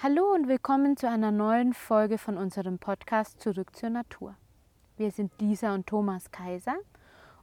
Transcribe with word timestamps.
Hallo 0.00 0.32
und 0.32 0.46
willkommen 0.46 0.96
zu 0.96 1.08
einer 1.08 1.32
neuen 1.32 1.74
Folge 1.74 2.18
von 2.18 2.36
unserem 2.36 2.78
Podcast 2.78 3.40
Zurück 3.40 3.74
zur 3.74 3.90
Natur. 3.90 4.36
Wir 4.96 5.10
sind 5.10 5.32
Lisa 5.40 5.74
und 5.74 5.88
Thomas 5.88 6.30
Kaiser 6.30 6.76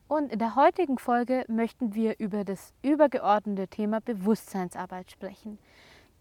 und 0.08 0.31
in 0.31 0.39
der 0.39 0.55
heutigen 0.55 0.97
Folge 0.97 1.44
möchten 1.49 1.96
wir 1.96 2.18
über 2.18 2.46
das 2.46 2.73
übergeordnete 2.81 3.68
Thema 3.68 3.99
Bewusstseinsarbeit 3.99 5.12
sprechen. 5.12 5.60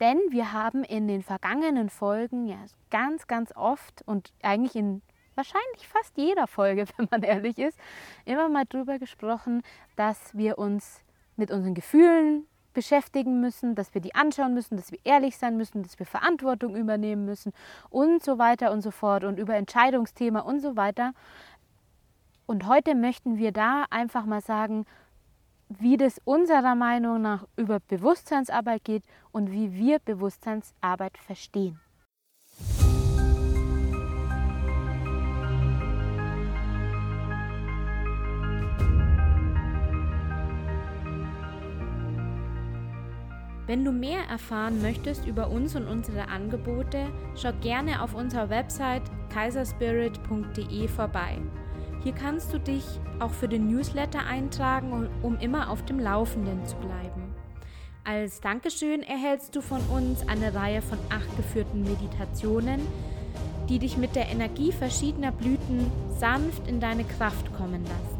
Denn 0.01 0.19
wir 0.31 0.53
haben 0.53 0.83
in 0.83 1.07
den 1.07 1.23
vergangenen 1.23 1.89
Folgen 1.89 2.48
ja 2.48 2.59
ganz, 2.91 3.29
ganz 3.29 3.55
oft 3.55 4.03
und 4.05 4.32
eigentlich 4.43 4.75
in 4.75 5.03
wahrscheinlich 5.37 5.87
fast 5.87 6.16
jeder 6.16 6.48
Folge, 6.48 6.87
wenn 6.96 7.07
man 7.12 7.23
ehrlich 7.23 7.61
ist, 7.61 7.79
immer 8.25 8.48
mal 8.48 8.64
darüber 8.69 8.98
gesprochen, 8.98 9.62
dass 9.95 10.37
wir 10.37 10.59
uns 10.59 11.05
mit 11.37 11.53
unseren 11.53 11.75
Gefühlen 11.75 12.48
beschäftigen 12.75 13.41
müssen, 13.41 13.75
dass 13.75 13.95
wir 13.95 14.00
die 14.00 14.14
anschauen 14.14 14.52
müssen, 14.52 14.77
dass 14.77 14.93
wir 14.93 14.98
ehrlich 15.04 15.38
sein 15.38 15.56
müssen, 15.56 15.82
dass 15.82 15.98
wir 15.98 16.06
Verantwortung 16.06 16.77
übernehmen 16.77 17.24
müssen 17.24 17.52
und 17.88 18.23
so 18.23 18.38
weiter 18.38 18.73
und 18.73 18.82
so 18.82 18.91
fort 18.91 19.24
und 19.24 19.38
über 19.38 19.55
Entscheidungsthema 19.55 20.41
und 20.41 20.60
so 20.60 20.77
weiter. 20.77 21.12
Und 22.46 22.66
heute 22.66 22.95
möchten 22.95 23.38
wir 23.38 23.52
da 23.52 23.87
einfach 23.88 24.27
mal 24.27 24.42
sagen, 24.42 24.84
wie 25.68 25.96
das 25.96 26.20
unserer 26.24 26.74
Meinung 26.74 27.23
nach 27.23 27.46
über 27.56 27.80
Bewusstseinsarbeit 27.80 28.84
geht 28.84 29.04
und 29.32 29.51
wie 29.51 29.73
wir 29.73 29.98
Bewusstseinsarbeit 29.98 31.16
verstehen. 31.16 31.80
Wenn 43.66 43.82
du 43.84 43.92
mehr 43.92 44.20
erfahren 44.28 44.82
möchtest 44.82 45.27
über 45.27 45.48
uns 45.48 45.74
und 45.74 45.86
unsere 45.86 46.28
Angebote, 46.28 47.06
schau 47.34 47.52
gerne 47.62 48.02
auf 48.02 48.14
unserer 48.14 48.50
Website 48.50 49.02
kaiserspirit.de 49.32 50.88
vorbei. 50.88 51.38
Hier 52.02 52.12
kannst 52.12 52.52
du 52.52 52.59
dich 52.59 52.84
auch 53.21 53.30
für 53.30 53.48
den 53.48 53.66
Newsletter 53.68 54.26
eintragen, 54.26 55.09
um 55.23 55.38
immer 55.38 55.71
auf 55.71 55.82
dem 55.87 55.98
Laufenden 55.98 56.66
zu 56.66 56.76
bleiben. 56.76 57.34
Als 58.04 58.43
Dankeschön 58.43 59.02
erhältst 59.02 59.56
du 59.56 59.62
von 59.62 59.80
uns 59.88 60.28
eine 60.28 60.54
Reihe 60.54 60.82
von 60.82 60.99
acht 61.09 61.34
geführten 61.38 61.84
Meditationen, 61.84 62.82
die 63.71 63.78
dich 63.78 63.96
mit 63.96 64.15
der 64.15 64.28
Energie 64.28 64.72
verschiedener 64.72 65.32
Blüten 65.32 65.91
sanft 66.19 66.69
in 66.69 66.81
deine 66.81 67.04
Kraft 67.04 67.50
kommen 67.56 67.82
lassen. 67.84 68.13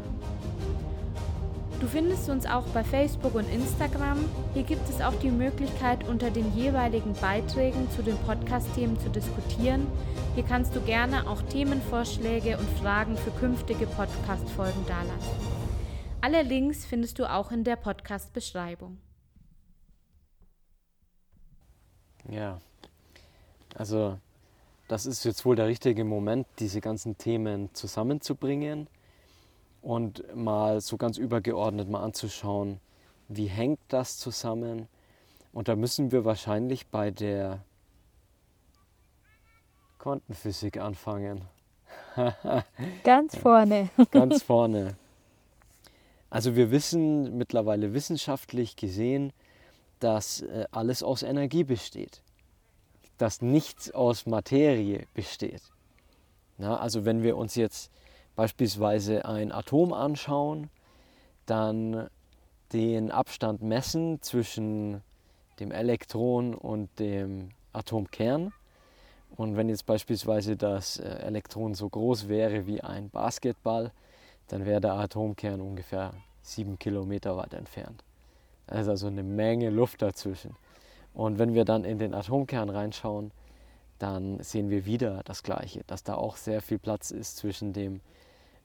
Du 1.85 1.91
findest 1.91 2.29
uns 2.29 2.47
auch 2.47 2.65
bei 2.69 2.83
Facebook 2.83 3.35
und 3.35 3.47
Instagram. 3.47 4.17
Hier 4.55 4.63
gibt 4.63 4.89
es 4.89 5.01
auch 5.01 5.13
die 5.19 5.29
Möglichkeit, 5.29 6.03
unter 6.07 6.31
den 6.31 6.51
jeweiligen 6.57 7.13
Beiträgen 7.13 7.87
zu 7.91 8.01
den 8.01 8.17
Podcast-Themen 8.25 8.99
zu 8.99 9.07
diskutieren. 9.11 9.85
Hier 10.33 10.41
kannst 10.41 10.75
du 10.75 10.81
gerne 10.81 11.29
auch 11.29 11.43
Themenvorschläge 11.43 12.57
und 12.57 12.67
Fragen 12.79 13.15
für 13.15 13.29
künftige 13.29 13.85
Podcast-Folgen 13.85 14.83
dalassen. 14.87 15.29
Alle 16.21 16.41
Links 16.41 16.87
findest 16.87 17.19
du 17.19 17.31
auch 17.31 17.51
in 17.51 17.63
der 17.63 17.75
Podcast-Beschreibung. 17.75 18.97
Ja, 22.27 22.57
also 23.75 24.17
das 24.87 25.05
ist 25.05 25.23
jetzt 25.23 25.45
wohl 25.45 25.55
der 25.55 25.67
richtige 25.67 26.03
Moment, 26.03 26.47
diese 26.57 26.81
ganzen 26.81 27.19
Themen 27.19 27.71
zusammenzubringen 27.75 28.87
und 29.85 30.35
mal 30.35 30.81
so 30.81 30.97
ganz 30.97 31.19
übergeordnet 31.19 31.87
mal 31.87 32.01
anzuschauen, 32.01 32.79
wie 33.27 33.45
hängt 33.45 33.79
das 33.87 34.17
zusammen. 34.17 34.87
Und 35.53 35.67
da 35.67 35.75
müssen 35.75 36.11
wir 36.11 36.25
wahrscheinlich 36.25 36.87
bei 36.87 37.11
der 37.11 37.63
Quantenphysik 39.99 40.77
anfangen. 40.77 41.41
ganz 43.03 43.37
vorne. 43.37 43.89
ganz 44.11 44.41
vorne. 44.41 44.95
Also 46.31 46.55
wir 46.55 46.71
wissen 46.71 47.37
mittlerweile 47.37 47.93
wissenschaftlich 47.93 48.75
gesehen, 48.75 49.33
dass 49.99 50.41
äh, 50.41 50.65
alles 50.71 51.03
aus 51.03 51.21
Energie 51.21 51.63
besteht, 51.63 52.23
dass 53.19 53.43
nichts 53.43 53.91
aus 53.91 54.25
Materie 54.25 55.05
besteht. 55.13 55.61
Na, 56.57 56.77
also 56.79 57.05
wenn 57.05 57.21
wir 57.21 57.37
uns 57.37 57.53
jetzt 57.53 57.91
beispielsweise 58.35 59.25
ein 59.25 59.51
Atom 59.51 59.93
anschauen, 59.93 60.69
dann 61.45 62.09
den 62.73 63.11
Abstand 63.11 63.61
messen 63.61 64.21
zwischen 64.21 65.01
dem 65.59 65.71
Elektron 65.71 66.53
und 66.53 66.89
dem 66.99 67.49
Atomkern. 67.73 68.51
Und 69.35 69.57
wenn 69.57 69.69
jetzt 69.69 69.85
beispielsweise 69.85 70.55
das 70.55 70.97
äh, 70.97 71.07
Elektron 71.07 71.73
so 71.73 71.89
groß 71.89 72.27
wäre 72.27 72.67
wie 72.67 72.81
ein 72.81 73.09
Basketball, 73.09 73.91
dann 74.47 74.65
wäre 74.65 74.81
der 74.81 74.93
Atomkern 74.93 75.61
ungefähr 75.61 76.13
sieben 76.41 76.77
Kilometer 76.79 77.35
weit 77.37 77.53
entfernt. 77.53 78.03
Da 78.67 78.79
ist 78.79 78.87
also 78.87 79.07
eine 79.07 79.23
Menge 79.23 79.69
Luft 79.69 80.01
dazwischen. 80.01 80.55
Und 81.13 81.39
wenn 81.39 81.53
wir 81.53 81.65
dann 81.65 81.83
in 81.83 81.97
den 81.97 82.13
Atomkern 82.13 82.69
reinschauen, 82.69 83.31
dann 83.99 84.41
sehen 84.43 84.69
wir 84.69 84.85
wieder 84.85 85.21
das 85.23 85.43
Gleiche, 85.43 85.83
dass 85.87 86.03
da 86.03 86.15
auch 86.15 86.35
sehr 86.35 86.61
viel 86.61 86.79
Platz 86.79 87.11
ist 87.11 87.37
zwischen 87.37 87.73
dem 87.73 88.01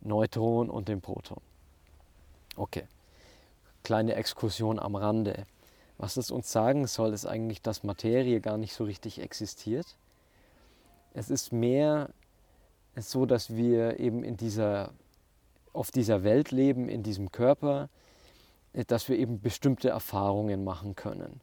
Neutron 0.00 0.70
und 0.70 0.88
dem 0.88 1.00
Proton. 1.00 1.40
Okay, 2.56 2.84
kleine 3.82 4.14
Exkursion 4.14 4.78
am 4.78 4.96
Rande. 4.96 5.46
Was 5.98 6.14
das 6.14 6.30
uns 6.30 6.50
sagen 6.50 6.86
soll, 6.86 7.12
ist 7.12 7.26
eigentlich, 7.26 7.60
dass 7.60 7.82
Materie 7.82 8.40
gar 8.40 8.56
nicht 8.56 8.72
so 8.72 8.84
richtig 8.84 9.20
existiert. 9.20 9.96
Es 11.12 11.28
ist 11.28 11.52
mehr 11.52 12.10
so, 12.96 13.26
dass 13.26 13.54
wir 13.54 14.00
eben 14.00 14.24
in 14.24 14.36
dieser, 14.36 14.92
auf 15.72 15.90
dieser 15.90 16.22
Welt 16.24 16.50
leben, 16.50 16.88
in 16.88 17.02
diesem 17.02 17.30
Körper, 17.30 17.88
dass 18.86 19.08
wir 19.08 19.18
eben 19.18 19.40
bestimmte 19.40 19.90
Erfahrungen 19.90 20.64
machen 20.64 20.96
können, 20.96 21.40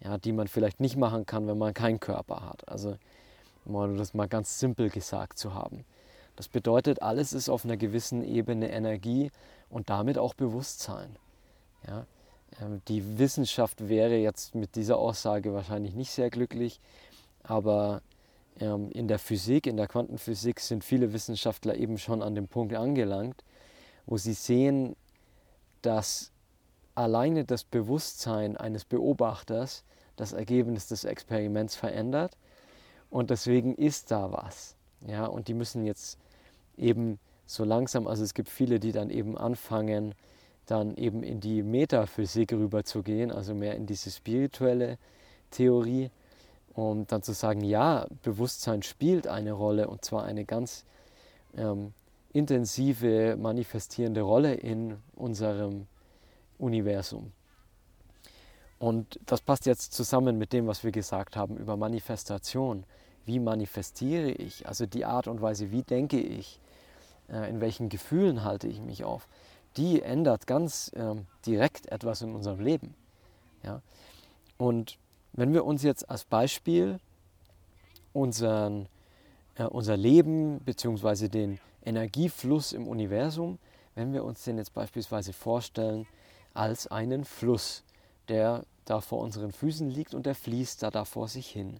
ja, 0.00 0.18
die 0.18 0.32
man 0.32 0.48
vielleicht 0.48 0.80
nicht 0.80 0.96
machen 0.96 1.26
kann, 1.26 1.46
wenn 1.46 1.58
man 1.58 1.74
keinen 1.74 2.00
Körper 2.00 2.44
hat. 2.44 2.68
Also, 2.68 2.96
um 3.64 3.96
das 3.96 4.14
mal 4.14 4.28
ganz 4.28 4.58
simpel 4.58 4.90
gesagt 4.90 5.38
zu 5.38 5.54
haben. 5.54 5.84
Das 6.40 6.48
bedeutet, 6.48 7.02
alles 7.02 7.34
ist 7.34 7.50
auf 7.50 7.66
einer 7.66 7.76
gewissen 7.76 8.24
Ebene 8.24 8.70
Energie 8.72 9.30
und 9.68 9.90
damit 9.90 10.16
auch 10.16 10.32
Bewusstsein. 10.32 11.14
Ja? 11.86 12.06
Ähm, 12.62 12.80
die 12.88 13.18
Wissenschaft 13.18 13.90
wäre 13.90 14.16
jetzt 14.16 14.54
mit 14.54 14.74
dieser 14.74 14.96
Aussage 14.96 15.52
wahrscheinlich 15.52 15.94
nicht 15.94 16.10
sehr 16.10 16.30
glücklich, 16.30 16.80
aber 17.42 18.00
ähm, 18.58 18.90
in 18.92 19.06
der 19.06 19.18
Physik, 19.18 19.66
in 19.66 19.76
der 19.76 19.86
Quantenphysik 19.86 20.60
sind 20.60 20.82
viele 20.82 21.12
Wissenschaftler 21.12 21.74
eben 21.74 21.98
schon 21.98 22.22
an 22.22 22.34
dem 22.34 22.48
Punkt 22.48 22.74
angelangt, 22.74 23.44
wo 24.06 24.16
sie 24.16 24.32
sehen, 24.32 24.96
dass 25.82 26.32
alleine 26.94 27.44
das 27.44 27.64
Bewusstsein 27.64 28.56
eines 28.56 28.86
Beobachters 28.86 29.84
das 30.16 30.32
Ergebnis 30.32 30.86
des 30.86 31.04
Experiments 31.04 31.76
verändert 31.76 32.38
und 33.10 33.28
deswegen 33.28 33.74
ist 33.74 34.10
da 34.10 34.32
was. 34.32 34.74
Ja, 35.06 35.26
und 35.26 35.48
die 35.48 35.54
müssen 35.54 35.84
jetzt 35.84 36.18
eben 36.80 37.18
so 37.46 37.64
langsam, 37.64 38.06
also 38.06 38.22
es 38.24 38.34
gibt 38.34 38.48
viele, 38.48 38.80
die 38.80 38.92
dann 38.92 39.10
eben 39.10 39.36
anfangen, 39.36 40.14
dann 40.66 40.94
eben 40.96 41.22
in 41.22 41.40
die 41.40 41.62
Metaphysik 41.62 42.52
rüber 42.52 42.84
zu 42.84 43.02
gehen, 43.02 43.32
also 43.32 43.54
mehr 43.54 43.74
in 43.74 43.86
diese 43.86 44.10
spirituelle 44.10 44.98
Theorie, 45.50 46.10
um 46.74 47.06
dann 47.06 47.22
zu 47.22 47.32
sagen, 47.32 47.62
ja, 47.62 48.06
Bewusstsein 48.22 48.82
spielt 48.82 49.26
eine 49.26 49.52
Rolle 49.52 49.88
und 49.88 50.04
zwar 50.04 50.24
eine 50.24 50.44
ganz 50.44 50.84
ähm, 51.56 51.92
intensive, 52.32 53.36
manifestierende 53.36 54.20
Rolle 54.20 54.54
in 54.54 54.96
unserem 55.16 55.86
Universum. 56.58 57.32
Und 58.78 59.18
das 59.26 59.42
passt 59.42 59.66
jetzt 59.66 59.92
zusammen 59.92 60.38
mit 60.38 60.52
dem, 60.52 60.66
was 60.66 60.84
wir 60.84 60.92
gesagt 60.92 61.36
haben 61.36 61.56
über 61.56 61.76
Manifestation. 61.76 62.84
Wie 63.26 63.38
manifestiere 63.38 64.30
ich? 64.30 64.66
Also 64.66 64.86
die 64.86 65.04
Art 65.04 65.26
und 65.26 65.42
Weise, 65.42 65.70
wie 65.70 65.82
denke 65.82 66.18
ich? 66.18 66.60
Äh, 67.32 67.48
in 67.48 67.60
welchen 67.60 67.88
Gefühlen 67.88 68.44
halte 68.44 68.68
ich 68.68 68.80
mich 68.80 69.04
auf, 69.04 69.26
die 69.76 70.02
ändert 70.02 70.46
ganz 70.46 70.90
ähm, 70.94 71.26
direkt 71.46 71.86
etwas 71.86 72.22
in 72.22 72.34
unserem 72.34 72.60
Leben. 72.60 72.94
Ja? 73.62 73.82
Und 74.58 74.98
wenn 75.32 75.52
wir 75.52 75.64
uns 75.64 75.82
jetzt 75.82 76.10
als 76.10 76.24
Beispiel 76.24 76.98
unseren, 78.12 78.88
äh, 79.54 79.64
unser 79.64 79.96
Leben 79.96 80.60
bzw. 80.60 81.28
den 81.28 81.60
Energiefluss 81.84 82.72
im 82.72 82.88
Universum, 82.88 83.58
wenn 83.94 84.12
wir 84.12 84.24
uns 84.24 84.44
den 84.44 84.58
jetzt 84.58 84.74
beispielsweise 84.74 85.32
vorstellen 85.32 86.06
als 86.52 86.86
einen 86.88 87.24
Fluss, 87.24 87.84
der 88.28 88.64
da 88.84 89.00
vor 89.00 89.20
unseren 89.20 89.52
Füßen 89.52 89.88
liegt 89.88 90.14
und 90.14 90.26
der 90.26 90.34
fließt 90.34 90.82
da, 90.82 90.90
da 90.90 91.04
vor 91.04 91.28
sich 91.28 91.48
hin. 91.48 91.78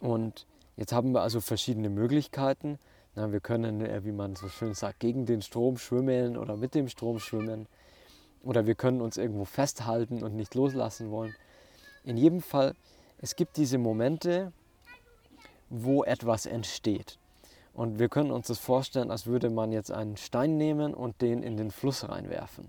Und 0.00 0.46
jetzt 0.76 0.92
haben 0.92 1.12
wir 1.12 1.22
also 1.22 1.40
verschiedene 1.40 1.88
Möglichkeiten, 1.88 2.78
na, 3.16 3.32
wir 3.32 3.40
können, 3.40 3.80
äh, 3.80 4.04
wie 4.04 4.12
man 4.12 4.36
so 4.36 4.48
schön 4.48 4.74
sagt, 4.74 5.00
gegen 5.00 5.26
den 5.26 5.42
Strom 5.42 5.78
schwimmen 5.78 6.36
oder 6.36 6.56
mit 6.56 6.74
dem 6.74 6.88
Strom 6.88 7.18
schwimmen. 7.18 7.66
Oder 8.42 8.66
wir 8.66 8.76
können 8.76 9.00
uns 9.00 9.16
irgendwo 9.16 9.44
festhalten 9.44 10.22
und 10.22 10.36
nicht 10.36 10.54
loslassen 10.54 11.10
wollen. 11.10 11.34
In 12.04 12.16
jedem 12.16 12.40
Fall 12.40 12.76
es 13.18 13.34
gibt 13.34 13.56
diese 13.56 13.78
Momente, 13.78 14.52
wo 15.70 16.04
etwas 16.04 16.44
entsteht. 16.44 17.18
Und 17.72 17.98
wir 17.98 18.08
können 18.08 18.30
uns 18.30 18.48
das 18.48 18.58
vorstellen, 18.58 19.10
als 19.10 19.26
würde 19.26 19.48
man 19.50 19.72
jetzt 19.72 19.90
einen 19.90 20.16
Stein 20.16 20.56
nehmen 20.58 20.94
und 20.94 21.20
den 21.22 21.42
in 21.42 21.56
den 21.56 21.70
Fluss 21.70 22.08
reinwerfen. 22.08 22.68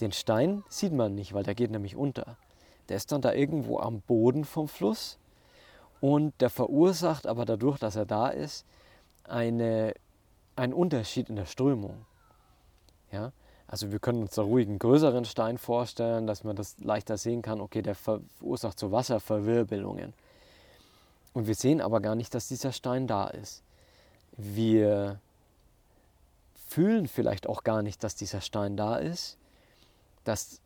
Den 0.00 0.12
Stein 0.12 0.64
sieht 0.68 0.92
man 0.92 1.14
nicht, 1.14 1.32
weil 1.32 1.44
der 1.44 1.54
geht 1.54 1.70
nämlich 1.70 1.96
unter. 1.96 2.36
Der 2.88 2.96
ist 2.96 3.12
dann 3.12 3.22
da 3.22 3.32
irgendwo 3.32 3.78
am 3.78 4.00
Boden 4.00 4.44
vom 4.44 4.68
Fluss 4.68 5.18
und 6.00 6.34
der 6.40 6.50
verursacht 6.50 7.26
aber 7.26 7.44
dadurch, 7.44 7.78
dass 7.78 7.96
er 7.96 8.04
da 8.04 8.28
ist, 8.28 8.66
eine, 9.28 9.94
einen 10.56 10.72
Unterschied 10.72 11.28
in 11.28 11.36
der 11.36 11.46
Strömung. 11.46 12.04
Ja? 13.10 13.32
Also 13.68 13.90
wir 13.90 13.98
können 13.98 14.22
uns 14.22 14.34
da 14.34 14.42
ruhig 14.42 14.68
einen 14.68 14.78
größeren 14.78 15.24
Stein 15.24 15.58
vorstellen, 15.58 16.26
dass 16.26 16.44
man 16.44 16.56
das 16.56 16.78
leichter 16.78 17.18
sehen 17.18 17.42
kann, 17.42 17.60
okay, 17.60 17.82
der 17.82 17.94
verursacht 17.94 18.78
so 18.78 18.92
Wasserverwirbelungen. 18.92 20.12
Und 21.32 21.46
wir 21.46 21.54
sehen 21.54 21.80
aber 21.80 22.00
gar 22.00 22.14
nicht, 22.14 22.34
dass 22.34 22.48
dieser 22.48 22.72
Stein 22.72 23.06
da 23.06 23.26
ist. 23.26 23.62
Wir 24.36 25.20
fühlen 26.66 27.08
vielleicht 27.08 27.48
auch 27.48 27.64
gar 27.64 27.82
nicht, 27.82 28.04
dass 28.04 28.14
dieser 28.14 28.40
Stein 28.40 28.76
da 28.76 28.96
ist. 28.96 29.36
Das 30.24 30.60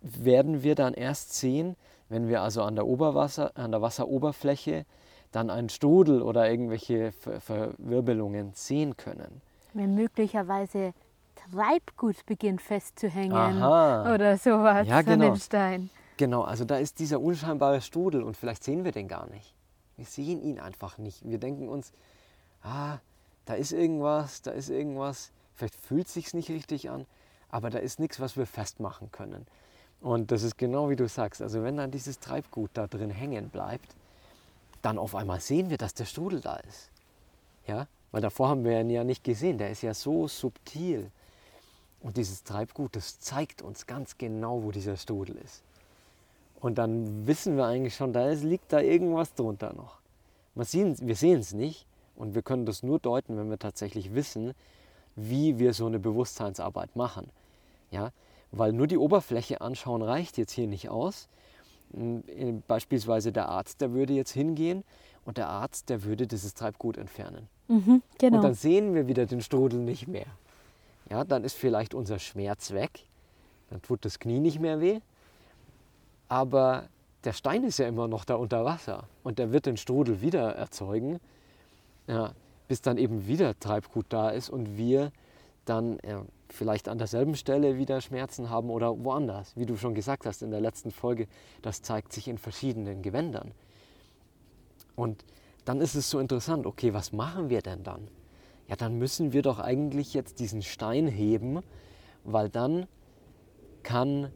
werden 0.00 0.62
wir 0.62 0.74
dann 0.74 0.94
erst 0.94 1.34
sehen, 1.34 1.76
wenn 2.08 2.28
wir 2.28 2.42
also 2.42 2.62
an 2.62 2.74
der, 2.74 2.86
Oberwasser, 2.86 3.56
an 3.56 3.70
der 3.70 3.82
Wasseroberfläche 3.82 4.84
dann 5.32 5.50
einen 5.50 5.68
Strudel 5.68 6.22
oder 6.22 6.48
irgendwelche 6.48 7.12
Ver 7.12 7.40
Verwirbelungen 7.40 8.52
sehen 8.54 8.96
können. 8.96 9.40
Wenn 9.74 9.94
möglicherweise 9.94 10.92
Treibgut 11.34 12.24
beginnt 12.26 12.60
festzuhängen 12.60 13.32
Aha. 13.32 14.14
oder 14.14 14.36
sowas 14.36 14.86
ja, 14.86 15.02
genau. 15.02 15.12
an 15.12 15.32
dem 15.32 15.36
Stein. 15.36 15.90
Genau, 16.18 16.42
also 16.42 16.64
da 16.64 16.76
ist 16.76 16.98
dieser 16.98 17.20
unscheinbare 17.20 17.80
Strudel 17.80 18.22
und 18.22 18.36
vielleicht 18.36 18.62
sehen 18.62 18.84
wir 18.84 18.92
den 18.92 19.08
gar 19.08 19.28
nicht. 19.30 19.54
Wir 19.96 20.04
sehen 20.04 20.42
ihn 20.42 20.60
einfach 20.60 20.98
nicht. 20.98 21.28
Wir 21.28 21.38
denken 21.38 21.68
uns, 21.68 21.92
ah, 22.62 22.98
da 23.44 23.54
ist 23.54 23.72
irgendwas, 23.72 24.42
da 24.42 24.52
ist 24.52 24.68
irgendwas. 24.68 25.32
Vielleicht 25.54 25.74
fühlt 25.74 26.06
es 26.06 26.14
sich 26.14 26.32
nicht 26.34 26.50
richtig 26.50 26.90
an, 26.90 27.06
aber 27.48 27.70
da 27.70 27.78
ist 27.78 27.98
nichts, 27.98 28.20
was 28.20 28.36
wir 28.36 28.46
festmachen 28.46 29.10
können. 29.10 29.46
Und 30.00 30.30
das 30.30 30.42
ist 30.42 30.58
genau 30.58 30.90
wie 30.90 30.96
du 30.96 31.08
sagst. 31.08 31.40
Also 31.40 31.62
wenn 31.62 31.76
dann 31.76 31.90
dieses 31.90 32.18
Treibgut 32.18 32.70
da 32.74 32.86
drin 32.86 33.10
hängen 33.10 33.48
bleibt, 33.48 33.94
dann 34.82 34.98
auf 34.98 35.14
einmal 35.14 35.40
sehen 35.40 35.70
wir, 35.70 35.78
dass 35.78 35.94
der 35.94 36.04
Strudel 36.04 36.40
da 36.40 36.56
ist. 36.56 36.90
Ja, 37.66 37.86
weil 38.10 38.20
davor 38.20 38.48
haben 38.48 38.64
wir 38.64 38.80
ihn 38.80 38.90
ja 38.90 39.04
nicht 39.04 39.24
gesehen. 39.24 39.58
Der 39.58 39.70
ist 39.70 39.82
ja 39.82 39.94
so 39.94 40.28
subtil. 40.28 41.10
Und 42.00 42.16
dieses 42.16 42.42
Treibgut, 42.42 42.96
das 42.96 43.20
zeigt 43.20 43.62
uns 43.62 43.86
ganz 43.86 44.18
genau, 44.18 44.62
wo 44.64 44.72
dieser 44.72 44.96
Strudel 44.96 45.36
ist. 45.36 45.62
Und 46.60 46.78
dann 46.78 47.26
wissen 47.26 47.56
wir 47.56 47.66
eigentlich 47.66 47.94
schon, 47.94 48.12
da 48.12 48.28
ist, 48.28 48.42
liegt 48.42 48.72
da 48.72 48.80
irgendwas 48.80 49.34
drunter 49.34 49.72
noch. 49.72 49.98
Sehen, 50.56 50.96
wir 51.00 51.16
sehen 51.16 51.40
es 51.40 51.52
nicht 51.52 51.86
und 52.16 52.34
wir 52.34 52.42
können 52.42 52.66
das 52.66 52.82
nur 52.82 52.98
deuten, 52.98 53.36
wenn 53.36 53.50
wir 53.50 53.58
tatsächlich 53.58 54.14
wissen, 54.14 54.52
wie 55.16 55.58
wir 55.58 55.74
so 55.74 55.86
eine 55.86 55.98
Bewusstseinsarbeit 55.98 56.94
machen. 56.96 57.30
Ja? 57.90 58.10
Weil 58.50 58.72
nur 58.72 58.86
die 58.86 58.98
Oberfläche 58.98 59.60
anschauen 59.60 60.02
reicht 60.02 60.38
jetzt 60.38 60.52
hier 60.52 60.66
nicht 60.66 60.88
aus. 60.88 61.28
Beispielsweise 62.66 63.32
der 63.32 63.48
Arzt, 63.48 63.80
der 63.80 63.92
würde 63.92 64.12
jetzt 64.12 64.32
hingehen 64.32 64.84
und 65.24 65.36
der 65.38 65.48
Arzt, 65.48 65.88
der 65.90 66.04
würde 66.04 66.26
dieses 66.26 66.54
Treibgut 66.54 66.96
entfernen. 66.96 67.48
Mhm, 67.68 68.02
genau. 68.18 68.36
Und 68.36 68.42
dann 68.42 68.54
sehen 68.54 68.94
wir 68.94 69.08
wieder 69.08 69.26
den 69.26 69.40
Strudel 69.40 69.80
nicht 69.80 70.08
mehr 70.08 70.26
ja, 71.12 71.24
dann 71.24 71.44
ist 71.44 71.56
vielleicht 71.56 71.94
unser 71.94 72.18
Schmerz 72.18 72.70
weg, 72.72 73.06
dann 73.68 73.82
tut 73.82 74.04
das 74.04 74.18
Knie 74.18 74.40
nicht 74.40 74.60
mehr 74.60 74.80
weh, 74.80 75.00
aber 76.28 76.88
der 77.24 77.34
Stein 77.34 77.64
ist 77.64 77.78
ja 77.78 77.86
immer 77.86 78.08
noch 78.08 78.24
da 78.24 78.36
unter 78.36 78.64
Wasser 78.64 79.04
und 79.22 79.38
der 79.38 79.52
wird 79.52 79.66
den 79.66 79.76
Strudel 79.76 80.22
wieder 80.22 80.54
erzeugen, 80.54 81.20
ja, 82.06 82.32
bis 82.66 82.80
dann 82.80 82.96
eben 82.96 83.26
wieder 83.26 83.58
Treibgut 83.60 84.06
da 84.08 84.30
ist 84.30 84.48
und 84.48 84.78
wir 84.78 85.12
dann 85.64 85.98
ja, 86.06 86.24
vielleicht 86.48 86.88
an 86.88 86.98
derselben 86.98 87.34
Stelle 87.34 87.78
wieder 87.78 88.00
Schmerzen 88.00 88.50
haben 88.50 88.70
oder 88.70 89.04
woanders. 89.04 89.56
Wie 89.56 89.66
du 89.66 89.76
schon 89.76 89.94
gesagt 89.94 90.26
hast 90.26 90.42
in 90.42 90.50
der 90.50 90.60
letzten 90.60 90.90
Folge, 90.90 91.28
das 91.62 91.82
zeigt 91.82 92.12
sich 92.12 92.28
in 92.28 92.38
verschiedenen 92.38 93.02
Gewändern. 93.02 93.52
Und 94.96 95.24
dann 95.64 95.80
ist 95.80 95.94
es 95.94 96.10
so 96.10 96.18
interessant, 96.18 96.66
okay, 96.66 96.92
was 96.92 97.12
machen 97.12 97.48
wir 97.48 97.62
denn 97.62 97.82
dann? 97.82 98.08
ja, 98.72 98.76
dann 98.76 98.96
müssen 98.96 99.34
wir 99.34 99.42
doch 99.42 99.58
eigentlich 99.58 100.14
jetzt 100.14 100.38
diesen 100.38 100.62
Stein 100.62 101.06
heben, 101.06 101.60
weil 102.24 102.48
dann 102.48 102.86
kann 103.82 104.32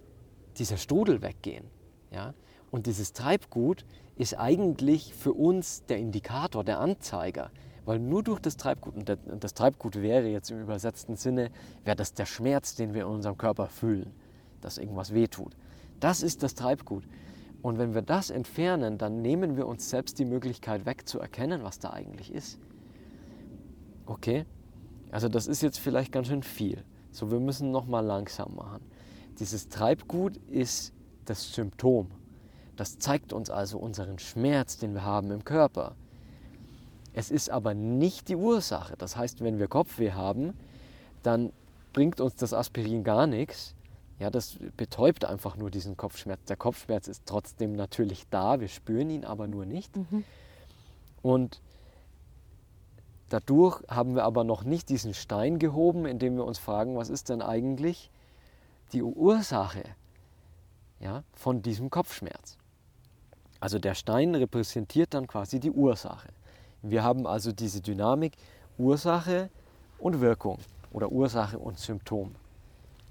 dieser 0.59 0.77
Strudel 0.77 1.23
weggehen. 1.23 1.65
Ja? 2.11 2.35
Und 2.71 2.87
dieses 2.87 3.15
Treibgut 3.15 3.87
ist 4.17 4.39
eigentlich 4.39 5.15
für 5.15 5.33
uns 5.33 5.87
der 5.87 5.97
Indikator, 5.97 6.65
der 6.65 6.81
Anzeiger. 6.81 7.51
Weil 7.87 8.01
nur 8.01 8.23
durch 8.23 8.41
das 8.41 8.57
Treibgut, 8.57 8.95
und 8.97 9.45
das 9.45 9.55
Treibgut 9.55 10.03
wäre 10.03 10.27
jetzt 10.27 10.51
im 10.51 10.61
übersetzten 10.61 11.17
Sinne, 11.17 11.51
wäre 11.85 11.97
das 11.97 12.13
der 12.13 12.27
Schmerz, 12.27 12.75
den 12.75 12.93
wir 12.93 13.03
in 13.03 13.09
unserem 13.09 13.39
Körper 13.39 13.69
fühlen, 13.69 14.13
dass 14.61 14.77
irgendwas 14.77 15.15
wehtut. 15.15 15.57
Das 16.01 16.23
ist 16.23 16.43
das 16.43 16.55
Treibgut. 16.55 17.05
Und 17.63 17.79
wenn 17.79 17.95
wir 17.95 18.03
das 18.03 18.31
entfernen, 18.31 18.99
dann 18.99 19.23
nehmen 19.23 19.57
wir 19.57 19.67
uns 19.67 19.89
selbst 19.89 20.19
die 20.19 20.25
Möglichkeit 20.25 20.85
weg 20.85 21.09
zu 21.09 21.21
erkennen, 21.21 21.63
was 21.63 21.79
da 21.79 21.91
eigentlich 21.91 22.33
ist. 22.35 22.59
Okay? 24.05 24.47
Also 25.13 25.29
das 25.29 25.47
ist 25.47 25.63
jetzt 25.63 25.79
vielleicht 25.79 26.11
ganz 26.11 26.27
schön 26.27 26.43
viel. 26.43 26.85
So, 27.13 27.31
wir 27.31 27.41
müssen 27.41 27.71
noch 27.71 27.87
mal 27.87 28.01
langsam 28.01 28.57
machen. 28.57 28.85
Dieses 29.39 29.69
Treibgut 29.69 30.37
ist 30.49 30.93
das 31.25 31.53
Symptom. 31.55 32.11
Das 32.75 32.99
zeigt 32.99 33.33
uns 33.33 33.49
also 33.49 33.79
unseren 33.79 34.19
Schmerz, 34.19 34.77
den 34.77 34.93
wir 34.93 35.05
haben 35.05 35.31
im 35.31 35.45
Körper. 35.45 35.95
Es 37.17 37.33
ist 37.33 37.51
aber 37.51 37.75
nicht 37.75 38.29
die 38.29 38.37
Ursache. 38.37 38.95
Das 38.97 39.17
heißt, 39.17 39.43
wenn 39.43 39.59
wir 39.59 39.67
Kopfweh 39.67 40.13
haben, 40.13 40.53
dann 41.25 41.53
bringt 41.93 42.21
uns 42.21 42.37
das 42.37 42.53
Aspirin 42.53 43.03
gar 43.03 43.27
nichts. 43.27 43.75
Ja, 44.21 44.31
das 44.31 44.59
betäubt 44.77 45.25
einfach 45.25 45.57
nur 45.57 45.71
diesen 45.71 45.97
Kopfschmerz. 45.97 46.45
Der 46.45 46.57
Kopfschmerz 46.57 47.09
ist 47.09 47.25
trotzdem 47.27 47.73
natürlich 47.73 48.29
da, 48.31 48.61
wir 48.61 48.69
spüren 48.69 49.11
ihn 49.11 49.25
aber 49.25 49.49
nur 49.49 49.67
nicht. 49.67 49.97
Mhm. 49.97 50.25
Und 51.23 51.61
Dadurch 53.29 53.83
haben 53.89 54.15
wir 54.15 54.25
aber 54.25 54.45
noch 54.45 54.63
nicht 54.63 54.89
diesen 54.89 55.13
Stein 55.13 55.59
gehoben, 55.59 56.07
indem 56.07 56.37
wir 56.37 56.45
uns 56.45 56.59
fragen, 56.59 56.97
was 56.97 57.09
ist 57.09 57.29
denn 57.29 57.43
eigentlich 57.43 58.11
die 58.93 59.03
Ursache 59.03 59.83
ja, 61.01 61.25
von 61.33 61.61
diesem 61.61 61.91
Kopfschmerz. 61.91 62.57
Also 63.59 63.81
der 63.81 63.95
Stein 63.95 64.35
repräsentiert 64.35 65.13
dann 65.13 65.27
quasi 65.27 65.59
die 65.59 65.73
Ursache. 65.73 66.29
Wir 66.91 67.03
haben 67.03 67.27
also 67.27 67.53
diese 67.53 67.81
Dynamik 67.81 68.37
Ursache 68.79 69.51
und 69.99 70.21
Wirkung 70.21 70.59
oder 70.93 71.11
Ursache 71.11 71.59
und 71.59 71.79
Symptom. 71.79 72.35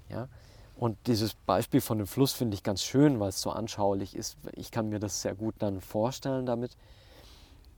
Ja? 0.08 0.28
Und 0.76 0.98
dieses 1.06 1.34
Beispiel 1.34 1.80
von 1.80 1.98
dem 1.98 2.06
Fluss 2.06 2.32
finde 2.32 2.54
ich 2.54 2.62
ganz 2.62 2.82
schön, 2.82 3.18
weil 3.18 3.30
es 3.30 3.40
so 3.40 3.50
anschaulich 3.50 4.14
ist. 4.14 4.36
Ich 4.52 4.70
kann 4.70 4.88
mir 4.88 4.98
das 4.98 5.22
sehr 5.22 5.34
gut 5.34 5.54
dann 5.58 5.80
vorstellen 5.80 6.46
damit. 6.46 6.76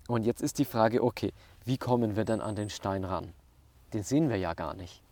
Und 0.08 0.24
jetzt 0.24 0.42
ist 0.42 0.58
die 0.58 0.64
Frage, 0.64 1.02
okay, 1.02 1.32
wie 1.64 1.78
kommen 1.78 2.16
wir 2.16 2.24
denn 2.24 2.40
an 2.40 2.56
den 2.56 2.70
Stein 2.70 3.04
ran? 3.04 3.32
Den 3.92 4.02
sehen 4.02 4.28
wir 4.28 4.36
ja 4.36 4.54
gar 4.54 4.74
nicht. 4.74 5.02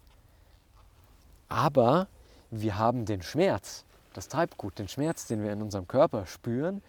Aber 1.49 2.09
wir 2.51 2.77
haben 2.77 3.05
den 3.05 3.23
Schmerz, 3.23 3.85
das 4.15 4.29
Treibgut, 4.29 4.79
den 4.79 4.89
Schmerz, 4.89 5.27
den 5.27 5.43
wir 5.43 5.53
in 5.53 5.63
unserem 5.63 5.87
Körper 5.87 6.27
spüren, 6.27 6.83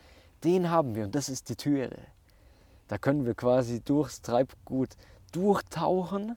den 0.44 0.70
haben 0.70 0.96
wir 0.96 1.06
und 1.06 1.16
das 1.16 1.30
ist 1.30 1.50
die 1.50 1.56
Türe. 1.56 1.98
Da 2.88 2.98
können 2.98 3.26
wir 3.26 3.36
quasi 3.36 3.82
durchs 3.82 4.22
Treibgut 4.22 4.90
durchtauchen 5.32 6.36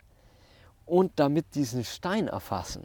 und 0.87 1.12
damit 1.16 1.54
diesen 1.54 1.85
Stein 1.85 2.28
erfassen. 2.28 2.85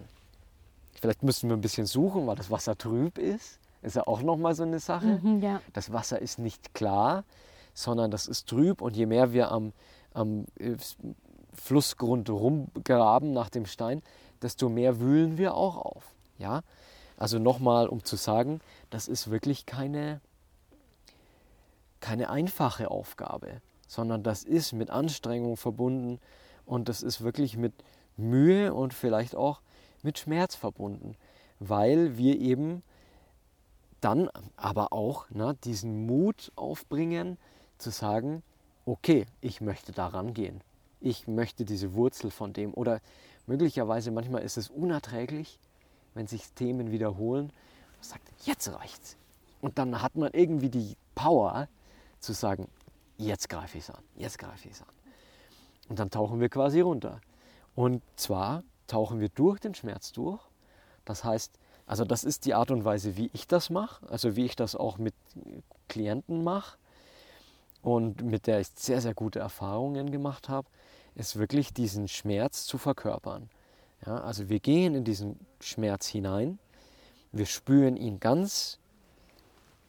Vielleicht 1.02 1.24
müssen 1.24 1.50
wir 1.50 1.58
ein 1.58 1.62
bisschen 1.62 1.88
suchen, 1.88 2.28
weil 2.28 2.36
das 2.36 2.52
Wasser 2.52 2.78
trüb 2.78 3.18
ist. 3.18 3.60
Ist 3.82 3.96
ja 3.96 4.08
auch 4.08 4.22
nochmal 4.22 4.56
so 4.56 4.64
eine 4.64 4.80
Sache. 4.80 5.20
Mhm, 5.22 5.42
ja. 5.42 5.62
Das 5.74 5.92
Wasser 5.92 6.20
ist 6.20 6.40
nicht 6.40 6.74
klar, 6.74 7.24
sondern 7.74 8.10
das 8.12 8.28
ist 8.28 8.48
trüb 8.48 8.82
und 8.82 8.96
je 8.96 9.06
mehr 9.06 9.34
wir 9.34 9.52
am 9.52 9.74
am 10.16 10.46
äh, 10.58 10.76
Flussgrund 11.54 12.30
rumgraben 12.30 13.32
nach 13.32 13.50
dem 13.50 13.66
Stein, 13.66 14.02
desto 14.42 14.70
mehr 14.70 15.00
wühlen 15.00 15.38
wir 15.38 15.56
auch 15.56 15.78
auf. 15.78 16.04
Ja? 16.38 16.62
Also 17.18 17.40
nochmal, 17.40 17.88
um 17.88 18.04
zu 18.04 18.16
sagen, 18.16 18.62
das 18.90 19.08
ist 19.08 19.30
wirklich 19.30 19.66
keine, 19.66 20.22
keine 22.16 22.30
einfache 22.30 22.92
Aufgabe, 22.92 23.60
sondern 23.90 24.24
das 24.24 24.46
ist 24.46 24.72
mit 24.72 24.90
Anstrengung 24.90 25.58
verbunden 25.58 26.22
und 26.66 26.88
das 26.88 27.04
ist 27.04 27.20
wirklich 27.20 27.58
mit 27.58 27.74
Mühe 28.16 28.74
und 28.74 28.94
vielleicht 28.94 29.36
auch 29.36 29.60
mit 30.02 30.18
Schmerz 30.18 30.56
verbunden, 30.56 31.18
weil 31.60 32.18
wir 32.18 32.40
eben 32.40 32.84
dann 34.00 34.30
aber 34.56 34.94
auch 34.94 35.30
ne, 35.30 35.58
diesen 35.66 36.06
Mut 36.06 36.54
aufbringen, 36.56 37.38
zu 37.80 37.90
sagen, 37.90 38.44
okay, 38.86 39.26
ich 39.42 39.60
möchte 39.60 39.92
da 39.92 40.08
rangehen. 40.08 40.62
Ich 41.02 41.28
möchte 41.28 41.66
diese 41.66 41.96
Wurzel 41.96 42.32
von 42.32 42.54
dem. 42.54 42.74
Oder 42.74 43.02
möglicherweise 43.46 44.12
manchmal 44.12 44.44
ist 44.44 44.56
es 44.56 44.70
unerträglich, 44.70 45.60
wenn 46.14 46.28
sich 46.28 46.50
Themen 46.54 46.92
wiederholen. 46.92 47.48
Man 47.98 48.04
sagt, 48.04 48.24
jetzt 48.46 48.72
reicht's. 48.72 49.18
Und 49.60 49.78
dann 49.78 50.02
hat 50.02 50.16
man 50.16 50.32
irgendwie 50.32 50.70
die 50.70 50.96
Power 51.14 51.68
zu 52.26 52.34
sagen, 52.34 52.68
jetzt 53.18 53.50
greife 53.50 53.78
ich 53.78 53.86
es 53.86 53.90
an, 53.90 54.04
jetzt 54.16 54.38
greife 54.38 54.68
ich 54.68 54.76
es 54.76 54.82
an. 54.82 54.94
Und 55.88 56.00
dann 56.00 56.10
tauchen 56.10 56.40
wir 56.40 56.50
quasi 56.50 56.82
runter. 56.82 57.22
Und 57.76 58.02
zwar 58.16 58.64
tauchen 58.88 59.20
wir 59.20 59.30
durch 59.30 59.60
den 59.60 59.76
Schmerz 59.76 60.12
durch. 60.12 60.42
Das 61.06 61.24
heißt, 61.24 61.58
also 61.86 62.04
das 62.04 62.24
ist 62.24 62.46
die 62.46 62.54
Art 62.54 62.72
und 62.72 62.84
Weise, 62.84 63.16
wie 63.16 63.30
ich 63.34 63.48
das 63.48 63.70
mache, 63.70 64.10
also 64.10 64.36
wie 64.36 64.46
ich 64.46 64.56
das 64.56 64.76
auch 64.76 64.98
mit 64.98 65.14
Klienten 65.88 66.44
mache 66.44 66.78
und 67.84 68.24
mit 68.24 68.48
der 68.48 68.60
ich 68.60 68.70
sehr, 68.74 69.02
sehr 69.02 69.14
gute 69.14 69.40
Erfahrungen 69.40 70.12
gemacht 70.12 70.50
habe, 70.50 70.68
ist 71.14 71.38
wirklich 71.38 71.74
diesen 71.74 72.08
Schmerz 72.08 72.66
zu 72.66 72.78
verkörpern. 72.78 73.50
Ja, 74.06 74.18
also 74.18 74.50
wir 74.50 74.60
gehen 74.60 74.96
in 74.96 75.04
diesen 75.04 75.40
Schmerz 75.60 76.08
hinein, 76.08 76.60
wir 77.32 77.46
spüren 77.46 77.98
ihn 77.98 78.20
ganz 78.20 78.80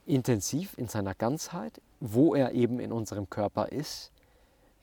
intensiv 0.05 0.77
in 0.77 0.87
seiner 0.87 1.15
Ganzheit, 1.15 1.81
wo 1.99 2.35
er 2.35 2.51
eben 2.53 2.79
in 2.79 2.91
unserem 2.91 3.29
Körper 3.29 3.71
ist. 3.71 4.11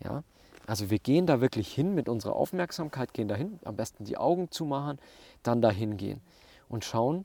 Ja, 0.02 0.23
also 0.66 0.90
wir 0.90 0.99
gehen 0.99 1.26
da 1.26 1.40
wirklich 1.40 1.73
hin 1.73 1.94
mit 1.94 2.09
unserer 2.09 2.37
Aufmerksamkeit, 2.37 3.12
gehen 3.12 3.28
dahin, 3.28 3.59
am 3.64 3.76
besten 3.76 4.04
die 4.04 4.16
Augen 4.16 4.50
zumachen, 4.50 4.99
dann 5.42 5.61
dahin 5.61 5.97
gehen 5.97 6.21
und 6.68 6.85
schauen, 6.85 7.25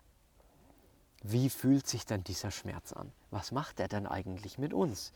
wie 1.23 1.49
fühlt 1.49 1.87
sich 1.87 2.05
denn 2.05 2.23
dieser 2.23 2.51
Schmerz 2.51 2.93
an? 2.93 3.11
Was 3.31 3.51
macht 3.51 3.79
er 3.79 3.87
denn 3.87 4.07
eigentlich 4.07 4.57
mit 4.57 4.73
uns? 4.73 5.13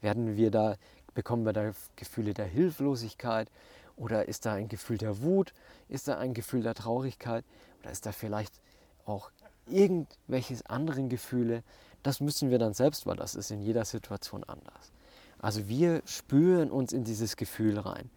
Werden 0.00 0.36
wir 0.36 0.50
da, 0.50 0.76
bekommen 1.14 1.44
wir 1.44 1.52
da 1.52 1.72
Gefühle 1.96 2.34
der 2.34 2.46
Hilflosigkeit 2.46 3.50
oder 3.96 4.28
ist 4.28 4.46
da 4.46 4.54
ein 4.54 4.68
Gefühl 4.68 4.98
der 4.98 5.22
Wut? 5.22 5.52
Ist 5.88 6.08
da 6.08 6.18
ein 6.18 6.34
Gefühl 6.34 6.62
der 6.62 6.74
Traurigkeit? 6.74 7.44
Oder 7.80 7.90
ist 7.90 8.06
da 8.06 8.12
vielleicht 8.12 8.60
auch 9.06 9.30
irgendwelches 9.66 10.66
anderen 10.66 11.08
Gefühle? 11.08 11.62
Das 12.04 12.20
müssen 12.20 12.50
wir 12.50 12.58
dann 12.58 12.74
selbst, 12.74 13.06
weil 13.06 13.16
das 13.16 13.34
ist 13.34 13.50
in 13.50 13.62
jeder 13.62 13.84
Situation 13.84 14.44
anders. 14.44 14.92
Also 15.38 15.68
wir 15.68 16.02
spüren 16.04 16.70
uns 16.70 16.92
in 16.92 17.02
dieses 17.02 17.36
Gefühl 17.36 17.78
rein. 17.78 18.10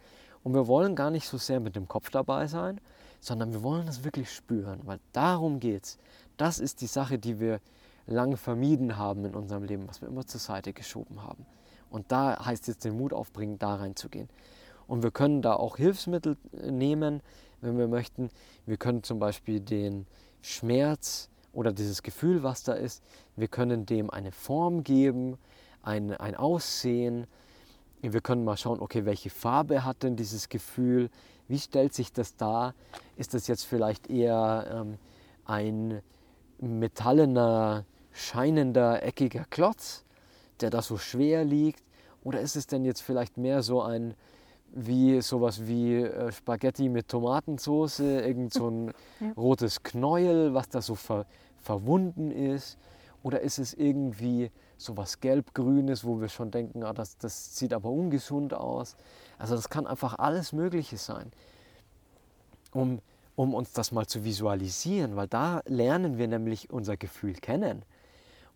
Und 0.44 0.54
wir 0.54 0.68
wollen 0.68 0.94
gar 0.94 1.10
nicht 1.10 1.26
so 1.26 1.38
sehr 1.38 1.58
mit 1.58 1.74
dem 1.74 1.88
Kopf 1.88 2.10
dabei 2.10 2.46
sein, 2.46 2.80
sondern 3.20 3.52
wir 3.52 3.62
wollen 3.62 3.86
das 3.86 4.04
wirklich 4.04 4.30
spüren, 4.30 4.80
weil 4.84 5.00
darum 5.12 5.58
geht 5.58 5.84
es. 5.84 5.98
Das 6.36 6.60
ist 6.60 6.80
die 6.82 6.86
Sache, 6.86 7.18
die 7.18 7.40
wir 7.40 7.60
lang 8.06 8.36
vermieden 8.36 8.96
haben 8.96 9.24
in 9.24 9.34
unserem 9.34 9.64
Leben, 9.64 9.88
was 9.88 10.00
wir 10.00 10.08
immer 10.08 10.26
zur 10.26 10.40
Seite 10.40 10.72
geschoben 10.72 11.22
haben. 11.22 11.44
Und 11.90 12.12
da 12.12 12.44
heißt 12.44 12.68
es 12.68 12.78
den 12.78 12.96
Mut 12.96 13.12
aufbringen, 13.12 13.58
da 13.58 13.76
reinzugehen. 13.76 14.28
Und 14.86 15.02
wir 15.02 15.10
können 15.10 15.42
da 15.42 15.54
auch 15.54 15.76
Hilfsmittel 15.76 16.36
äh, 16.52 16.70
nehmen, 16.70 17.22
wenn 17.60 17.78
wir 17.78 17.88
möchten. 17.88 18.30
Wir 18.66 18.76
können 18.76 19.02
zum 19.02 19.18
Beispiel 19.18 19.60
den 19.60 20.06
Schmerz 20.42 21.28
oder 21.58 21.72
dieses 21.72 22.04
Gefühl, 22.04 22.44
was 22.44 22.62
da 22.62 22.74
ist, 22.74 23.02
wir 23.34 23.48
können 23.48 23.84
dem 23.84 24.10
eine 24.10 24.30
Form 24.30 24.84
geben, 24.84 25.38
ein, 25.82 26.12
ein 26.12 26.36
Aussehen. 26.36 27.26
Wir 28.00 28.20
können 28.20 28.44
mal 28.44 28.56
schauen, 28.56 28.78
okay, 28.78 29.04
welche 29.04 29.28
Farbe 29.28 29.84
hat 29.84 30.04
denn 30.04 30.14
dieses 30.14 30.48
Gefühl? 30.48 31.10
Wie 31.48 31.58
stellt 31.58 31.94
sich 31.94 32.12
das 32.12 32.36
dar? 32.36 32.74
Ist 33.16 33.34
das 33.34 33.48
jetzt 33.48 33.64
vielleicht 33.64 34.08
eher 34.08 34.68
ähm, 34.72 34.98
ein 35.46 36.00
metallener, 36.60 37.84
scheinender, 38.12 39.02
eckiger 39.02 39.44
Klotz, 39.50 40.04
der 40.60 40.70
da 40.70 40.80
so 40.80 40.96
schwer 40.96 41.44
liegt? 41.44 41.82
Oder 42.22 42.40
ist 42.40 42.54
es 42.54 42.68
denn 42.68 42.84
jetzt 42.84 43.00
vielleicht 43.00 43.36
mehr 43.36 43.64
so 43.64 43.82
ein 43.82 44.14
wie 44.72 45.20
sowas 45.20 45.66
wie 45.66 45.96
äh, 45.96 46.30
Spaghetti 46.32 46.88
mit 46.88 47.08
Tomatensauce, 47.08 48.00
irgend 48.00 48.52
so 48.52 48.68
ein 48.68 48.88
ja. 49.20 49.32
rotes 49.36 49.82
Knäuel, 49.82 50.54
was 50.54 50.68
da 50.68 50.82
so 50.82 50.94
ver, 50.94 51.26
verwunden 51.62 52.30
ist? 52.30 52.78
Oder 53.22 53.40
ist 53.40 53.58
es 53.58 53.74
irgendwie 53.74 54.50
sowas 54.76 55.20
gelb-grünes, 55.20 56.04
wo 56.04 56.20
wir 56.20 56.28
schon 56.28 56.50
denken, 56.50 56.84
ah, 56.84 56.92
das, 56.92 57.18
das 57.18 57.56
sieht 57.56 57.72
aber 57.72 57.90
ungesund 57.90 58.54
aus? 58.54 58.96
Also 59.38 59.54
das 59.54 59.68
kann 59.68 59.86
einfach 59.86 60.18
alles 60.18 60.52
Mögliche 60.52 60.96
sein. 60.96 61.32
Um, 62.72 63.00
um 63.34 63.54
uns 63.54 63.72
das 63.72 63.92
mal 63.92 64.06
zu 64.06 64.24
visualisieren, 64.24 65.16
weil 65.16 65.26
da 65.26 65.62
lernen 65.66 66.18
wir 66.18 66.28
nämlich 66.28 66.70
unser 66.70 66.96
Gefühl 66.96 67.34
kennen. 67.34 67.82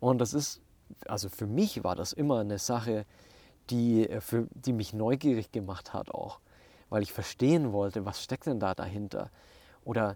Und 0.00 0.18
das 0.18 0.34
ist, 0.34 0.60
also 1.06 1.28
für 1.28 1.46
mich 1.46 1.82
war 1.82 1.96
das 1.96 2.12
immer 2.12 2.40
eine 2.40 2.58
Sache, 2.58 3.06
die, 3.70 4.08
äh, 4.08 4.20
für, 4.20 4.48
die 4.54 4.72
mich 4.72 4.92
neugierig 4.92 5.52
gemacht 5.52 5.92
hat 5.92 6.10
auch, 6.10 6.40
weil 6.90 7.02
ich 7.02 7.12
verstehen 7.12 7.72
wollte, 7.72 8.04
was 8.04 8.22
steckt 8.22 8.46
denn 8.46 8.60
da 8.60 8.74
dahinter 8.74 9.30
oder 9.84 10.14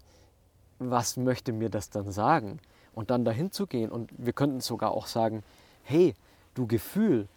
was 0.79 1.17
möchte 1.17 1.53
mir 1.53 1.69
das 1.69 1.89
dann 1.89 2.11
sagen 2.11 2.59
und 2.97 3.11
dann 3.11 3.23
dahin 3.23 3.51
zu 3.51 3.67
gehen 3.67 3.91
und 3.91 4.09
wir 4.17 4.33
könnten 4.33 4.59
sogar 4.59 4.89
auch 4.89 5.05
sagen, 5.05 5.43
hey, 5.83 6.15
du 6.55 6.65
Gefühl, 6.65 7.27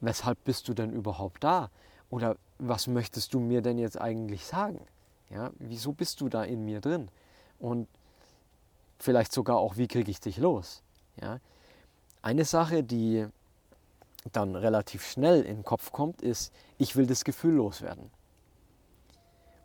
weshalb 0.00 0.42
bist 0.42 0.66
du 0.66 0.74
denn 0.74 0.90
überhaupt 0.92 1.44
da 1.44 1.70
oder 2.10 2.34
was 2.58 2.88
möchtest 2.88 3.32
du 3.32 3.38
mir 3.38 3.62
denn 3.62 3.78
jetzt 3.78 4.00
eigentlich 4.00 4.44
sagen? 4.44 4.80
Ja, 5.30 5.52
wieso 5.60 5.92
bist 5.92 6.20
du 6.20 6.28
da 6.28 6.42
in 6.42 6.64
mir 6.64 6.80
drin? 6.80 7.08
Und 7.60 7.86
vielleicht 8.98 9.32
sogar 9.32 9.58
auch, 9.58 9.76
wie 9.76 9.86
kriege 9.86 10.10
ich 10.10 10.18
dich 10.18 10.38
los? 10.38 10.82
Ja? 11.22 11.38
Eine 12.20 12.44
Sache, 12.44 12.82
die 12.82 13.28
dann 14.32 14.56
relativ 14.56 15.06
schnell 15.06 15.42
in 15.42 15.58
den 15.58 15.64
Kopf 15.64 15.92
kommt, 15.92 16.20
ist, 16.20 16.52
ich 16.78 16.96
will 16.96 17.06
das 17.06 17.22
Gefühl 17.22 17.54
loswerden. 17.54 18.10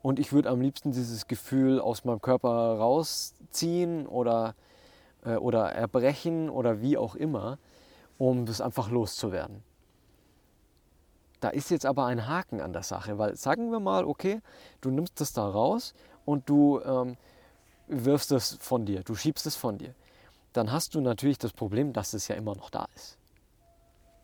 Und 0.03 0.19
ich 0.19 0.33
würde 0.33 0.49
am 0.49 0.61
liebsten 0.61 0.91
dieses 0.91 1.25
Gefühl 1.25 1.79
aus 1.79 2.05
meinem 2.05 2.21
Körper 2.21 2.77
rausziehen 2.77 4.05
oder, 4.05 4.53
äh, 5.25 5.35
oder 5.35 5.71
erbrechen 5.71 6.49
oder 6.49 6.81
wie 6.81 6.97
auch 6.97 7.15
immer, 7.15 7.57
um 8.17 8.45
das 8.45 8.61
einfach 8.61 8.89
loszuwerden. 8.89 9.63
Da 11.39 11.49
ist 11.49 11.71
jetzt 11.71 11.87
aber 11.87 12.05
ein 12.05 12.27
Haken 12.27 12.61
an 12.61 12.71
der 12.71 12.83
Sache, 12.83 13.17
weil 13.17 13.35
sagen 13.35 13.71
wir 13.71 13.79
mal, 13.79 14.05
okay, 14.05 14.41
du 14.79 14.91
nimmst 14.91 15.19
das 15.19 15.33
da 15.33 15.47
raus 15.47 15.95
und 16.23 16.47
du 16.47 16.79
ähm, 16.81 17.17
wirfst 17.87 18.31
es 18.31 18.57
von 18.61 18.85
dir, 18.85 19.01
du 19.03 19.15
schiebst 19.15 19.45
es 19.47 19.55
von 19.55 19.77
dir. 19.79 19.95
Dann 20.53 20.71
hast 20.71 20.93
du 20.93 21.01
natürlich 21.01 21.39
das 21.39 21.53
Problem, 21.53 21.93
dass 21.93 22.13
es 22.13 22.27
ja 22.27 22.35
immer 22.35 22.55
noch 22.55 22.69
da 22.69 22.87
ist. 22.95 23.17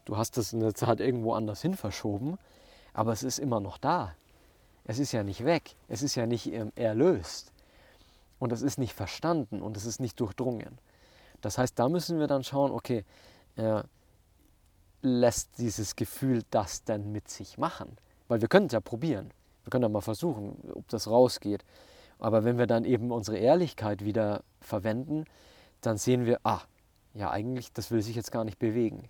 Du 0.06 0.16
hast 0.16 0.38
es 0.38 0.54
eine 0.54 0.74
Zeit 0.74 1.00
irgendwo 1.00 1.34
anders 1.34 1.62
hin 1.62 1.76
verschoben, 1.76 2.38
aber 2.94 3.14
es 3.14 3.24
ist 3.24 3.40
immer 3.40 3.60
noch 3.60 3.78
da. 3.78 4.14
Es 4.84 5.00
ist 5.00 5.12
ja 5.12 5.24
nicht 5.24 5.44
weg, 5.44 5.76
es 5.88 6.02
ist 6.02 6.16
ja 6.16 6.26
nicht 6.28 6.52
ähm, 6.54 6.72
erlöst 6.76 7.52
und 8.40 8.52
es 8.52 8.62
ist 8.62 8.78
nicht 8.78 8.94
verstanden 8.94 9.62
und 9.62 9.76
es 9.76 9.86
ist 9.86 10.00
nicht 10.00 10.20
durchdrungen. 10.20 10.78
Das 11.42 11.58
heißt, 11.58 11.78
da 11.78 11.90
müssen 11.90 12.20
wir 12.20 12.28
dann 12.28 12.44
schauen, 12.44 12.72
okay, 12.72 13.06
äh, 13.56 13.84
lässt 15.02 15.58
dieses 15.60 15.96
Gefühl 15.96 16.44
das 16.50 16.84
denn 16.84 17.12
mit 17.12 17.30
sich 17.30 17.58
machen? 17.58 17.98
Weil 18.28 18.42
wir 18.42 18.48
können 18.48 18.68
es 18.68 18.74
ja 18.74 18.80
probieren. 18.80 19.32
Wir 19.64 19.72
können 19.72 19.84
ja 19.84 19.90
mal 19.90 20.02
versuchen, 20.02 20.58
ob 20.74 20.88
das 20.88 21.08
rausgeht. 21.08 21.64
Aber 22.20 22.44
wenn 22.44 22.58
wir 22.58 22.68
dann 22.68 22.86
eben 22.86 23.12
unsere 23.12 23.38
Ehrlichkeit 23.38 24.04
wieder 24.04 24.44
verwenden, 24.60 25.26
dann 25.82 25.98
sehen 25.98 26.26
wir, 26.26 26.40
ah, 26.44 26.62
ja 27.14 27.30
eigentlich, 27.30 27.72
das 27.74 27.92
will 27.92 28.02
sich 28.02 28.16
jetzt 28.16 28.32
gar 28.32 28.44
nicht 28.44 28.60
bewegen. 28.60 29.10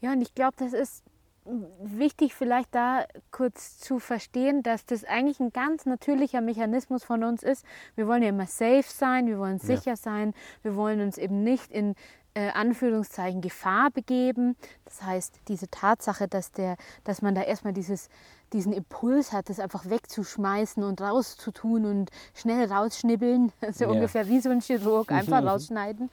Ja, 0.00 0.12
und 0.12 0.20
ich 0.20 0.34
glaube, 0.34 0.54
das 0.58 0.72
ist 0.72 1.04
wichtig 1.44 2.34
vielleicht 2.34 2.74
da 2.74 3.04
kurz 3.30 3.78
zu 3.78 3.98
verstehen, 3.98 4.62
dass 4.62 4.86
das 4.86 5.04
eigentlich 5.04 5.40
ein 5.40 5.52
ganz 5.52 5.86
natürlicher 5.86 6.40
Mechanismus 6.40 7.04
von 7.04 7.24
uns 7.24 7.42
ist. 7.42 7.64
Wir 7.96 8.06
wollen 8.06 8.22
ja 8.22 8.28
immer 8.28 8.46
safe 8.46 8.84
sein, 8.86 9.26
wir 9.26 9.38
wollen 9.38 9.58
sicher 9.58 9.92
ja. 9.92 9.96
sein, 9.96 10.34
wir 10.62 10.76
wollen 10.76 11.00
uns 11.00 11.18
eben 11.18 11.42
nicht 11.42 11.70
in 11.72 11.94
äh, 12.34 12.50
Anführungszeichen 12.50 13.40
Gefahr 13.40 13.90
begeben. 13.90 14.56
Das 14.84 15.02
heißt, 15.02 15.40
diese 15.48 15.68
Tatsache, 15.68 16.28
dass, 16.28 16.52
der, 16.52 16.76
dass 17.04 17.22
man 17.22 17.34
da 17.34 17.42
erstmal 17.42 17.72
dieses, 17.72 18.08
diesen 18.52 18.72
Impuls 18.72 19.32
hat, 19.32 19.48
das 19.48 19.60
einfach 19.60 19.88
wegzuschmeißen 19.88 20.82
und 20.82 21.00
rauszutun 21.00 21.84
und 21.84 22.10
schnell 22.34 22.70
rausschnibbeln, 22.70 23.52
so 23.72 23.84
ja. 23.84 23.90
ungefähr 23.90 24.28
wie 24.28 24.40
so 24.40 24.50
ein 24.50 24.60
Chirurg, 24.60 25.10
einfach 25.12 25.44
rausschneiden 25.44 26.10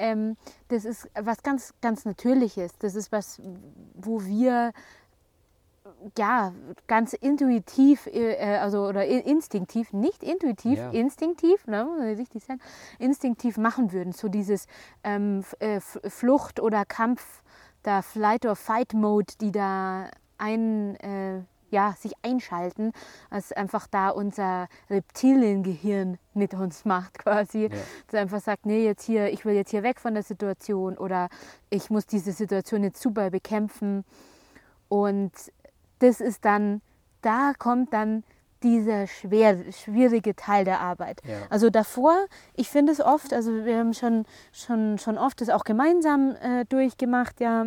ähm, 0.00 0.38
das 0.68 0.86
ist 0.86 1.10
was 1.14 1.42
ganz, 1.42 1.74
ganz 1.82 2.06
Natürliches. 2.06 2.72
Das 2.78 2.94
ist 2.94 3.12
was, 3.12 3.38
wo 3.92 4.24
wir 4.24 4.72
ja 6.18 6.52
ganz 6.86 7.12
intuitiv, 7.12 8.06
äh, 8.06 8.58
also 8.58 8.86
oder 8.86 9.04
instinktiv, 9.06 9.92
nicht 9.92 10.22
intuitiv, 10.22 10.78
ja. 10.78 10.90
instinktiv, 10.90 11.66
ne, 11.66 11.86
richtig 12.18 12.44
sagen, 12.44 12.60
instinktiv 12.98 13.56
machen 13.56 13.92
würden. 13.92 14.12
So 14.12 14.28
dieses 14.28 14.66
ähm, 15.04 15.44
äh, 15.58 15.80
Flucht 15.80 16.60
oder 16.60 16.84
Kampf, 16.84 17.42
der 17.84 18.02
Flight 18.02 18.46
or 18.46 18.56
Fight 18.56 18.94
Mode, 18.94 19.34
die 19.40 19.52
da 19.52 20.10
ein 20.38 20.96
äh, 20.96 21.42
ja, 21.70 21.94
sich 21.98 22.12
einschalten, 22.22 22.92
als 23.30 23.52
einfach 23.52 23.86
da 23.86 24.10
unser 24.10 24.68
Reptiliengehirn 24.88 26.18
mit 26.34 26.54
uns 26.54 26.84
macht 26.84 27.18
quasi. 27.18 27.64
Ja. 27.64 27.68
Das 28.08 28.20
einfach 28.20 28.40
sagt, 28.40 28.66
nee, 28.66 28.84
jetzt 28.84 29.04
hier, 29.04 29.32
ich 29.32 29.44
will 29.44 29.54
jetzt 29.54 29.70
hier 29.70 29.82
weg 29.82 30.00
von 30.00 30.14
der 30.14 30.22
Situation 30.22 30.96
oder 30.96 31.28
ich 31.70 31.90
muss 31.90 32.06
diese 32.06 32.32
Situation 32.32 32.82
jetzt 32.82 33.00
super 33.00 33.30
bekämpfen. 33.30 34.04
Und 34.88 35.32
das 36.00 36.20
ist 36.20 36.44
dann, 36.44 36.82
da 37.22 37.52
kommt 37.58 37.92
dann 37.92 38.24
dieser 38.62 39.06
schwer, 39.06 39.72
schwierige 39.72 40.36
Teil 40.36 40.64
der 40.64 40.80
Arbeit. 40.80 41.22
Ja. 41.26 41.38
Also 41.48 41.70
davor, 41.70 42.14
ich 42.54 42.68
finde 42.68 42.92
es 42.92 43.00
oft, 43.00 43.32
also 43.32 43.64
wir 43.64 43.78
haben 43.78 43.94
schon, 43.94 44.26
schon, 44.52 44.98
schon 44.98 45.16
oft 45.16 45.40
das 45.40 45.48
auch 45.48 45.64
gemeinsam 45.64 46.36
äh, 46.42 46.64
durchgemacht, 46.66 47.40
ja, 47.40 47.66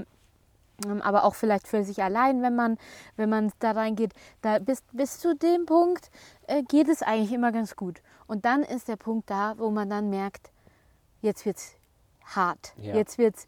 aber 1.01 1.23
auch 1.23 1.35
vielleicht 1.35 1.67
für 1.67 1.83
sich 1.83 2.01
allein, 2.03 2.41
wenn 2.41 2.55
man, 2.55 2.77
wenn 3.15 3.29
man 3.29 3.51
da 3.59 3.71
reingeht. 3.71 4.13
Da 4.41 4.59
bis, 4.59 4.81
bis 4.91 5.19
zu 5.19 5.35
dem 5.35 5.65
Punkt 5.65 6.09
äh, 6.47 6.63
geht 6.63 6.87
es 6.89 7.01
eigentlich 7.01 7.31
immer 7.31 7.51
ganz 7.51 7.75
gut. 7.75 8.01
Und 8.27 8.45
dann 8.45 8.63
ist 8.63 8.87
der 8.87 8.95
Punkt 8.95 9.29
da, 9.29 9.55
wo 9.57 9.69
man 9.69 9.89
dann 9.89 10.09
merkt, 10.09 10.51
jetzt 11.21 11.45
wird 11.45 11.57
es 11.57 11.75
hart, 12.25 12.73
ja. 12.77 12.95
jetzt 12.95 13.17
wird 13.17 13.35
es 13.35 13.47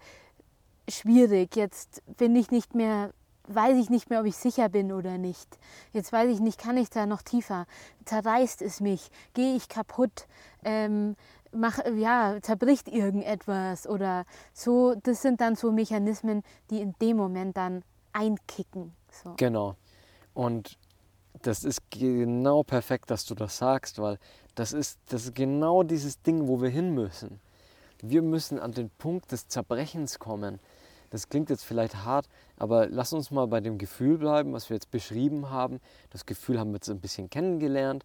schwierig, 0.98 1.55
jetzt 1.55 2.03
bin 2.17 2.36
ich 2.36 2.51
nicht 2.51 2.75
mehr, 2.75 3.12
weiß 3.48 3.77
ich 3.77 3.89
nicht 3.89 4.10
mehr, 4.10 4.20
ob 4.22 4.25
ich 4.25 4.36
sicher 4.36 4.70
bin 4.70 4.91
oder 4.91 5.17
nicht. 5.17 5.58
Jetzt 5.91 6.12
weiß 6.12 6.29
ich 6.29 6.39
nicht, 6.39 6.60
kann 6.60 6.77
ich 6.77 6.89
da 6.89 7.05
noch 7.05 7.22
tiefer? 7.22 7.65
Zerreißt 8.05 8.62
es 8.62 8.82
mich? 8.82 9.10
Gehe 9.34 9.55
ich 9.55 9.70
kaputt? 9.70 10.27
Ähm, 10.63 11.15
mach, 11.55 11.79
ja, 11.95 12.38
zerbricht 12.41 12.88
irgendetwas 12.88 13.88
oder 13.88 14.25
so. 14.53 14.95
Das 15.03 15.21
sind 15.21 15.41
dann 15.41 15.55
so 15.55 15.71
Mechanismen, 15.71 16.43
die 16.69 16.81
in 16.81 16.93
dem 17.01 17.17
Moment 17.17 17.57
dann 17.57 17.83
einkicken. 18.13 18.93
So. 19.12 19.33
Genau. 19.38 19.75
Und 20.33 20.77
das 21.41 21.63
ist 21.63 21.81
genau 21.89 22.63
perfekt, 22.63 23.12
dass 23.12 23.25
du 23.25 23.35
das 23.35 23.57
sagst, 23.57 24.00
weil 24.00 24.17
das 24.55 24.74
ist, 24.74 25.00
das 25.09 25.25
ist 25.25 25.35
genau 25.35 25.83
dieses 25.83 26.21
Ding, 26.21 26.47
wo 26.47 26.62
wir 26.62 26.69
hin 26.69 26.93
müssen. 26.93 27.39
Wir 28.01 28.21
müssen 28.21 28.59
an 28.59 28.71
den 28.71 28.89
Punkt 28.89 29.31
des 29.31 29.47
Zerbrechens 29.47 30.19
kommen. 30.19 30.59
Das 31.09 31.29
klingt 31.29 31.50
jetzt 31.50 31.63
vielleicht 31.63 32.03
hart, 32.03 32.27
aber 32.57 32.88
lass 32.88 33.13
uns 33.13 33.31
mal 33.31 33.47
bei 33.47 33.62
dem 33.62 33.77
Gefühl 33.77 34.17
bleiben, 34.17 34.53
was 34.53 34.69
wir 34.69 34.75
jetzt 34.75 34.91
beschrieben 34.91 35.50
haben. 35.50 35.79
Das 36.09 36.25
Gefühl 36.25 36.59
haben 36.59 36.71
wir 36.71 36.75
jetzt 36.75 36.89
ein 36.89 37.00
bisschen 37.00 37.29
kennengelernt. 37.29 38.03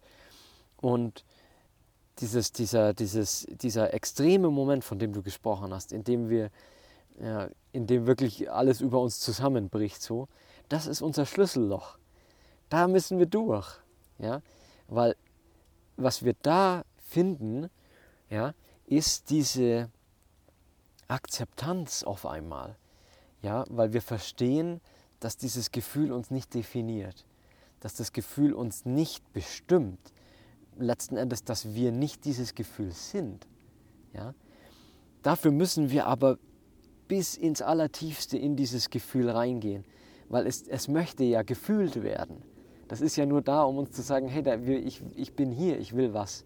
Und 0.77 1.25
dieses, 2.21 2.51
dieser, 2.51 2.93
dieses, 2.93 3.47
dieser 3.49 3.93
extreme 3.93 4.49
Moment, 4.49 4.83
von 4.83 4.99
dem 4.99 5.11
du 5.11 5.21
gesprochen 5.21 5.73
hast, 5.73 5.91
in 5.91 6.03
dem 6.03 6.29
wir, 6.29 6.51
ja, 7.19 7.49
in 7.71 7.87
dem 7.87 8.05
wirklich 8.05 8.51
alles 8.51 8.81
über 8.81 8.99
uns 8.99 9.19
zusammenbricht, 9.19 10.01
so, 10.01 10.27
das 10.69 10.87
ist 10.87 11.01
unser 11.01 11.25
Schlüsselloch. 11.25 11.97
Da 12.69 12.87
müssen 12.87 13.19
wir 13.19 13.25
durch, 13.25 13.67
ja, 14.19 14.41
weil 14.87 15.15
was 15.97 16.23
wir 16.23 16.35
da 16.41 16.83
finden, 16.97 17.69
ja, 18.29 18.53
ist 18.85 19.29
diese 19.29 19.89
Akzeptanz 21.07 22.03
auf 22.03 22.25
einmal, 22.25 22.77
ja, 23.41 23.65
weil 23.69 23.93
wir 23.93 24.01
verstehen, 24.01 24.79
dass 25.19 25.37
dieses 25.37 25.71
Gefühl 25.71 26.11
uns 26.11 26.31
nicht 26.31 26.53
definiert, 26.53 27.25
dass 27.81 27.95
das 27.95 28.13
Gefühl 28.13 28.53
uns 28.53 28.85
nicht 28.85 29.33
bestimmt, 29.33 29.99
letzten 30.77 31.17
Endes, 31.17 31.43
dass 31.43 31.73
wir 31.73 31.91
nicht 31.91 32.25
dieses 32.25 32.55
Gefühl 32.55 32.91
sind. 32.91 33.47
Ja? 34.13 34.33
Dafür 35.23 35.51
müssen 35.51 35.91
wir 35.91 36.07
aber 36.07 36.37
bis 37.07 37.35
ins 37.35 37.61
Allertiefste 37.61 38.37
in 38.37 38.55
dieses 38.55 38.89
Gefühl 38.89 39.29
reingehen, 39.29 39.83
weil 40.29 40.47
es, 40.47 40.67
es 40.67 40.87
möchte 40.87 41.23
ja 41.23 41.43
gefühlt 41.43 42.03
werden. 42.03 42.41
Das 42.87 43.01
ist 43.01 43.15
ja 43.15 43.25
nur 43.25 43.41
da, 43.41 43.63
um 43.63 43.77
uns 43.77 43.91
zu 43.91 44.01
sagen, 44.01 44.27
hey, 44.27 44.43
da, 44.43 44.55
ich, 44.55 45.01
ich 45.15 45.33
bin 45.33 45.51
hier, 45.51 45.79
ich 45.79 45.95
will 45.95 46.13
was. 46.13 46.45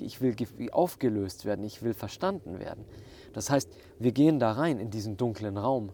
Ich 0.00 0.20
will 0.20 0.34
aufgelöst 0.72 1.44
werden, 1.44 1.64
ich 1.64 1.82
will 1.82 1.94
verstanden 1.94 2.58
werden. 2.58 2.84
Das 3.32 3.48
heißt, 3.48 3.70
wir 4.00 4.10
gehen 4.10 4.40
da 4.40 4.52
rein 4.52 4.80
in 4.80 4.90
diesen 4.90 5.16
dunklen 5.16 5.56
Raum 5.56 5.90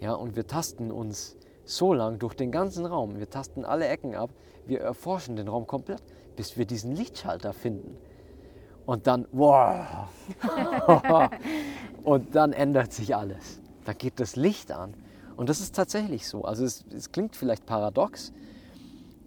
ja, 0.00 0.14
und 0.14 0.34
wir 0.34 0.46
tasten 0.46 0.90
uns 0.90 1.36
so 1.64 1.92
lang 1.92 2.18
durch 2.18 2.34
den 2.34 2.50
ganzen 2.50 2.86
Raum. 2.86 3.18
Wir 3.18 3.30
tasten 3.30 3.64
alle 3.64 3.86
Ecken 3.86 4.14
ab, 4.14 4.30
wir 4.66 4.80
erforschen 4.80 5.36
den 5.36 5.48
Raum 5.48 5.66
komplett 5.66 6.02
bis 6.36 6.56
wir 6.56 6.66
diesen 6.66 6.94
Lichtschalter 6.94 7.52
finden. 7.52 7.96
Und 8.84 9.06
dann, 9.06 9.26
wow! 9.32 10.08
und 12.04 12.34
dann 12.36 12.52
ändert 12.52 12.92
sich 12.92 13.16
alles. 13.16 13.60
Da 13.84 13.92
geht 13.92 14.20
das 14.20 14.36
Licht 14.36 14.70
an. 14.70 14.94
Und 15.36 15.48
das 15.48 15.60
ist 15.60 15.74
tatsächlich 15.74 16.26
so. 16.26 16.44
Also 16.44 16.64
es, 16.64 16.84
es 16.94 17.10
klingt 17.10 17.34
vielleicht 17.34 17.66
paradox. 17.66 18.32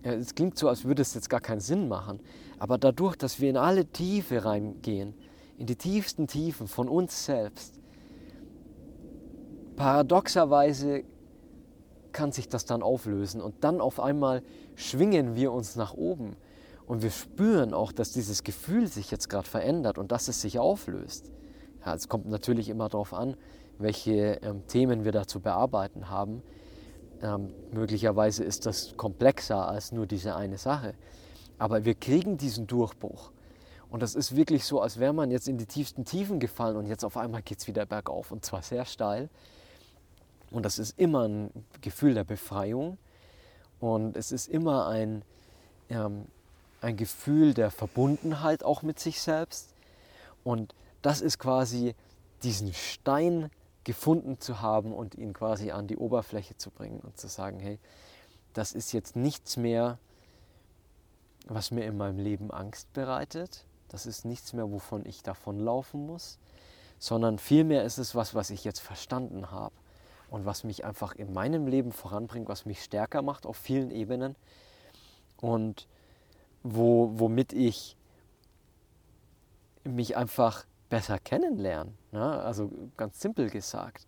Es 0.02 0.34
klingt 0.34 0.58
so, 0.58 0.70
als 0.70 0.86
würde 0.86 1.02
es 1.02 1.14
jetzt 1.14 1.30
gar 1.30 1.42
keinen 1.42 1.60
Sinn 1.60 1.90
machen. 1.90 2.22
Aber 2.58 2.78
dadurch, 2.78 3.18
dass 3.18 3.42
wir 3.42 3.50
in 3.50 3.58
alle 3.58 3.86
Tiefe 3.86 4.46
reingehen, 4.46 5.14
in 5.58 5.66
die 5.66 5.76
tiefsten 5.76 6.28
Tiefen 6.28 6.68
von 6.68 6.88
uns 6.88 7.26
selbst, 7.26 7.80
paradoxerweise 9.76 11.04
kann 12.12 12.32
sich 12.32 12.48
das 12.50 12.66
dann 12.66 12.82
auflösen 12.82 13.42
und 13.42 13.64
dann 13.64 13.82
auf 13.82 14.00
einmal 14.00 14.42
schwingen 14.76 15.36
wir 15.36 15.52
uns 15.52 15.76
nach 15.76 15.94
oben 15.94 16.36
und 16.90 17.04
wir 17.04 17.12
spüren 17.12 17.76
auch, 17.76 17.92
dass 17.92 18.14
dieses 18.14 18.44
Gefühl 18.44 18.88
sich 18.88 19.12
jetzt 19.12 19.30
gerade 19.30 19.48
verändert 19.48 20.00
und 20.00 20.12
dass 20.12 20.28
es 20.28 20.42
sich 20.42 20.58
auflöst. 20.58 21.32
Ja, 21.86 21.94
es 21.94 22.10
kommt 22.10 22.26
natürlich 22.26 22.68
immer 22.68 22.90
darauf 22.90 23.14
an, 23.14 23.38
welche 23.78 24.40
ähm, 24.42 24.66
Themen 24.66 25.06
wir 25.06 25.12
da 25.12 25.28
zu 25.28 25.40
bearbeiten 25.40 26.10
haben. 26.10 26.42
Ähm, 27.22 27.54
möglicherweise 27.72 28.44
ist 28.44 28.66
das 28.66 28.98
komplexer 28.98 29.68
als 29.68 29.92
nur 29.92 30.08
diese 30.08 30.36
eine 30.36 30.58
Sache. 30.58 30.96
Aber 31.60 31.86
wir 31.86 31.94
kriegen 31.94 32.38
diesen 32.38 32.66
Durchbruch. 32.66 33.34
Und 33.92 34.02
das 34.02 34.16
ist 34.16 34.36
wirklich 34.36 34.66
so, 34.66 34.82
als 34.82 35.00
wäre 35.00 35.14
man 35.14 35.30
jetzt 35.30 35.48
in 35.48 35.60
die 35.60 35.68
tiefsten 35.68 36.06
Tiefen 36.06 36.40
gefallen 36.40 36.76
und 36.76 36.88
jetzt 36.88 37.06
auf 37.06 37.18
einmal 37.18 37.44
geht 37.44 37.60
es 37.60 37.68
wieder 37.68 37.86
bergauf 37.86 38.32
und 38.32 38.44
zwar 38.44 38.64
sehr 38.64 38.86
steil. 38.86 39.30
Und 40.50 40.66
das 40.66 40.80
ist 40.80 40.98
immer 40.98 41.28
ein 41.28 41.52
Gefühl 41.82 42.16
der 42.16 42.24
Befreiung 42.24 42.98
und 43.80 44.18
es 44.18 44.32
ist 44.32 44.48
immer 44.48 44.88
ein, 44.88 45.22
ähm, 45.90 46.26
ein 46.82 46.98
Gefühl 46.98 47.54
der 47.54 47.72
Verbundenheit 47.72 48.64
auch 48.64 48.82
mit 48.82 49.00
sich 49.00 49.22
selbst. 49.22 49.74
Und 50.44 50.74
das 51.02 51.22
ist 51.22 51.40
quasi 51.40 51.96
diesen 52.44 52.74
Stein 52.74 53.50
gefunden 53.84 54.40
zu 54.40 54.62
haben 54.62 54.94
und 54.94 55.16
ihn 55.16 55.34
quasi 55.34 55.72
an 55.72 55.88
die 55.88 55.98
Oberfläche 55.98 56.58
zu 56.58 56.70
bringen 56.72 57.00
und 57.00 57.18
zu 57.18 57.28
sagen, 57.28 57.60
hey, 57.60 57.80
das 58.54 58.72
ist 58.74 58.92
jetzt 58.92 59.16
nichts 59.16 59.58
mehr, 59.58 59.98
was 61.48 61.72
mir 61.72 61.86
in 61.86 61.98
meinem 61.98 62.20
Leben 62.20 62.52
Angst 62.52 62.92
bereitet. 62.94 63.66
Das 63.88 64.06
ist 64.06 64.26
nichts 64.26 64.54
mehr, 64.54 64.72
wovon 64.72 65.06
ich 65.06 65.24
davonlaufen 65.24 66.06
muss, 66.06 66.38
sondern 67.00 67.40
vielmehr 67.40 67.84
ist 67.84 67.98
es 67.98 68.16
was, 68.16 68.36
was 68.36 68.50
ich 68.50 68.64
jetzt 68.64 68.80
verstanden 68.80 69.52
habe 69.52 69.74
und 70.30 70.46
was 70.46 70.64
mich 70.64 70.86
einfach 70.86 71.16
in 71.16 71.34
meinem 71.34 71.68
Leben 71.68 71.92
voranbringt, 71.92 72.48
was 72.48 72.66
mich 72.66 72.84
stärker 72.84 73.22
macht 73.22 73.46
auf 73.46 73.58
vielen 73.58 73.90
Ebenen. 73.90 74.36
Und 75.38 75.88
wo, 76.64 77.12
womit 77.20 77.54
ich 77.54 77.96
mich 79.84 80.18
einfach 80.18 80.66
besser 80.90 81.20
kennenlerne. 81.20 81.94
Ne? 82.12 82.22
Also 82.22 82.72
ganz 82.98 83.20
simpel 83.20 83.50
gesagt. 83.50 84.08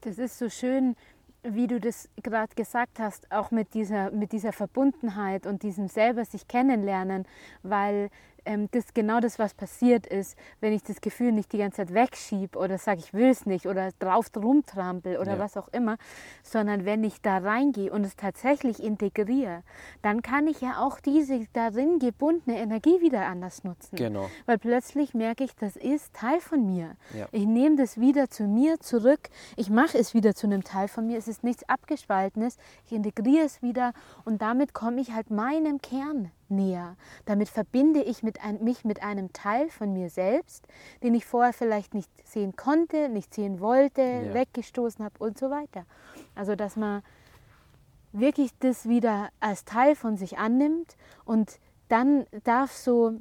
Das 0.00 0.18
ist 0.18 0.38
so 0.38 0.48
schön, 0.48 0.96
wie 1.42 1.66
du 1.66 1.80
das 1.80 2.08
gerade 2.22 2.54
gesagt 2.54 2.98
hast, 2.98 3.30
auch 3.30 3.50
mit 3.50 3.74
dieser, 3.74 4.10
mit 4.10 4.32
dieser 4.32 4.52
Verbundenheit 4.52 5.46
und 5.46 5.62
diesem 5.62 5.88
selber 5.88 6.24
sich 6.24 6.48
kennenlernen, 6.48 7.26
weil 7.62 8.10
ähm, 8.48 8.68
das 8.70 8.94
genau 8.94 9.20
das, 9.20 9.38
was 9.38 9.54
passiert 9.54 10.06
ist, 10.06 10.36
wenn 10.60 10.72
ich 10.72 10.82
das 10.82 11.00
Gefühl 11.00 11.32
nicht 11.32 11.52
die 11.52 11.58
ganze 11.58 11.76
Zeit 11.76 11.94
wegschiebe 11.94 12.58
oder 12.58 12.78
sage, 12.78 13.00
ich 13.00 13.12
will 13.12 13.28
es 13.28 13.46
nicht 13.46 13.66
oder 13.66 13.90
drauf 13.98 14.30
rumtrampel 14.34 15.18
oder 15.18 15.34
ja. 15.34 15.38
was 15.38 15.56
auch 15.56 15.68
immer, 15.68 15.98
sondern 16.42 16.84
wenn 16.84 17.04
ich 17.04 17.20
da 17.20 17.38
reingehe 17.38 17.92
und 17.92 18.04
es 18.04 18.16
tatsächlich 18.16 18.82
integriere, 18.82 19.62
dann 20.02 20.22
kann 20.22 20.46
ich 20.46 20.60
ja 20.60 20.78
auch 20.80 20.98
diese 21.00 21.46
darin 21.52 21.98
gebundene 21.98 22.58
Energie 22.58 23.00
wieder 23.00 23.26
anders 23.26 23.64
nutzen. 23.64 23.96
Genau. 23.96 24.28
Weil 24.46 24.58
plötzlich 24.58 25.14
merke 25.14 25.44
ich, 25.44 25.54
das 25.54 25.76
ist 25.76 26.14
Teil 26.14 26.40
von 26.40 26.66
mir. 26.66 26.96
Ja. 27.14 27.28
Ich 27.32 27.46
nehme 27.46 27.76
das 27.76 28.00
wieder 28.00 28.30
zu 28.30 28.44
mir 28.44 28.80
zurück. 28.80 29.28
Ich 29.56 29.68
mache 29.68 29.98
es 29.98 30.14
wieder 30.14 30.34
zu 30.34 30.46
einem 30.46 30.64
Teil 30.64 30.88
von 30.88 31.06
mir. 31.06 31.18
Es 31.18 31.28
ist 31.28 31.44
nichts 31.44 31.68
Abgespaltenes. 31.68 32.56
Ich 32.86 32.92
integriere 32.92 33.44
es 33.44 33.60
wieder 33.60 33.92
und 34.24 34.40
damit 34.40 34.72
komme 34.72 35.00
ich 35.00 35.12
halt 35.12 35.30
meinem 35.30 35.82
Kern 35.82 36.30
näher. 36.50 36.96
Damit 37.24 37.48
verbinde 37.48 38.02
ich 38.02 38.22
mit 38.22 38.42
ein, 38.42 38.62
mich 38.62 38.84
mit 38.84 39.02
einem 39.02 39.32
Teil 39.32 39.68
von 39.70 39.92
mir 39.92 40.10
selbst, 40.10 40.66
den 41.02 41.14
ich 41.14 41.24
vorher 41.24 41.52
vielleicht 41.52 41.94
nicht 41.94 42.10
sehen 42.26 42.56
konnte, 42.56 43.08
nicht 43.08 43.34
sehen 43.34 43.60
wollte, 43.60 44.02
ja. 44.02 44.34
weggestoßen 44.34 45.04
habe 45.04 45.14
und 45.18 45.38
so 45.38 45.50
weiter. 45.50 45.84
Also 46.34 46.54
dass 46.56 46.76
man 46.76 47.02
wirklich 48.12 48.50
das 48.60 48.88
wieder 48.88 49.28
als 49.40 49.64
Teil 49.64 49.94
von 49.94 50.16
sich 50.16 50.38
annimmt 50.38 50.96
und 51.24 51.58
dann 51.88 52.26
darf 52.44 52.72
so, 52.72 53.20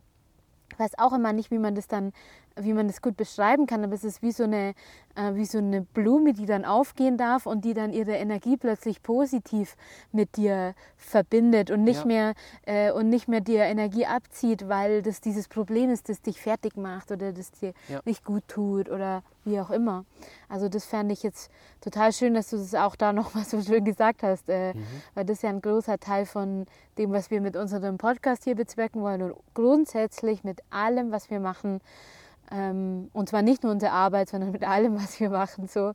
ich 0.71 0.79
weiß 0.79 0.97
auch 0.97 1.13
immer 1.13 1.33
nicht, 1.33 1.51
wie 1.51 1.59
man 1.59 1.75
das 1.75 1.87
dann 1.87 2.13
wie 2.59 2.73
man 2.73 2.87
das 2.87 3.01
gut 3.01 3.17
beschreiben 3.17 3.67
kann, 3.67 3.83
aber 3.83 3.93
es 3.93 4.03
ist 4.03 4.21
wie 4.21 4.31
so 4.31 4.43
eine 4.43 4.73
äh, 5.17 5.35
wie 5.35 5.45
so 5.45 5.57
eine 5.57 5.81
Blume, 5.81 6.33
die 6.33 6.45
dann 6.45 6.63
aufgehen 6.63 7.17
darf 7.17 7.45
und 7.45 7.65
die 7.65 7.73
dann 7.73 7.91
ihre 7.91 8.13
Energie 8.13 8.55
plötzlich 8.55 9.01
positiv 9.01 9.75
mit 10.11 10.37
dir 10.37 10.75
verbindet 10.95 11.71
und 11.71 11.83
nicht 11.83 12.01
ja. 12.01 12.05
mehr 12.05 12.33
äh, 12.65 12.91
und 12.91 13.09
nicht 13.09 13.27
mehr 13.27 13.41
dir 13.41 13.63
Energie 13.63 14.05
abzieht, 14.05 14.69
weil 14.69 15.01
das 15.01 15.19
dieses 15.19 15.47
Problem 15.47 15.89
ist, 15.89 16.09
das 16.09 16.21
dich 16.21 16.39
fertig 16.39 16.77
macht 16.77 17.11
oder 17.11 17.33
das 17.33 17.51
dir 17.51 17.73
ja. 17.87 18.01
nicht 18.05 18.23
gut 18.23 18.47
tut 18.47 18.89
oder 18.89 19.23
wie 19.43 19.59
auch 19.59 19.71
immer. 19.71 20.05
Also 20.49 20.69
das 20.69 20.85
fand 20.85 21.11
ich 21.11 21.23
jetzt 21.23 21.49
total 21.81 22.13
schön, 22.13 22.33
dass 22.33 22.49
du 22.49 22.57
das 22.57 22.75
auch 22.75 22.95
da 22.95 23.11
nochmal 23.13 23.43
so 23.43 23.61
schön 23.61 23.83
gesagt 23.83 24.23
hast, 24.23 24.49
äh, 24.49 24.73
mhm. 24.73 24.85
weil 25.15 25.25
das 25.25 25.37
ist 25.37 25.43
ja 25.43 25.49
ein 25.49 25.61
großer 25.61 25.99
Teil 25.99 26.25
von 26.25 26.65
dem, 26.97 27.11
was 27.11 27.31
wir 27.31 27.41
mit 27.41 27.55
unserem 27.55 27.97
Podcast 27.97 28.43
hier 28.43 28.55
bezwecken 28.55 29.01
wollen 29.01 29.21
und 29.21 29.35
grundsätzlich 29.53 30.43
mit 30.43 30.61
allem, 30.69 31.11
was 31.11 31.29
wir 31.29 31.39
machen. 31.39 31.79
Ähm, 32.51 33.09
und 33.13 33.29
zwar 33.29 33.41
nicht 33.41 33.63
nur 33.63 33.71
unsere 33.71 33.91
Arbeit, 33.91 34.29
sondern 34.29 34.51
mit 34.51 34.63
allem, 34.63 34.95
was 34.95 35.19
wir 35.19 35.29
machen. 35.29 35.67
So, 35.67 35.93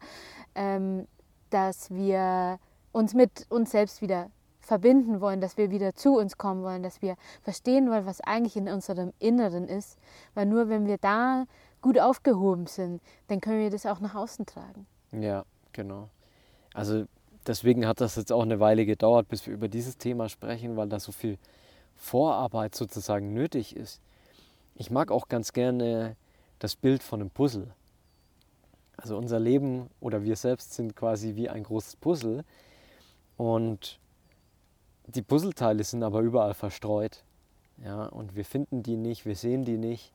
ähm, 0.54 1.06
dass 1.50 1.90
wir 1.90 2.58
uns 2.92 3.14
mit 3.14 3.46
uns 3.50 3.70
selbst 3.70 4.02
wieder 4.02 4.30
verbinden 4.60 5.20
wollen, 5.20 5.40
dass 5.40 5.56
wir 5.56 5.70
wieder 5.70 5.94
zu 5.94 6.16
uns 6.16 6.38
kommen 6.38 6.62
wollen, 6.62 6.82
dass 6.82 7.02
wir 7.02 7.16
verstehen 7.42 7.90
wollen, 7.90 8.06
was 8.06 8.20
eigentlich 8.20 8.56
in 8.56 8.68
unserem 8.68 9.12
Inneren 9.18 9.66
ist. 9.66 9.98
Weil 10.34 10.46
nur 10.46 10.68
wenn 10.68 10.86
wir 10.86 10.98
da 10.98 11.44
gut 11.80 11.98
aufgehoben 11.98 12.66
sind, 12.66 13.02
dann 13.28 13.40
können 13.40 13.58
wir 13.58 13.70
das 13.70 13.86
auch 13.86 14.00
nach 14.00 14.14
außen 14.14 14.46
tragen. 14.46 14.86
Ja, 15.10 15.44
genau. 15.72 16.08
Also 16.72 17.06
deswegen 17.46 17.86
hat 17.86 18.00
das 18.00 18.16
jetzt 18.16 18.32
auch 18.32 18.42
eine 18.42 18.60
Weile 18.60 18.86
gedauert, 18.86 19.28
bis 19.28 19.46
wir 19.46 19.52
über 19.52 19.68
dieses 19.68 19.98
Thema 19.98 20.28
sprechen, 20.28 20.76
weil 20.76 20.88
da 20.88 21.00
so 21.00 21.12
viel 21.12 21.38
Vorarbeit 21.96 22.74
sozusagen 22.74 23.34
nötig 23.34 23.76
ist. 23.76 24.00
Ich 24.74 24.90
mag 24.90 25.10
auch 25.10 25.28
ganz 25.28 25.52
gerne 25.52 26.16
das 26.62 26.77
Bild 26.77 27.03
von 27.03 27.20
einem 27.20 27.31
Puzzle. 27.31 27.75
Also 28.96 29.16
unser 29.16 29.40
Leben 29.40 29.90
oder 30.01 30.22
wir 30.22 30.37
selbst 30.37 30.75
sind 30.75 30.94
quasi 30.94 31.35
wie 31.35 31.48
ein 31.48 31.64
großes 31.64 31.96
Puzzle 31.96 32.44
und 33.37 33.98
die 35.07 35.22
Puzzleteile 35.22 35.83
sind 35.83 36.05
aber 36.05 36.20
überall 36.20 36.55
verstreut. 36.55 37.25
Ja, 37.85 38.05
und 38.05 38.37
wir 38.37 38.44
finden 38.44 38.85
die 38.85 38.96
nicht, 38.96 39.27
wir 39.27 39.35
sehen 39.35 39.64
die 39.64 39.77
nicht. 39.77 40.12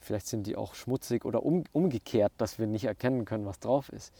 Vielleicht 0.00 0.26
sind 0.26 0.46
die 0.46 0.56
auch 0.56 0.74
schmutzig 0.74 1.24
oder 1.24 1.42
um, 1.42 1.64
umgekehrt, 1.72 2.32
dass 2.36 2.58
wir 2.58 2.66
nicht 2.66 2.84
erkennen 2.84 3.24
können, 3.24 3.46
was 3.46 3.58
drauf 3.58 3.88
ist. 3.88 4.12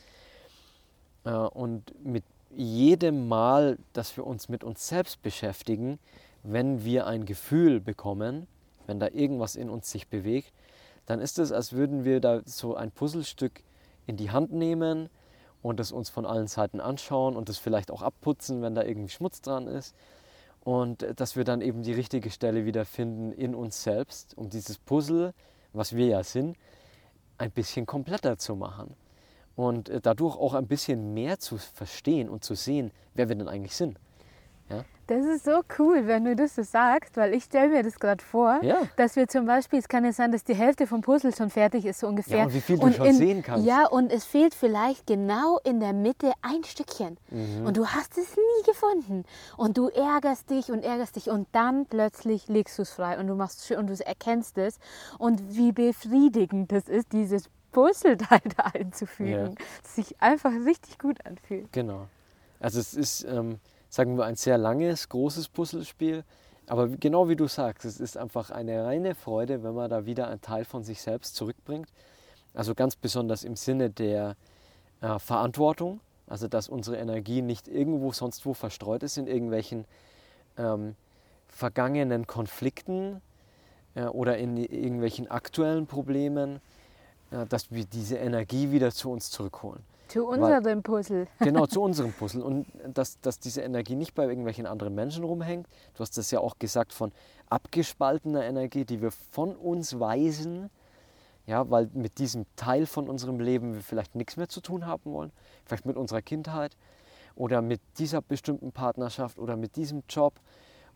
Äh, 1.24 1.32
und 1.32 1.92
mit 2.02 2.24
jedem 2.50 3.28
Mal, 3.28 3.76
dass 3.92 4.16
wir 4.16 4.26
uns 4.26 4.48
mit 4.48 4.64
uns 4.64 4.88
selbst 4.88 5.20
beschäftigen, 5.20 5.98
wenn 6.42 6.82
wir 6.82 7.06
ein 7.06 7.26
Gefühl 7.26 7.78
bekommen, 7.78 8.46
wenn 8.86 8.98
da 8.98 9.08
irgendwas 9.08 9.54
in 9.54 9.68
uns 9.68 9.90
sich 9.90 10.08
bewegt, 10.08 10.50
dann 11.08 11.20
ist 11.20 11.38
es, 11.38 11.52
als 11.52 11.72
würden 11.72 12.04
wir 12.04 12.20
da 12.20 12.42
so 12.44 12.76
ein 12.76 12.90
Puzzlestück 12.90 13.62
in 14.06 14.18
die 14.18 14.30
Hand 14.30 14.52
nehmen 14.52 15.08
und 15.62 15.80
es 15.80 15.90
uns 15.90 16.10
von 16.10 16.26
allen 16.26 16.48
Seiten 16.48 16.80
anschauen 16.82 17.34
und 17.34 17.48
es 17.48 17.56
vielleicht 17.56 17.90
auch 17.90 18.02
abputzen, 18.02 18.60
wenn 18.60 18.74
da 18.74 18.82
irgendwie 18.82 19.08
Schmutz 19.08 19.40
dran 19.40 19.68
ist. 19.68 19.94
Und 20.60 21.06
dass 21.16 21.34
wir 21.34 21.44
dann 21.44 21.62
eben 21.62 21.82
die 21.82 21.94
richtige 21.94 22.30
Stelle 22.30 22.66
wieder 22.66 22.84
finden 22.84 23.32
in 23.32 23.54
uns 23.54 23.82
selbst, 23.82 24.36
um 24.36 24.50
dieses 24.50 24.76
Puzzle, 24.76 25.32
was 25.72 25.96
wir 25.96 26.08
ja 26.08 26.22
sind, 26.22 26.58
ein 27.38 27.52
bisschen 27.52 27.86
kompletter 27.86 28.36
zu 28.36 28.54
machen. 28.54 28.94
Und 29.56 29.88
äh, 29.88 30.02
dadurch 30.02 30.36
auch 30.36 30.52
ein 30.52 30.66
bisschen 30.66 31.14
mehr 31.14 31.38
zu 31.38 31.56
verstehen 31.56 32.28
und 32.28 32.44
zu 32.44 32.54
sehen, 32.54 32.90
wer 33.14 33.30
wir 33.30 33.36
denn 33.36 33.48
eigentlich 33.48 33.76
sind. 33.76 33.98
Ja? 34.70 34.84
Das 35.06 35.24
ist 35.24 35.46
so 35.46 35.62
cool, 35.78 36.06
wenn 36.06 36.26
du 36.26 36.36
das 36.36 36.54
so 36.54 36.62
sagst, 36.62 37.16
weil 37.16 37.32
ich 37.32 37.44
stelle 37.44 37.70
mir 37.70 37.82
das 37.82 37.98
gerade 37.98 38.22
vor, 38.22 38.58
Ja. 38.62 38.82
dass 38.96 39.16
wir 39.16 39.26
zum 39.26 39.46
Beispiel, 39.46 39.78
es 39.78 39.88
kann 39.88 40.04
ja 40.04 40.12
sein, 40.12 40.32
dass 40.32 40.44
die 40.44 40.54
Hälfte 40.54 40.86
vom 40.86 41.00
Puzzle 41.00 41.34
schon 41.34 41.48
fertig 41.48 41.86
ist, 41.86 42.00
so 42.00 42.08
ungefähr. 42.08 42.40
Ja, 42.40 42.44
und 42.44 42.52
wie 42.52 42.60
viel 42.60 42.76
du 42.76 42.82
Und 42.84 42.96
schon 42.96 43.06
in, 43.06 43.14
sehen 43.14 43.42
kannst. 43.42 43.66
Ja, 43.66 43.86
und 43.86 44.12
es 44.12 44.26
fehlt 44.26 44.54
vielleicht 44.54 45.06
genau 45.06 45.58
in 45.64 45.80
der 45.80 45.94
Mitte 45.94 46.32
ein 46.42 46.62
Stückchen. 46.62 47.16
Mhm. 47.30 47.64
Und 47.64 47.78
du 47.78 47.86
hast 47.86 48.18
es 48.18 48.36
nie 48.36 48.66
gefunden. 48.66 49.24
Und 49.56 49.78
du 49.78 49.88
ärgerst 49.88 50.50
dich 50.50 50.70
und 50.70 50.84
ärgerst 50.84 51.16
dich 51.16 51.30
und 51.30 51.48
dann 51.52 51.86
plötzlich 51.86 52.46
legst 52.48 52.76
du 52.76 52.82
es 52.82 52.90
frei 52.90 53.18
und 53.18 53.28
du 53.28 53.34
machst 53.34 53.66
schön 53.66 53.78
und 53.78 53.86
du 53.86 54.06
erkennst 54.06 54.58
es. 54.58 54.78
Und 55.16 55.56
wie 55.56 55.72
befriedigend 55.72 56.70
das 56.70 56.86
ist, 56.86 57.14
dieses 57.14 57.48
Puzzleteil 57.72 58.40
da 58.58 58.64
einzufügen. 58.74 59.54
Das 59.82 59.94
sich 59.96 60.20
einfach 60.20 60.52
richtig 60.66 60.98
gut 60.98 61.24
anfühlt. 61.24 61.72
Genau. 61.72 62.08
Also 62.60 62.78
es 62.78 62.92
ist, 62.92 63.24
ähm, 63.24 63.58
sagen 63.88 64.16
wir, 64.16 64.24
ein 64.24 64.36
sehr 64.36 64.58
langes, 64.58 65.08
großes 65.08 65.48
Puzzlespiel. 65.48 66.24
Aber 66.66 66.88
genau 66.88 67.28
wie 67.28 67.36
du 67.36 67.46
sagst, 67.48 67.84
es 67.84 67.98
ist 67.98 68.16
einfach 68.16 68.50
eine 68.50 68.84
reine 68.84 69.14
Freude, 69.14 69.62
wenn 69.62 69.74
man 69.74 69.88
da 69.90 70.04
wieder 70.04 70.28
einen 70.28 70.42
Teil 70.42 70.64
von 70.64 70.84
sich 70.84 71.00
selbst 71.00 71.34
zurückbringt. 71.34 71.88
Also 72.54 72.74
ganz 72.74 72.96
besonders 72.96 73.44
im 73.44 73.56
Sinne 73.56 73.90
der 73.90 74.36
äh, 75.00 75.18
Verantwortung. 75.18 76.00
Also 76.26 76.46
dass 76.46 76.68
unsere 76.68 76.98
Energie 76.98 77.40
nicht 77.40 77.68
irgendwo 77.68 78.12
sonst 78.12 78.44
wo 78.44 78.52
verstreut 78.52 79.02
ist 79.02 79.16
in 79.16 79.26
irgendwelchen 79.26 79.86
ähm, 80.58 80.94
vergangenen 81.48 82.26
Konflikten 82.26 83.22
äh, 83.94 84.04
oder 84.04 84.36
in 84.36 84.58
irgendwelchen 84.58 85.30
aktuellen 85.30 85.86
Problemen, 85.86 86.60
äh, 87.30 87.46
dass 87.46 87.70
wir 87.70 87.86
diese 87.86 88.16
Energie 88.16 88.70
wieder 88.70 88.92
zu 88.92 89.10
uns 89.10 89.30
zurückholen. 89.30 89.82
Zu 90.08 90.26
unserem 90.26 90.82
Puzzle. 90.82 91.26
Genau, 91.38 91.66
zu 91.66 91.82
unserem 91.82 92.12
Puzzle. 92.12 92.42
Und 92.42 92.66
dass, 92.92 93.20
dass 93.20 93.38
diese 93.38 93.60
Energie 93.60 93.94
nicht 93.94 94.14
bei 94.14 94.24
irgendwelchen 94.24 94.66
anderen 94.66 94.94
Menschen 94.94 95.22
rumhängt. 95.22 95.66
Du 95.94 96.00
hast 96.00 96.16
das 96.16 96.30
ja 96.30 96.40
auch 96.40 96.58
gesagt 96.58 96.92
von 96.92 97.12
abgespaltener 97.48 98.44
Energie, 98.44 98.84
die 98.84 99.02
wir 99.02 99.10
von 99.10 99.54
uns 99.54 100.00
weisen. 100.00 100.70
Ja, 101.46 101.70
weil 101.70 101.88
mit 101.94 102.18
diesem 102.18 102.46
Teil 102.56 102.86
von 102.86 103.08
unserem 103.08 103.40
Leben 103.40 103.74
wir 103.74 103.80
vielleicht 103.82 104.14
nichts 104.14 104.36
mehr 104.36 104.48
zu 104.48 104.60
tun 104.60 104.86
haben 104.86 105.12
wollen. 105.12 105.32
Vielleicht 105.64 105.86
mit 105.86 105.96
unserer 105.96 106.20
Kindheit 106.20 106.76
oder 107.36 107.62
mit 107.62 107.80
dieser 107.98 108.20
bestimmten 108.20 108.72
Partnerschaft 108.72 109.38
oder 109.38 109.56
mit 109.56 109.76
diesem 109.76 110.02
Job 110.08 110.34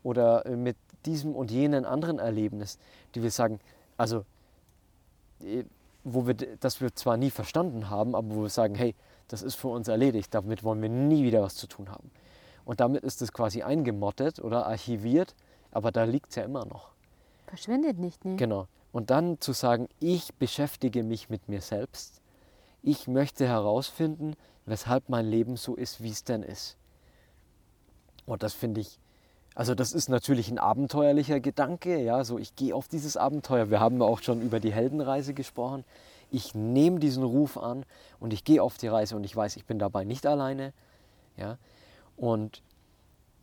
oder 0.03 0.45
äh, 0.45 0.55
mit 0.55 0.77
diesem 1.05 1.35
und 1.35 1.51
jenen 1.51 1.85
anderen 1.85 2.19
Erlebnis, 2.19 2.77
die 3.15 3.23
wir 3.23 3.31
sagen, 3.31 3.59
also 3.97 4.25
äh, 5.41 5.63
wo 6.03 6.27
wir, 6.27 6.33
das 6.33 6.81
wir 6.81 6.93
zwar 6.95 7.17
nie 7.17 7.29
verstanden 7.29 7.89
haben, 7.89 8.15
aber 8.15 8.35
wo 8.35 8.41
wir 8.43 8.49
sagen, 8.49 8.75
hey, 8.75 8.95
das 9.27 9.41
ist 9.41 9.55
für 9.55 9.69
uns 9.69 9.87
erledigt, 9.87 10.33
damit 10.33 10.63
wollen 10.63 10.81
wir 10.81 10.89
nie 10.89 11.23
wieder 11.23 11.41
was 11.41 11.55
zu 11.55 11.67
tun 11.67 11.89
haben. 11.89 12.11
Und 12.65 12.79
damit 12.79 13.03
ist 13.03 13.21
es 13.21 13.33
quasi 13.33 13.63
eingemottet 13.63 14.39
oder 14.39 14.65
archiviert, 14.65 15.35
aber 15.71 15.91
da 15.91 16.03
liegt 16.03 16.29
es 16.29 16.35
ja 16.35 16.43
immer 16.43 16.65
noch. 16.65 16.91
Verschwindet 17.47 17.99
nicht, 17.99 18.23
ne? 18.25 18.35
Genau. 18.35 18.67
Und 18.91 19.09
dann 19.09 19.41
zu 19.41 19.53
sagen, 19.53 19.87
ich 19.99 20.33
beschäftige 20.35 21.03
mich 21.03 21.29
mit 21.29 21.49
mir 21.49 21.61
selbst. 21.61 22.21
Ich 22.81 23.07
möchte 23.07 23.47
herausfinden, 23.47 24.35
weshalb 24.65 25.09
mein 25.09 25.25
Leben 25.25 25.57
so 25.57 25.75
ist, 25.75 26.03
wie 26.03 26.09
es 26.09 26.23
denn 26.23 26.43
ist. 26.43 26.77
Und 28.25 28.43
das 28.43 28.53
finde 28.53 28.81
ich, 28.81 28.99
also 29.55 29.75
das 29.75 29.93
ist 29.93 30.09
natürlich 30.09 30.49
ein 30.49 30.57
abenteuerlicher 30.57 31.39
Gedanke, 31.39 32.01
ja, 32.01 32.23
so 32.23 32.39
ich 32.39 32.55
gehe 32.55 32.75
auf 32.75 32.87
dieses 32.87 33.17
Abenteuer. 33.17 33.69
Wir 33.69 33.79
haben 33.79 34.01
auch 34.01 34.21
schon 34.21 34.41
über 34.41 34.59
die 34.59 34.73
Heldenreise 34.73 35.33
gesprochen. 35.33 35.83
Ich 36.31 36.55
nehme 36.55 36.99
diesen 36.99 37.23
Ruf 37.23 37.57
an 37.57 37.85
und 38.19 38.33
ich 38.33 38.43
gehe 38.43 38.63
auf 38.63 38.77
die 38.77 38.87
Reise 38.87 39.15
und 39.15 39.23
ich 39.23 39.35
weiß, 39.35 39.55
ich 39.55 39.65
bin 39.65 39.77
dabei 39.77 40.03
nicht 40.03 40.25
alleine, 40.25 40.73
ja. 41.37 41.57
Und 42.17 42.63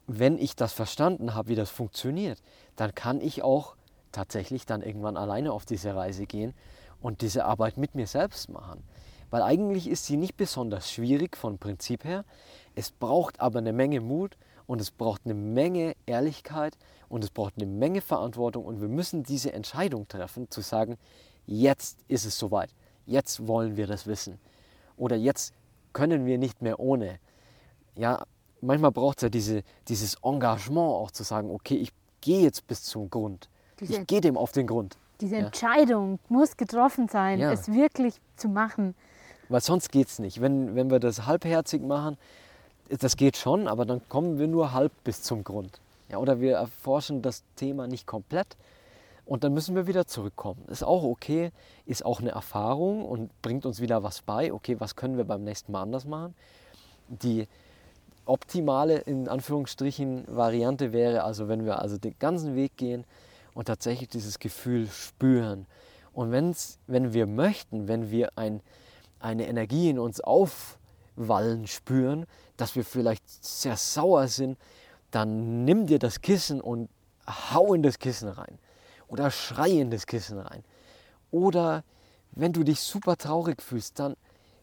wenn 0.07 0.39
ich 0.39 0.57
das 0.57 0.73
verstanden 0.73 1.35
habe, 1.35 1.49
wie 1.49 1.55
das 1.55 1.71
funktioniert, 1.71 2.43
dann 2.75 2.95
kann 2.95 3.21
ich 3.21 3.45
auch 3.45 3.77
tatsächlich 4.11 4.67
dann 4.67 4.83
irgendwann 4.83 5.17
alleine 5.17 5.53
auf 5.53 5.67
diese 5.67 5.95
Reise 5.95 6.27
gehen 6.27 6.53
und 7.01 7.21
diese 7.21 7.45
Arbeit 7.45 7.77
mit 7.77 7.95
mir 7.95 8.09
selbst 8.09 8.49
machen. 8.49 8.83
Weil 9.31 9.43
eigentlich 9.43 9.89
ist 9.89 10.07
sie 10.07 10.17
nicht 10.17 10.37
besonders 10.37 10.91
schwierig 10.91 11.37
von 11.37 11.59
Prinzip 11.59 12.05
her. 12.05 12.25
Es 12.75 12.91
braucht 12.91 13.41
aber 13.41 13.61
eine 13.61 13.73
Menge 13.73 14.01
Mut 14.01 14.37
und 14.71 14.81
es 14.81 14.93
braucht 14.93 15.23
eine 15.25 15.35
Menge 15.35 15.97
Ehrlichkeit 16.07 16.79
und 17.09 17.25
es 17.25 17.31
braucht 17.31 17.55
eine 17.57 17.67
Menge 17.67 18.01
Verantwortung 18.01 18.65
und 18.65 18.81
wir 18.81 18.87
müssen 18.87 19.25
diese 19.25 19.53
Entscheidung 19.53 20.07
treffen, 20.07 20.49
zu 20.49 20.61
sagen, 20.61 20.97
jetzt 21.45 21.99
ist 22.07 22.25
es 22.25 22.39
soweit, 22.39 22.71
jetzt 23.05 23.49
wollen 23.49 23.77
wir 23.77 23.89
das 23.89 24.07
wissen 24.07 24.39
oder 24.97 25.17
jetzt 25.17 25.53
können 25.93 26.25
wir 26.25 26.39
nicht 26.39 26.63
mehr 26.63 26.79
ohne. 26.79 27.19
Ja, 27.97 28.23
manchmal 28.61 28.93
braucht 28.93 29.19
es 29.19 29.23
ja 29.23 29.29
diese, 29.29 29.65
dieses 29.89 30.15
Engagement 30.23 30.79
auch 30.95 31.11
zu 31.11 31.25
sagen, 31.25 31.51
okay, 31.51 31.75
ich 31.75 31.91
gehe 32.21 32.43
jetzt 32.43 32.65
bis 32.69 32.85
zum 32.85 33.11
Grund. 33.11 33.49
Diese- 33.81 33.95
Ich 34.03 34.07
gehe 34.07 34.21
dem 34.21 34.37
auf 34.37 34.53
den 34.53 34.69
Grund. 34.69 34.97
Diese 35.21 35.37
Ja. 35.37 35.47
Entscheidung 35.47 36.21
muss 36.29 36.57
getroffen 36.57 37.09
sein, 37.09 37.41
Ja. 37.41 37.51
es 37.51 37.73
wirklich 37.73 38.21
zu 38.37 38.49
machen. 38.49 38.95
Weil 39.49 39.63
sonst 39.63 39.91
geht 39.91 40.07
es 40.07 40.21
nicht. 40.21 40.41
Wenn, 40.41 40.77
wenn 40.77 40.91
wir 40.93 41.01
das 41.01 41.27
halbherzig 41.27 41.83
machen, 41.83 42.17
das 42.99 43.17
geht 43.17 43.37
schon, 43.37 43.69
aber 43.69 43.85
dann 43.85 44.01
kommen 44.09 44.39
wir 44.39 44.49
nur 44.49 44.73
halb 44.73 44.93
bis 45.05 45.23
zum 45.23 45.45
Grund. 45.45 45.81
Ja, 46.09 46.19
oder 46.19 46.41
wir 46.41 46.57
erforschen 46.57 47.23
das 47.23 47.45
Thema 47.57 47.87
nicht 47.87 48.07
komplett 48.07 48.57
und 49.27 49.45
dann 49.45 49.55
müssen 49.55 49.77
wir 49.77 49.87
wieder 49.87 50.07
zurückkommen. 50.07 50.65
Ist 50.67 50.83
auch 50.83 51.05
okay, 51.05 51.53
ist 51.87 52.05
auch 52.05 52.21
eine 52.21 52.31
Erfahrung 52.31 53.05
und 53.05 53.31
bringt 53.43 53.65
uns 53.65 53.81
wieder 53.81 54.03
was 54.03 54.23
bei. 54.23 54.53
Okay, 54.53 54.81
was 54.81 54.97
können 54.97 55.17
wir 55.17 55.25
beim 55.25 55.45
nächsten 55.45 55.71
Mal 55.71 55.83
anders 55.83 56.05
machen? 56.05 56.35
Die 57.09 57.47
optimale, 58.25 58.99
in 58.99 59.29
Anführungsstrichen, 59.29 60.25
Variante 60.29 60.93
wäre 60.93 61.23
also, 61.23 61.49
wenn 61.49 61.65
wir 61.65 61.81
also 61.81 61.97
den 61.97 62.17
ganzen 62.19 62.57
Weg 62.57 62.77
gehen 62.77 63.05
und 63.55 63.67
tatsächlich 63.67 64.09
dieses 64.09 64.41
Gefühl 64.41 64.89
spüren. 64.89 65.67
Und 66.13 66.33
wenn's, 66.33 66.79
wenn 66.89 67.13
wir 67.13 67.27
möchten, 67.27 67.87
wenn 67.87 68.11
wir 68.11 68.33
ein, 68.37 68.61
eine 69.21 69.47
Energie 69.47 69.91
in 69.91 69.99
uns 69.99 70.21
aufwallen 71.21 71.67
spüren, 71.67 72.27
dass 72.57 72.77
wir 72.77 72.85
vielleicht 72.85 73.23
sehr 73.45 73.77
sauer 73.77 74.29
sind, 74.29 74.59
dann 75.11 75.65
nimm 75.65 75.87
dir 75.87 75.99
das 75.99 76.21
Kissen 76.21 76.61
und 76.61 76.89
hau 77.27 77.75
in 77.75 77.83
das 77.83 77.99
Kissen 77.99 78.29
rein. 78.29 78.59
Oder 79.09 79.31
schrei 79.31 79.71
in 79.71 79.91
das 79.91 80.07
Kissen 80.07 80.39
rein. 80.39 80.65
Oder 81.31 81.85
wenn 82.33 82.53
du 82.53 82.63
dich 82.63 82.81
super 82.81 83.17
traurig 83.17 83.63
fühlst, 83.63 83.99
dann 83.99 84.17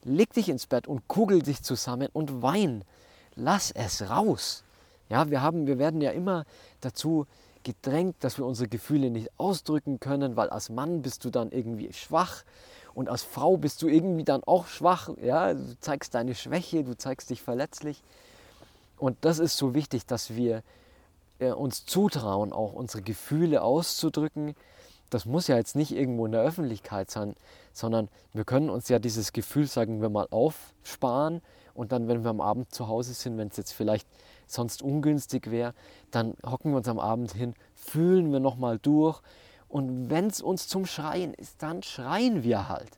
leg 0.03 0.33
dich 0.33 0.49
ins 0.49 0.67
Bett 0.67 0.87
und 0.87 1.07
kugel 1.07 1.41
dich 1.41 1.63
zusammen 1.63 2.07
und 2.13 2.41
wein. 2.41 2.83
Lass 3.35 3.71
es 3.71 4.09
raus. 4.09 4.63
Ja, 5.09 5.29
wir, 5.29 5.41
haben, 5.41 5.67
wir 5.67 5.77
werden 5.77 6.01
ja 6.01 6.11
immer 6.11 6.45
dazu 6.81 7.27
gedrängt, 7.67 8.15
dass 8.21 8.37
wir 8.37 8.45
unsere 8.45 8.69
Gefühle 8.69 9.09
nicht 9.09 9.29
ausdrücken 9.37 9.99
können, 9.99 10.37
weil 10.37 10.49
als 10.49 10.69
Mann 10.69 11.01
bist 11.01 11.25
du 11.25 11.29
dann 11.29 11.51
irgendwie 11.51 11.91
schwach 11.91 12.45
Und 12.93 13.09
als 13.09 13.23
Frau 13.23 13.57
bist 13.57 13.81
du 13.81 13.89
irgendwie 13.89 14.23
dann 14.23 14.41
auch 14.45 14.67
schwach. 14.67 15.09
Ja? 15.21 15.53
Du 15.53 15.77
zeigst 15.81 16.15
deine 16.15 16.33
Schwäche, 16.33 16.85
du 16.85 16.97
zeigst 16.97 17.29
dich 17.29 17.41
verletzlich. 17.41 18.01
Und 18.97 19.17
das 19.21 19.37
ist 19.37 19.57
so 19.57 19.73
wichtig, 19.73 20.05
dass 20.05 20.33
wir 20.33 20.63
äh, 21.39 21.51
uns 21.51 21.85
zutrauen, 21.85 22.53
auch 22.53 22.71
unsere 22.71 23.03
Gefühle 23.03 23.61
auszudrücken. 23.61 24.55
Das 25.09 25.25
muss 25.25 25.47
ja 25.47 25.57
jetzt 25.57 25.75
nicht 25.75 25.91
irgendwo 25.91 26.25
in 26.25 26.31
der 26.31 26.41
Öffentlichkeit 26.41 27.11
sein, 27.11 27.35
sondern 27.73 28.07
wir 28.33 28.45
können 28.45 28.69
uns 28.69 28.87
ja 28.87 28.97
dieses 28.97 29.33
Gefühl, 29.33 29.67
sagen 29.67 30.01
wir 30.01 30.09
mal, 30.09 30.27
aufsparen 30.31 31.41
und 31.73 31.91
dann, 31.91 32.07
wenn 32.07 32.23
wir 32.23 32.29
am 32.29 32.41
Abend 32.41 32.73
zu 32.73 32.87
Hause 32.87 33.13
sind, 33.13 33.37
wenn 33.37 33.49
es 33.49 33.57
jetzt 33.57 33.73
vielleicht 33.73 34.07
sonst 34.47 34.81
ungünstig 34.81 35.51
wäre, 35.51 35.73
dann 36.11 36.35
hocken 36.45 36.71
wir 36.71 36.77
uns 36.77 36.87
am 36.87 36.99
Abend 36.99 37.33
hin, 37.33 37.53
fühlen 37.75 38.31
wir 38.31 38.39
nochmal 38.39 38.79
durch 38.79 39.21
und 39.69 40.09
wenn 40.09 40.27
es 40.27 40.41
uns 40.41 40.67
zum 40.67 40.85
Schreien 40.85 41.33
ist, 41.33 41.61
dann 41.61 41.83
schreien 41.83 42.43
wir 42.43 42.69
halt. 42.69 42.97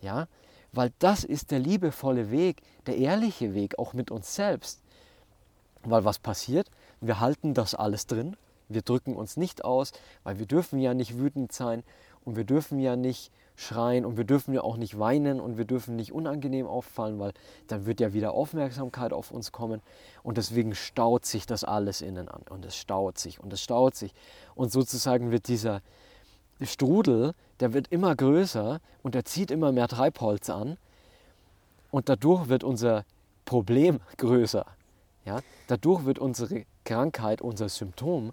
Ja, 0.00 0.28
weil 0.72 0.92
das 0.98 1.24
ist 1.24 1.50
der 1.50 1.58
liebevolle 1.58 2.30
Weg, 2.30 2.62
der 2.86 2.96
ehrliche 2.96 3.54
Weg, 3.54 3.78
auch 3.78 3.92
mit 3.92 4.10
uns 4.10 4.34
selbst. 4.34 4.80
Weil 5.82 6.04
was 6.04 6.18
passiert? 6.18 6.70
Wir 7.00 7.20
halten 7.20 7.54
das 7.54 7.74
alles 7.74 8.06
drin, 8.06 8.36
wir 8.68 8.82
drücken 8.82 9.14
uns 9.14 9.36
nicht 9.36 9.64
aus, 9.64 9.92
weil 10.22 10.38
wir 10.38 10.46
dürfen 10.46 10.78
ja 10.78 10.94
nicht 10.94 11.18
wütend 11.18 11.52
sein 11.52 11.82
und 12.24 12.36
wir 12.36 12.44
dürfen 12.44 12.78
ja 12.78 12.96
nicht 12.96 13.30
schreien 13.56 14.04
und 14.04 14.16
wir 14.16 14.24
dürfen 14.24 14.52
ja 14.52 14.62
auch 14.62 14.76
nicht 14.76 14.98
weinen 14.98 15.40
und 15.40 15.56
wir 15.56 15.64
dürfen 15.64 15.96
nicht 15.96 16.12
unangenehm 16.12 16.66
auffallen, 16.66 17.18
weil 17.20 17.32
dann 17.68 17.86
wird 17.86 18.00
ja 18.00 18.12
wieder 18.12 18.32
Aufmerksamkeit 18.32 19.12
auf 19.12 19.30
uns 19.30 19.52
kommen 19.52 19.80
und 20.22 20.38
deswegen 20.38 20.74
staut 20.74 21.24
sich 21.24 21.46
das 21.46 21.62
alles 21.62 22.00
innen 22.00 22.28
an 22.28 22.42
und 22.50 22.64
es 22.64 22.76
staut 22.76 23.18
sich 23.18 23.40
und 23.40 23.52
es 23.52 23.62
staut 23.62 23.94
sich 23.94 24.12
und 24.54 24.72
sozusagen 24.72 25.30
wird 25.30 25.46
dieser 25.46 25.82
Strudel, 26.60 27.34
der 27.60 27.72
wird 27.72 27.88
immer 27.88 28.14
größer 28.16 28.80
und 29.02 29.14
er 29.14 29.24
zieht 29.24 29.50
immer 29.50 29.70
mehr 29.70 29.88
Treibholz 29.88 30.50
an 30.50 30.76
und 31.90 32.08
dadurch 32.08 32.48
wird 32.48 32.64
unser 32.64 33.04
Problem 33.44 34.00
größer. 34.16 34.66
Ja? 35.24 35.40
Dadurch 35.68 36.04
wird 36.04 36.18
unsere 36.18 36.64
Krankheit, 36.84 37.40
unser 37.40 37.68
Symptom, 37.68 38.32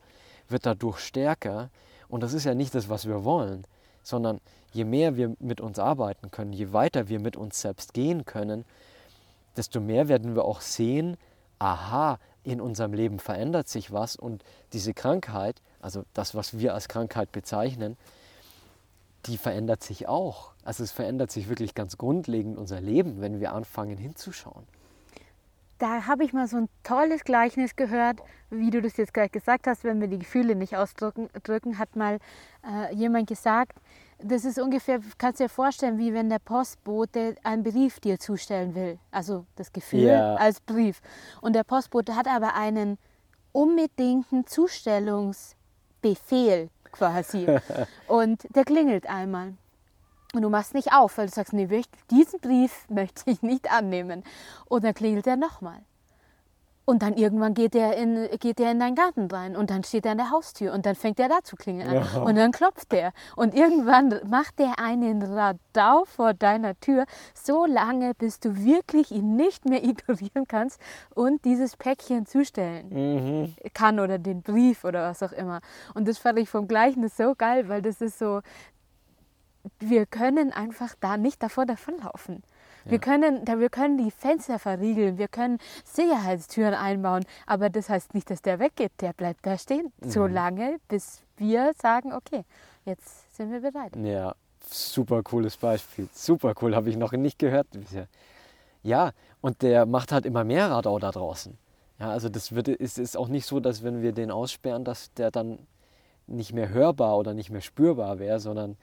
wird 0.49 0.65
dadurch 0.65 0.99
stärker 0.99 1.69
und 2.09 2.21
das 2.21 2.33
ist 2.33 2.43
ja 2.43 2.55
nicht 2.55 2.73
das, 2.73 2.89
was 2.89 3.07
wir 3.07 3.23
wollen, 3.23 3.65
sondern 4.03 4.39
je 4.73 4.85
mehr 4.85 5.17
wir 5.17 5.35
mit 5.39 5.61
uns 5.61 5.79
arbeiten 5.79 6.31
können, 6.31 6.53
je 6.53 6.73
weiter 6.73 7.09
wir 7.09 7.19
mit 7.19 7.35
uns 7.35 7.61
selbst 7.61 7.93
gehen 7.93 8.25
können, 8.25 8.65
desto 9.57 9.79
mehr 9.79 10.07
werden 10.07 10.35
wir 10.35 10.45
auch 10.45 10.61
sehen, 10.61 11.17
aha, 11.59 12.19
in 12.43 12.61
unserem 12.61 12.93
Leben 12.93 13.19
verändert 13.19 13.67
sich 13.67 13.91
was 13.91 14.15
und 14.15 14.43
diese 14.73 14.93
Krankheit, 14.93 15.61
also 15.79 16.03
das, 16.13 16.33
was 16.33 16.57
wir 16.57 16.73
als 16.73 16.87
Krankheit 16.87 17.31
bezeichnen, 17.31 17.97
die 19.27 19.37
verändert 19.37 19.83
sich 19.83 20.07
auch. 20.07 20.51
Also 20.63 20.83
es 20.83 20.91
verändert 20.91 21.31
sich 21.31 21.49
wirklich 21.49 21.75
ganz 21.75 21.97
grundlegend 21.97 22.57
unser 22.57 22.81
Leben, 22.81 23.21
wenn 23.21 23.39
wir 23.39 23.53
anfangen 23.53 23.97
hinzuschauen. 23.97 24.65
Da 25.81 26.05
habe 26.05 26.23
ich 26.23 26.31
mal 26.31 26.47
so 26.47 26.57
ein 26.57 26.69
tolles 26.83 27.23
Gleichnis 27.23 27.75
gehört, 27.75 28.19
wie 28.51 28.69
du 28.69 28.83
das 28.83 28.97
jetzt 28.97 29.15
gleich 29.15 29.31
gesagt 29.31 29.65
hast, 29.65 29.83
wenn 29.83 29.99
wir 29.99 30.07
die 30.07 30.19
Gefühle 30.19 30.55
nicht 30.55 30.77
ausdrücken, 30.77 31.27
drücken, 31.41 31.79
hat 31.79 31.95
mal 31.95 32.19
äh, 32.63 32.93
jemand 32.93 33.27
gesagt, 33.27 33.79
das 34.19 34.45
ist 34.45 34.59
ungefähr, 34.59 34.99
kannst 35.17 35.39
du 35.39 35.45
dir 35.45 35.49
vorstellen, 35.49 35.97
wie 35.97 36.13
wenn 36.13 36.29
der 36.29 36.37
Postbote 36.37 37.35
einen 37.41 37.63
Brief 37.63 37.99
dir 37.99 38.19
zustellen 38.19 38.75
will. 38.75 38.99
Also 39.09 39.47
das 39.55 39.73
Gefühl 39.73 40.01
Ja. 40.01 40.35
als 40.35 40.61
Brief. 40.61 41.01
Und 41.41 41.53
der 41.53 41.63
Postbote 41.63 42.15
hat 42.15 42.27
aber 42.27 42.53
einen 42.53 42.99
unbedingten 43.51 44.45
Zustellungsbefehl 44.45 46.69
quasi. 46.91 47.47
Und 48.07 48.43
der 48.55 48.65
klingelt 48.65 49.09
einmal. 49.09 49.55
Und 50.33 50.43
du 50.43 50.49
machst 50.49 50.73
nicht 50.73 50.93
auf, 50.93 51.17
weil 51.17 51.27
du 51.27 51.33
sagst, 51.33 51.53
nee, 51.53 51.67
diesen 52.09 52.39
Brief 52.39 52.85
möchte 52.89 53.29
ich 53.29 53.41
nicht 53.41 53.71
annehmen. 53.71 54.23
Und 54.65 54.83
dann 54.83 54.93
klingelt 54.93 55.27
er 55.27 55.35
nochmal. 55.35 55.81
Und 56.83 57.03
dann 57.03 57.13
irgendwann 57.13 57.53
geht 57.53 57.75
er, 57.75 57.95
in, 57.95 58.27
geht 58.39 58.59
er 58.59 58.71
in 58.71 58.79
deinen 58.79 58.95
Garten 58.95 59.27
rein 59.27 59.55
und 59.55 59.69
dann 59.69 59.83
steht 59.83 60.05
er 60.05 60.13
an 60.13 60.17
der 60.17 60.31
Haustür 60.31 60.73
und 60.73 60.85
dann 60.85 60.95
fängt 60.95 61.19
er 61.19 61.29
da 61.29 61.43
zu 61.43 61.55
klingeln 61.55 61.87
an. 61.87 61.95
Ja. 61.95 62.21
Und 62.23 62.35
dann 62.35 62.51
klopft 62.51 62.91
er. 62.91 63.13
Und 63.35 63.53
irgendwann 63.53 64.19
macht 64.27 64.59
er 64.59 64.79
einen 64.79 65.21
Radau 65.21 66.05
vor 66.05 66.33
deiner 66.33 66.77
Tür, 66.79 67.05
so 67.35 67.65
lange, 67.65 68.13
bis 68.15 68.39
du 68.39 68.57
wirklich 68.57 69.11
ihn 69.11 69.35
nicht 69.35 69.65
mehr 69.65 69.83
ignorieren 69.85 70.47
kannst 70.47 70.81
und 71.13 71.45
dieses 71.45 71.77
Päckchen 71.77 72.25
zustellen 72.25 72.89
Mhm. 72.89 73.55
kann 73.73 73.99
oder 73.99 74.17
den 74.17 74.41
Brief 74.41 74.83
oder 74.83 75.11
was 75.11 75.21
auch 75.21 75.33
immer. 75.33 75.61
Und 75.93 76.07
das 76.07 76.17
fand 76.17 76.39
ich 76.39 76.49
vom 76.49 76.67
Gleichnis 76.67 77.15
so 77.15 77.35
geil, 77.37 77.69
weil 77.69 77.83
das 77.83 78.01
ist 78.01 78.17
so, 78.17 78.41
wir 79.79 80.05
können 80.05 80.51
einfach 80.51 80.95
da 80.99 81.17
nicht 81.17 81.41
davor 81.43 81.65
davonlaufen. 81.65 82.43
Wir, 82.85 82.99
können, 82.99 83.45
wir 83.45 83.69
können 83.69 83.97
die 83.97 84.09
Fenster 84.09 84.57
verriegeln, 84.57 85.17
wir 85.17 85.27
können 85.27 85.59
Sicherheitstüren 85.83 86.73
einbauen, 86.73 87.25
aber 87.45 87.69
das 87.69 87.89
heißt 87.89 88.13
nicht, 88.15 88.29
dass 88.29 88.41
der 88.41 88.59
weggeht. 88.59 88.91
Der 89.01 89.13
bleibt 89.13 89.45
da 89.45 89.57
stehen, 89.57 89.91
so 90.01 90.25
lange, 90.25 90.77
bis 90.87 91.21
wir 91.37 91.73
sagen, 91.79 92.11
okay, 92.13 92.43
jetzt 92.85 93.35
sind 93.35 93.51
wir 93.51 93.61
bereit. 93.61 93.95
Ja, 93.95 94.33
super 94.67 95.21
cooles 95.21 95.57
Beispiel. 95.57 96.07
Super 96.13 96.53
cool, 96.61 96.75
habe 96.75 96.89
ich 96.89 96.97
noch 96.97 97.11
nicht 97.11 97.37
gehört 97.37 97.67
bisher. 97.71 98.07
Ja, 98.83 99.11
und 99.41 99.61
der 99.61 99.85
macht 99.85 100.11
halt 100.11 100.25
immer 100.25 100.43
mehr 100.43 100.71
Radau 100.71 100.97
da 100.97 101.11
draußen. 101.11 101.57
Ja, 101.99 102.09
also 102.09 102.29
das 102.29 102.53
wird, 102.55 102.67
ist, 102.67 102.97
ist 102.97 103.15
auch 103.15 103.27
nicht 103.27 103.45
so, 103.45 103.59
dass 103.59 103.83
wenn 103.83 104.01
wir 104.01 104.11
den 104.11 104.31
aussperren, 104.31 104.83
dass 104.83 105.13
der 105.13 105.29
dann 105.29 105.59
nicht 106.25 106.53
mehr 106.53 106.69
hörbar 106.69 107.17
oder 107.17 107.33
nicht 107.33 107.51
mehr 107.51 107.61
spürbar 107.61 108.17
wäre, 108.17 108.39
sondern 108.39 108.77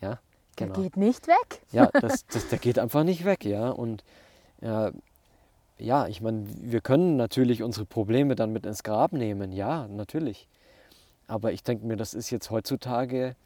ja, 0.00 0.20
Der 0.58 0.66
genau. 0.68 0.80
geht 0.80 0.96
nicht 0.96 1.26
weg. 1.28 1.62
Ja, 1.72 1.86
das, 2.00 2.26
das, 2.26 2.48
der 2.48 2.58
geht 2.58 2.78
einfach 2.78 3.04
nicht 3.04 3.24
weg, 3.24 3.44
ja. 3.44 3.70
Und 3.70 4.04
ja, 4.60 4.92
ja, 5.78 6.08
ich 6.08 6.20
meine, 6.20 6.46
wir 6.60 6.80
können 6.80 7.16
natürlich 7.16 7.62
unsere 7.62 7.86
Probleme 7.86 8.34
dann 8.34 8.52
mit 8.52 8.66
ins 8.66 8.82
Grab 8.82 9.12
nehmen, 9.12 9.52
ja, 9.52 9.86
natürlich. 9.88 10.48
Aber 11.26 11.52
ich 11.52 11.62
denke 11.62 11.86
mir, 11.86 11.96
das 11.96 12.14
ist 12.14 12.30
jetzt 12.30 12.50
heutzutage, 12.50 13.36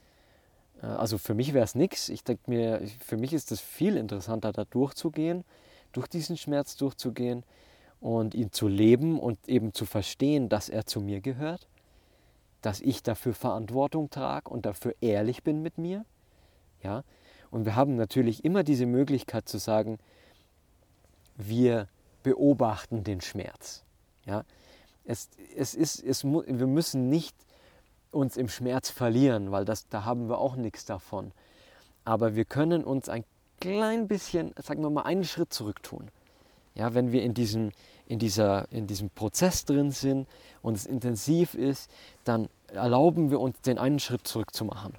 äh, 0.83 0.87
also 0.87 1.19
für 1.19 1.35
mich 1.35 1.53
wäre 1.53 1.65
es 1.65 1.75
nichts. 1.75 2.09
Ich 2.09 2.25
denke 2.25 2.43
mir, 2.47 2.81
für 3.01 3.17
mich 3.17 3.33
ist 3.33 3.53
es 3.53 3.61
viel 3.61 3.97
interessanter, 3.97 4.53
da 4.53 4.65
durchzugehen, 4.65 5.45
durch 5.93 6.07
diesen 6.07 6.37
Schmerz 6.37 6.77
durchzugehen 6.77 7.45
und 8.01 8.35
ihn 8.35 8.51
zu 8.51 8.67
leben 8.69 9.21
und 9.21 9.49
eben 9.49 9.75
zu 9.75 9.85
verstehen, 9.85 10.49
dass 10.49 10.69
er 10.69 10.87
zu 10.87 11.01
mir 11.01 11.21
gehört, 11.21 11.69
dass 12.63 12.81
ich 12.81 13.03
dafür 13.03 13.35
Verantwortung 13.35 14.11
trage 14.11 14.49
und 14.49 14.65
dafür 14.65 14.95
ehrlich 15.01 15.43
bin 15.43 15.63
mit 15.63 15.79
mir. 15.79 16.05
Ja? 16.83 17.05
Und 17.51 17.65
wir 17.65 17.77
haben 17.77 17.97
natürlich 17.97 18.45
immer 18.45 18.63
diese 18.63 18.87
Möglichkeit 18.87 19.49
zu 19.49 19.59
sagen, 19.59 19.99
wir 21.37 21.89
beobachten 22.23 23.05
den 23.05 23.21
Schmerz. 23.21 23.85
Ja? 24.27 24.45
Es, 25.05 25.29
es 25.57 25.75
ist, 25.75 26.03
es 26.03 26.25
wir 26.25 26.67
müssen 26.67 27.09
nicht 27.09 27.37
uns 28.11 28.37
im 28.37 28.49
Schmerz 28.49 28.91
verlieren, 28.91 29.51
weil 29.51 29.65
das, 29.65 29.89
da 29.89 30.05
haben 30.05 30.29
wir 30.29 30.39
auch 30.39 30.57
nichts 30.57 30.85
davon. 30.85 31.33
Aber 32.05 32.35
wir 32.35 32.45
können 32.45 32.85
uns 32.85 33.09
ein 33.09 33.25
klein 33.61 34.09
bisschen, 34.09 34.53
sagen 34.63 34.83
wir 34.83 34.91
mal, 34.91 35.03
einen 35.03 35.25
Schritt 35.25 35.53
zurück 35.53 35.83
tun. 35.83 36.09
Ja, 36.75 36.95
wenn 36.95 37.13
wir 37.13 37.23
in 37.23 37.35
diesem, 37.35 37.71
in, 38.07 38.19
dieser, 38.19 38.71
in 38.73 38.87
diesem 38.87 39.11
Prozess 39.11 39.65
drin 39.65 39.91
sind 39.91 40.27
und 40.63 40.77
es 40.77 40.87
intensiv 40.87 41.55
ist, 41.55 41.91
dann 42.25 42.49
erlauben 42.69 43.31
wir 43.31 43.41
uns, 43.41 43.61
den 43.61 43.79
einen 43.79 43.99
Schritt 43.99 44.27
zurück 44.27 44.55
zu 44.55 44.65
machen. 44.65 44.95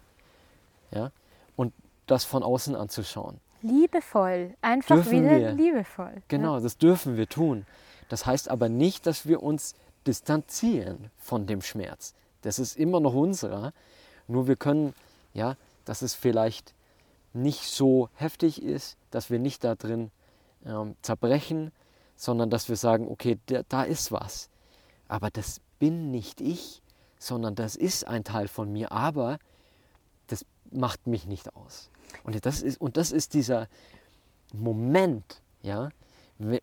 Ja? 0.91 1.11
Und 1.55 1.73
das 2.07 2.25
von 2.25 2.43
außen 2.43 2.75
anzuschauen. 2.75 3.39
Liebevoll, 3.61 4.55
einfach 4.61 4.95
Dürfen 4.95 5.23
wieder 5.23 5.39
wir. 5.39 5.51
liebevoll. 5.53 6.21
Genau, 6.27 6.59
das 6.59 6.77
dürfen 6.77 7.15
wir 7.15 7.27
tun. 7.27 7.65
Das 8.09 8.25
heißt 8.25 8.49
aber 8.49 8.67
nicht, 8.67 9.07
dass 9.07 9.25
wir 9.25 9.41
uns 9.41 9.75
distanzieren 10.05 11.09
von 11.17 11.47
dem 11.47 11.61
Schmerz. 11.61 12.13
Das 12.41 12.59
ist 12.59 12.77
immer 12.77 12.99
noch 12.99 13.13
unserer. 13.13 13.71
Nur 14.27 14.47
wir 14.47 14.57
können, 14.57 14.93
ja, 15.33 15.55
dass 15.85 16.01
es 16.01 16.13
vielleicht 16.13 16.73
nicht 17.33 17.63
so 17.63 18.09
heftig 18.15 18.61
ist, 18.61 18.97
dass 19.11 19.29
wir 19.29 19.39
nicht 19.39 19.63
da 19.63 19.75
drin 19.75 20.11
ähm, 20.65 20.95
zerbrechen, 21.01 21.71
sondern 22.15 22.49
dass 22.49 22.69
wir 22.69 22.75
sagen, 22.75 23.07
okay, 23.07 23.39
da, 23.47 23.63
da 23.67 23.83
ist 23.83 24.11
was. 24.11 24.49
Aber 25.07 25.29
das 25.29 25.61
bin 25.79 26.11
nicht 26.11 26.41
ich, 26.41 26.81
sondern 27.17 27.55
das 27.55 27.75
ist 27.75 28.07
ein 28.07 28.23
Teil 28.23 28.47
von 28.47 28.71
mir, 28.71 28.91
aber 28.91 29.39
macht 30.75 31.07
mich 31.07 31.25
nicht 31.25 31.55
aus. 31.55 31.89
Und 32.23 32.45
das 32.45 32.61
ist, 32.61 32.79
und 32.79 32.97
das 32.97 33.11
ist 33.11 33.33
dieser 33.33 33.67
Moment, 34.53 35.41
ja, 35.61 35.89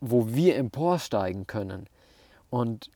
wo 0.01 0.29
wir 0.29 0.57
emporsteigen 0.57 1.47
können. 1.47 1.87
Und 2.51 2.91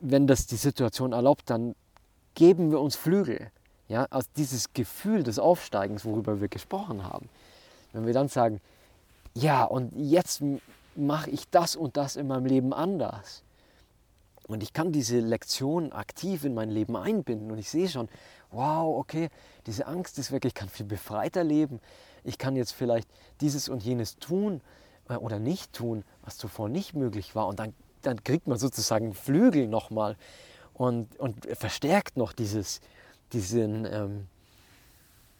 wenn 0.00 0.26
das 0.26 0.46
die 0.46 0.56
Situation 0.56 1.12
erlaubt, 1.12 1.50
dann 1.50 1.74
geben 2.34 2.70
wir 2.70 2.80
uns 2.80 2.96
Flügel. 2.96 3.50
Ja, 3.88 4.06
aus 4.10 4.30
dieses 4.36 4.72
Gefühl 4.72 5.24
des 5.24 5.40
Aufsteigens, 5.40 6.04
worüber 6.04 6.40
wir 6.40 6.46
gesprochen 6.46 7.02
haben. 7.02 7.28
Wenn 7.92 8.06
wir 8.06 8.12
dann 8.12 8.28
sagen, 8.28 8.60
ja, 9.34 9.64
und 9.64 9.92
jetzt 9.96 10.42
mache 10.94 11.30
ich 11.30 11.48
das 11.50 11.74
und 11.74 11.96
das 11.96 12.14
in 12.14 12.28
meinem 12.28 12.46
Leben 12.46 12.72
anders. 12.72 13.42
Und 14.46 14.62
ich 14.62 14.72
kann 14.72 14.92
diese 14.92 15.18
Lektion 15.18 15.92
aktiv 15.92 16.44
in 16.44 16.54
mein 16.54 16.70
Leben 16.70 16.96
einbinden 16.96 17.50
und 17.50 17.58
ich 17.58 17.70
sehe 17.70 17.88
schon, 17.88 18.08
wow, 18.50 18.98
okay, 18.98 19.28
diese 19.66 19.86
Angst 19.86 20.18
ist 20.18 20.32
wirklich, 20.32 20.52
ich 20.52 20.54
kann 20.54 20.68
viel 20.68 20.86
befreiter 20.86 21.44
leben. 21.44 21.80
Ich 22.24 22.38
kann 22.38 22.56
jetzt 22.56 22.72
vielleicht 22.72 23.08
dieses 23.40 23.68
und 23.68 23.82
jenes 23.82 24.18
tun 24.18 24.60
äh, 25.08 25.14
oder 25.14 25.38
nicht 25.38 25.72
tun, 25.72 26.04
was 26.22 26.36
zuvor 26.36 26.68
nicht 26.68 26.94
möglich 26.94 27.34
war. 27.34 27.46
Und 27.46 27.58
dann, 27.58 27.74
dann 28.02 28.22
kriegt 28.22 28.46
man 28.46 28.58
sozusagen 28.58 29.14
Flügel 29.14 29.68
nochmal 29.68 30.16
und, 30.74 31.18
und 31.18 31.46
verstärkt 31.56 32.16
noch 32.16 32.32
dieses, 32.32 32.80
diesen, 33.32 33.84
ähm, 33.86 34.26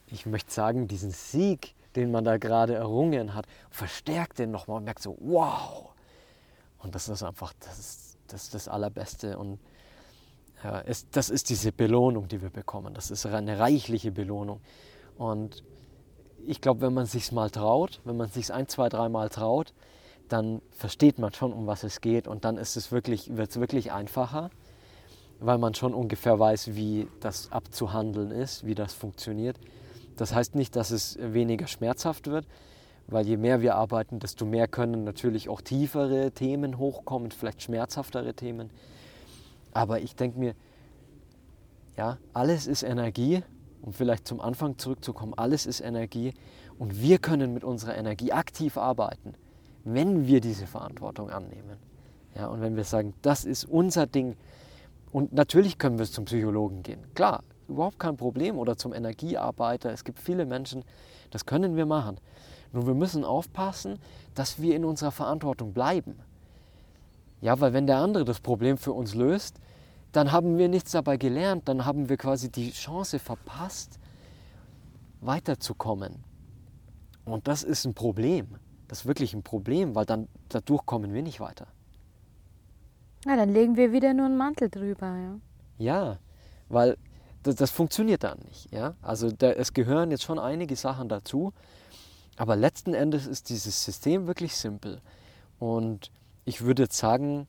ich 0.07 0.27
möchte 0.27 0.53
sagen, 0.53 0.89
diesen 0.89 1.11
Sieg, 1.11 1.75
den 1.97 2.11
man 2.11 2.25
da 2.25 2.39
gerade 2.39 2.75
errungen 2.75 3.35
hat, 3.35 3.47
verstärkt 3.71 4.39
den 4.39 4.51
nochmal 4.51 4.79
und 4.79 4.85
merkt 4.85 5.03
so, 5.03 5.17
wow. 5.21 5.91
Und 6.79 6.95
das 6.95 7.09
ist 7.09 7.23
einfach, 7.23 7.53
das 7.61 8.11
das, 8.33 8.51
das 8.51 8.69
Allerbeste. 8.69 9.39
Und 9.39 9.59
ja, 10.63 10.81
es, 10.81 11.09
das 11.11 11.31
ist 11.31 11.49
diese 11.49 11.73
Belohnung, 11.73 12.29
die 12.29 12.43
wir 12.43 12.51
bekommen. 12.51 12.95
Das 12.95 13.11
ist 13.11 13.25
eine 13.27 13.59
reichliche 13.59 14.13
Belohnung. 14.13 14.61
Und 15.17 15.63
ich 16.47 16.61
glaube, 16.61 16.83
wenn 16.83 16.95
man 16.95 17.07
sich 17.07 17.33
mal 17.33 17.51
traut, 17.51 18.01
wenn 18.05 18.17
man 18.17 18.29
sich 18.29 18.53
ein, 18.53 18.69
zwei, 18.69 18.89
dreimal 18.89 19.29
traut, 19.29 19.73
dann 20.29 20.63
versteht 20.71 21.19
man 21.19 21.33
schon, 21.33 21.53
um 21.53 21.67
was 21.67 21.83
es 21.83 22.01
geht. 22.01 22.29
Und 22.29 22.45
dann 22.45 22.57
ist 22.57 22.77
es 22.77 22.93
wirklich, 22.93 23.37
wird 23.37 23.51
es 23.51 23.61
wirklich 23.61 23.93
einfacher, 23.93 24.51
weil 25.41 25.59
man 25.59 25.75
schon 25.75 25.95
ungefähr 25.95 26.39
weiß, 26.39 26.75
wie 26.75 27.09
das 27.21 27.51
abzuhandeln 27.51 28.31
ist, 28.31 28.65
wie 28.65 28.75
das 28.75 28.95
funktioniert. 28.95 29.57
Das 30.17 30.35
heißt 30.35 30.55
nicht, 30.55 30.77
dass 30.77 30.91
es 30.91 31.19
weniger 31.21 31.67
schmerzhaft 31.67 32.27
wird, 32.27 32.47
weil 33.07 33.27
je 33.27 33.37
mehr 33.37 33.61
wir 33.61 33.75
arbeiten, 33.75 34.19
desto 34.21 34.45
mehr 34.45 34.69
können 34.69 35.05
natürlich 35.05 35.49
auch 35.49 35.63
tiefere 35.63 36.31
Themen 36.31 36.79
hochkommen, 36.79 37.31
vielleicht 37.31 37.63
schmerzhaftere 37.63 38.35
Themen. 38.35 38.71
Aber 39.73 40.01
ich 40.01 40.17
denke 40.17 40.39
mir, 40.39 40.55
ja, 41.97 42.19
alles 42.33 42.67
ist 42.67 42.83
Energie, 42.83 43.43
um 43.83 43.93
vielleicht 43.93 44.27
zum 44.27 44.41
Anfang 44.41 44.79
zurückzukommen, 44.79 45.35
alles 45.35 45.67
ist 45.67 45.81
Energie 45.81 46.35
und 46.79 47.01
wir 47.01 47.19
können 47.19 47.53
mit 47.53 47.65
unserer 47.65 47.97
Energie 47.97 48.33
aktiv 48.33 48.77
arbeiten, 48.77 49.35
wenn 49.85 50.27
wir 50.27 50.41
diese 50.41 50.67
Verantwortung 50.67 51.31
annehmen. 51.31 51.77
Ja, 52.35 52.47
und 52.47 52.61
wenn 52.61 52.77
wir 52.77 52.85
sagen, 52.85 53.15
das 53.23 53.45
ist 53.45 53.65
unser 53.65 54.07
Ding, 54.07 54.37
und 55.13 55.33
natürlich 55.33 55.79
können 55.79 55.99
wir 55.99 56.07
zum 56.07 56.25
Psychologen 56.27 56.83
gehen, 56.83 57.01
klar, 57.15 57.43
überhaupt 57.69 57.99
kein 57.99 58.17
Problem, 58.17 58.59
oder 58.59 58.77
zum 58.77 58.93
Energiearbeiter, 58.93 59.91
es 59.91 60.05
gibt 60.05 60.21
viele 60.21 60.47
Menschen, 60.47 60.85
das 61.31 61.47
können 61.47 61.77
wir 61.77 61.87
machen. 61.87 62.19
Nur 62.73 62.87
wir 62.87 62.95
müssen 62.95 63.25
aufpassen, 63.25 63.99
dass 64.35 64.61
wir 64.61 64.77
in 64.77 64.85
unserer 64.85 65.11
Verantwortung 65.11 65.73
bleiben. 65.73 66.17
Ja, 67.41 67.59
weil 67.61 67.73
wenn 67.73 67.87
der 67.87 67.99
andere 67.99 68.25
das 68.25 68.41
Problem 68.41 68.77
für 68.79 68.93
uns 68.93 69.15
löst, 69.15 69.61
dann 70.13 70.33
haben 70.33 70.59
wir 70.59 70.69
nichts 70.69 70.93
dabei 70.93 71.17
gelernt, 71.17 71.69
dann 71.69 71.85
haben 71.85 72.09
wir 72.09 72.17
quasi 72.17 72.51
die 72.51 72.73
Chance 72.73 73.19
verpasst, 73.19 73.99
weiterzukommen. 75.21 76.25
Und 77.25 77.49
das 77.49 77.63
ist 77.63 77.85
ein 77.85 77.95
Problem. 77.95 78.57
Das 78.89 79.01
ist 79.01 79.07
wirklich 79.07 79.35
ein 79.35 79.43
Problem, 79.43 79.95
weil 79.95 80.05
dann 80.05 80.29
dadurch 80.49 80.85
kommen 80.85 81.15
wir 81.15 81.23
nicht 81.23 81.41
weiter. 81.41 81.69
Ja, 83.25 83.37
dann 83.37 83.53
legen 83.53 83.77
wir 83.77 83.93
wieder 83.93 84.15
nur 84.15 84.27
einen 84.27 84.37
Mantel 84.37 84.69
drüber, 84.69 85.07
ja. 85.17 85.39
Ja, 85.79 86.19
weil 86.69 86.97
das, 87.43 87.55
das 87.55 87.71
funktioniert 87.71 88.25
dann 88.25 88.39
nicht. 88.41 88.73
Ja? 88.73 88.95
Also 89.03 89.31
da, 89.31 89.53
es 89.53 89.73
gehören 89.73 90.11
jetzt 90.11 90.25
schon 90.25 90.39
einige 90.39 90.77
Sachen 90.77 91.09
dazu, 91.09 91.53
aber 92.37 92.57
letzten 92.57 92.95
Endes 92.95 93.27
ist 93.27 93.49
dieses 93.49 93.85
System 93.85 94.27
wirklich 94.27 94.57
simpel. 94.57 95.01
Und 95.59 96.11
ich 96.45 96.63
würde 96.63 96.85
jetzt 96.85 96.97
sagen, 96.97 97.47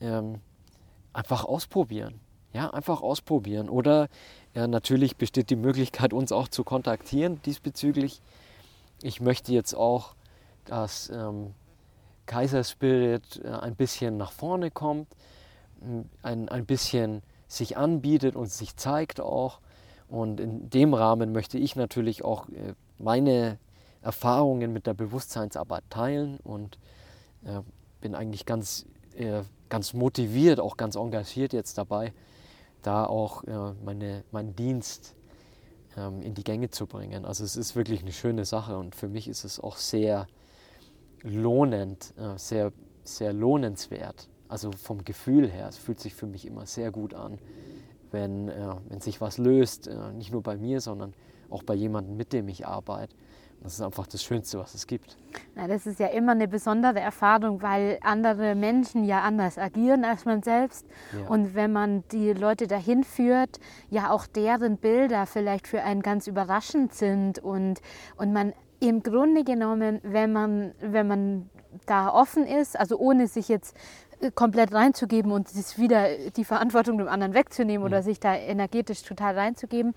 ähm, 0.00 0.40
einfach 1.12 1.44
ausprobieren. 1.44 2.20
Ja, 2.52 2.70
einfach 2.70 3.00
ausprobieren. 3.00 3.68
Oder 3.68 4.08
ja, 4.54 4.66
natürlich 4.66 5.16
besteht 5.16 5.48
die 5.48 5.56
Möglichkeit, 5.56 6.12
uns 6.12 6.32
auch 6.32 6.48
zu 6.48 6.64
kontaktieren 6.64 7.40
diesbezüglich. 7.42 8.20
Ich 9.02 9.20
möchte 9.20 9.52
jetzt 9.52 9.74
auch, 9.74 10.14
dass 10.66 11.08
ähm, 11.10 11.54
Kaiserspirit 12.26 13.40
äh, 13.44 13.48
ein 13.48 13.74
bisschen 13.74 14.16
nach 14.16 14.32
vorne 14.32 14.70
kommt, 14.70 15.08
ein, 16.22 16.48
ein 16.48 16.66
bisschen 16.66 17.22
sich 17.48 17.76
anbietet 17.76 18.36
und 18.36 18.50
sich 18.50 18.76
zeigt 18.76 19.20
auch. 19.20 19.60
Und 20.08 20.40
in 20.40 20.68
dem 20.70 20.94
Rahmen 20.94 21.32
möchte 21.32 21.58
ich 21.58 21.74
natürlich 21.74 22.24
auch 22.24 22.48
äh, 22.50 22.74
meine 22.98 23.58
Erfahrungen 24.02 24.72
mit 24.72 24.86
der 24.86 24.94
Bewusstseinsarbeit 24.94 25.84
teilen 25.88 26.38
und 26.42 26.78
äh, 27.44 27.60
bin 28.02 28.14
eigentlich 28.14 28.44
ganz, 28.44 28.84
äh, 29.16 29.42
ganz 29.70 29.94
motiviert, 29.94 30.60
auch 30.60 30.76
ganz 30.76 30.96
engagiert 30.96 31.54
jetzt 31.54 31.78
dabei, 31.78 32.12
da 32.82 33.06
auch 33.06 33.44
äh, 33.44 33.72
meine, 33.82 34.24
meinen 34.30 34.54
Dienst 34.54 35.14
ähm, 35.96 36.20
in 36.20 36.34
die 36.34 36.44
Gänge 36.44 36.68
zu 36.68 36.86
bringen. 36.86 37.24
Also 37.24 37.44
es 37.44 37.56
ist 37.56 37.74
wirklich 37.74 38.02
eine 38.02 38.12
schöne 38.12 38.44
Sache 38.44 38.76
und 38.76 38.94
für 38.94 39.08
mich 39.08 39.28
ist 39.28 39.44
es 39.44 39.58
auch 39.58 39.76
sehr 39.76 40.26
lohnend, 41.22 42.12
äh, 42.18 42.36
sehr, 42.36 42.72
sehr 43.04 43.32
lohnenswert. 43.32 44.28
Also 44.48 44.72
vom 44.72 45.04
Gefühl 45.04 45.50
her, 45.50 45.68
es 45.68 45.78
fühlt 45.78 46.00
sich 46.00 46.14
für 46.14 46.26
mich 46.26 46.46
immer 46.46 46.66
sehr 46.66 46.90
gut 46.90 47.14
an, 47.14 47.38
wenn, 48.10 48.48
äh, 48.48 48.74
wenn 48.88 49.00
sich 49.00 49.20
was 49.20 49.38
löst, 49.38 49.86
äh, 49.86 50.12
nicht 50.12 50.32
nur 50.32 50.42
bei 50.42 50.58
mir, 50.58 50.80
sondern 50.80 51.14
auch 51.48 51.62
bei 51.62 51.74
jemandem, 51.74 52.16
mit 52.16 52.32
dem 52.32 52.48
ich 52.48 52.66
arbeite. 52.66 53.14
Das 53.62 53.74
ist 53.74 53.80
einfach 53.80 54.06
das 54.06 54.22
Schönste, 54.24 54.58
was 54.58 54.74
es 54.74 54.86
gibt. 54.86 55.16
Na, 55.54 55.68
das 55.68 55.86
ist 55.86 56.00
ja 56.00 56.08
immer 56.08 56.32
eine 56.32 56.48
besondere 56.48 56.98
Erfahrung, 56.98 57.62
weil 57.62 57.98
andere 58.02 58.54
Menschen 58.54 59.04
ja 59.04 59.20
anders 59.20 59.56
agieren 59.56 60.04
als 60.04 60.24
man 60.24 60.42
selbst. 60.42 60.86
Ja. 61.12 61.28
Und 61.28 61.54
wenn 61.54 61.72
man 61.72 62.02
die 62.10 62.32
Leute 62.32 62.66
dahin 62.66 63.04
führt, 63.04 63.60
ja 63.88 64.10
auch 64.10 64.26
deren 64.26 64.78
Bilder 64.78 65.26
vielleicht 65.26 65.68
für 65.68 65.82
einen 65.82 66.02
ganz 66.02 66.26
überraschend 66.26 66.92
sind 66.94 67.38
und, 67.38 67.80
und 68.16 68.32
man 68.32 68.52
im 68.80 69.02
Grunde 69.02 69.44
genommen, 69.44 70.00
wenn 70.02 70.32
man, 70.32 70.72
wenn 70.80 71.06
man 71.06 71.50
da 71.86 72.12
offen 72.12 72.46
ist, 72.46 72.78
also 72.78 72.98
ohne 72.98 73.28
sich 73.28 73.48
jetzt 73.48 73.76
äh, 74.20 74.32
komplett 74.32 74.72
reinzugeben 74.72 75.30
und 75.30 75.48
wieder 75.78 76.06
die 76.36 76.44
Verantwortung 76.44 76.98
dem 76.98 77.08
anderen 77.08 77.34
wegzunehmen 77.34 77.82
mhm. 77.82 77.86
oder 77.86 78.02
sich 78.02 78.18
da 78.18 78.34
energetisch 78.34 79.02
total 79.02 79.38
reinzugeben, 79.38 79.94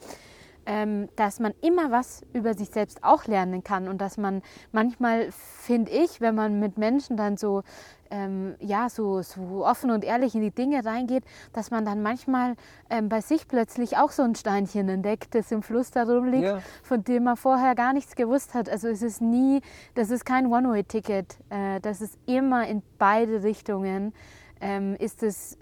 ähm, 0.65 1.09
dass 1.15 1.39
man 1.39 1.53
immer 1.61 1.91
was 1.91 2.21
über 2.33 2.53
sich 2.53 2.69
selbst 2.69 3.03
auch 3.03 3.25
lernen 3.25 3.63
kann 3.63 3.87
und 3.87 3.99
dass 3.99 4.17
man 4.17 4.41
manchmal, 4.71 5.31
finde 5.31 5.91
ich, 5.91 6.21
wenn 6.21 6.35
man 6.35 6.59
mit 6.59 6.77
Menschen 6.77 7.17
dann 7.17 7.37
so, 7.37 7.63
ähm, 8.11 8.55
ja, 8.59 8.89
so, 8.89 9.21
so 9.21 9.65
offen 9.65 9.91
und 9.91 10.03
ehrlich 10.03 10.35
in 10.35 10.41
die 10.41 10.51
Dinge 10.51 10.85
reingeht, 10.85 11.23
dass 11.53 11.71
man 11.71 11.85
dann 11.85 12.01
manchmal 12.01 12.55
ähm, 12.89 13.09
bei 13.09 13.21
sich 13.21 13.47
plötzlich 13.47 13.97
auch 13.97 14.11
so 14.11 14.23
ein 14.23 14.35
Steinchen 14.35 14.89
entdeckt, 14.89 15.35
das 15.35 15.51
im 15.51 15.63
Fluss 15.63 15.91
da 15.91 16.03
rumliegt, 16.03 16.43
ja. 16.43 16.59
von 16.83 17.03
dem 17.03 17.23
man 17.23 17.37
vorher 17.37 17.75
gar 17.75 17.93
nichts 17.93 18.15
gewusst 18.15 18.53
hat. 18.53 18.69
Also 18.69 18.87
es 18.87 19.01
ist 19.01 19.21
nie, 19.21 19.61
das 19.95 20.09
ist 20.09 20.25
kein 20.25 20.47
One-Way-Ticket, 20.47 21.37
äh, 21.49 21.79
das 21.81 22.01
ist 22.01 22.17
immer 22.25 22.67
in 22.67 22.81
beide 22.97 23.43
Richtungen. 23.43 24.13
Ähm, 24.61 24.95
ist 24.95 25.21
es 25.21 25.57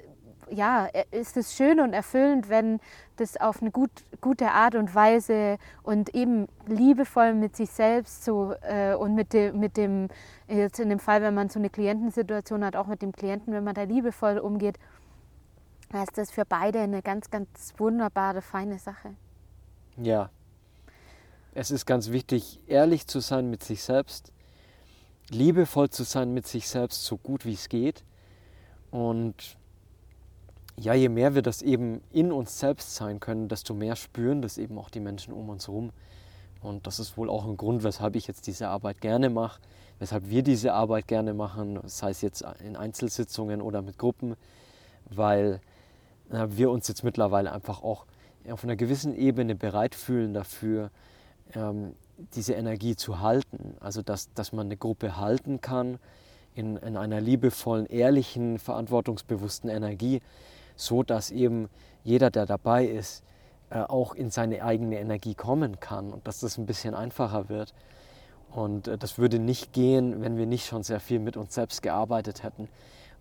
ja, 0.54 0.88
ist 1.12 1.38
es 1.38 1.56
schön 1.56 1.80
und 1.80 1.94
erfüllend, 1.94 2.50
wenn 2.50 2.80
das 3.18 3.38
auf 3.38 3.62
eine 3.62 3.72
gut, 3.72 3.92
gute 4.22 4.52
Art 4.52 4.76
und 4.76 4.94
Weise 4.94 5.58
und 5.84 6.14
eben 6.16 6.48
liebevoll 6.68 7.34
mit 7.34 7.56
sich 7.56 7.70
selbst 7.70 8.24
so, 8.24 8.54
äh, 8.62 8.96
und 8.96 9.16
mit, 9.16 9.34
de, 9.34 9.52
mit 9.52 9.78
dem, 9.78 10.08
jetzt 10.48 10.80
in 10.80 10.90
dem 10.90 11.00
Fall, 11.00 11.22
wenn 11.22 11.34
man 11.34 11.50
so 11.50 11.60
eine 11.60 11.70
Klientensituation 11.70 12.64
hat, 12.64 12.76
auch 12.76 12.88
mit 12.88 13.02
dem 13.02 13.12
Klienten, 13.12 13.54
wenn 13.54 13.64
man 13.64 13.76
da 13.76 13.84
liebevoll 13.84 14.38
umgeht, 14.38 14.78
ist 15.92 16.18
das 16.18 16.32
für 16.32 16.46
beide 16.46 16.80
eine 16.80 17.02
ganz, 17.02 17.30
ganz 17.30 17.74
wunderbare, 17.78 18.42
feine 18.42 18.80
Sache. 18.80 19.16
Ja, 19.98 20.30
es 21.54 21.70
ist 21.70 21.86
ganz 21.86 22.10
wichtig, 22.10 22.62
ehrlich 22.66 23.06
zu 23.06 23.20
sein 23.20 23.50
mit 23.50 23.64
sich 23.64 23.84
selbst, 23.84 24.32
liebevoll 25.30 25.90
zu 25.90 26.04
sein 26.04 26.34
mit 26.34 26.48
sich 26.48 26.68
selbst, 26.68 27.04
so 27.06 27.18
gut 27.18 27.46
wie 27.46 27.54
es 27.54 27.70
geht 27.70 28.04
und 28.90 29.58
ja, 30.76 30.94
je 30.94 31.10
mehr 31.10 31.36
wir 31.36 31.42
das 31.42 31.62
eben 31.62 32.02
in 32.12 32.32
uns 32.32 32.60
selbst 32.60 32.96
sein 32.96 33.20
können, 33.20 33.48
desto 33.48 33.74
mehr 33.74 33.96
spüren 33.96 34.42
das 34.42 34.58
eben 34.58 34.78
auch 34.78 34.90
die 34.90 35.00
Menschen 35.00 35.34
um 35.34 35.50
uns 35.50 35.68
herum. 35.68 35.92
Und 36.62 36.88
das 36.88 37.00
ist 37.00 37.18
wohl 37.18 37.30
auch 37.30 37.46
ein 37.46 37.58
Grund, 37.58 37.84
weshalb 37.84 38.16
ich 38.16 38.26
jetzt 38.28 38.48
diese 38.48 38.70
Arbeit 38.70 39.02
gerne 39.02 39.30
mache, 39.30 39.62
weshalb 40.00 40.30
wir 40.30 40.44
diese 40.44 40.74
Arbeit 40.74 41.08
gerne 41.08 41.34
machen, 41.34 41.80
sei 41.86 42.10
es 42.10 42.22
jetzt 42.22 42.44
in 42.64 42.76
Einzelsitzungen 42.76 43.62
oder 43.62 43.82
mit 43.82 43.98
Gruppen, 43.98 44.36
weil 45.10 45.60
äh, 46.32 46.48
wir 46.50 46.72
uns 46.72 46.88
jetzt 46.88 47.04
mittlerweile 47.04 47.52
einfach 47.52 47.84
auch 47.84 48.06
auf 48.50 48.64
einer 48.64 48.76
gewissen 48.76 49.16
Ebene 49.16 49.56
bereit 49.56 49.96
fühlen 49.96 50.34
dafür, 50.34 50.90
ähm, 51.54 51.96
diese 52.36 52.54
Energie 52.54 52.96
zu 52.96 53.20
halten. 53.20 53.76
Also 53.80 54.02
dass, 54.02 54.34
dass 54.34 54.54
man 54.54 54.68
eine 54.68 54.78
Gruppe 54.78 55.18
halten 55.18 55.62
kann 55.62 56.00
in, 56.56 56.78
in 56.78 56.98
einer 56.98 57.22
liebevollen, 57.22 57.86
ehrlichen, 57.88 58.60
verantwortungsbewussten 58.60 59.70
Energie, 59.70 60.22
so 60.76 61.04
dass 61.04 61.32
eben 61.32 61.70
jeder, 62.04 62.30
der 62.30 62.46
dabei 62.46 62.86
ist, 62.86 63.24
äh, 63.70 63.80
auch 63.80 64.14
in 64.14 64.30
seine 64.30 64.64
eigene 64.64 65.00
Energie 65.00 65.36
kommen 65.36 65.80
kann 65.80 66.12
und 66.12 66.28
dass 66.28 66.40
das 66.40 66.58
ein 66.58 66.66
bisschen 66.66 66.94
einfacher 66.94 67.50
wird. 67.50 67.74
Und 68.52 68.88
äh, 68.88 68.98
das 68.98 69.18
würde 69.18 69.40
nicht 69.40 69.74
gehen, 69.74 70.22
wenn 70.22 70.38
wir 70.38 70.46
nicht 70.46 70.66
schon 70.66 70.84
sehr 70.84 71.00
viel 71.00 71.20
mit 71.20 71.38
uns 71.38 71.54
selbst 71.54 71.82
gearbeitet 71.82 72.44
hätten, 72.44 72.68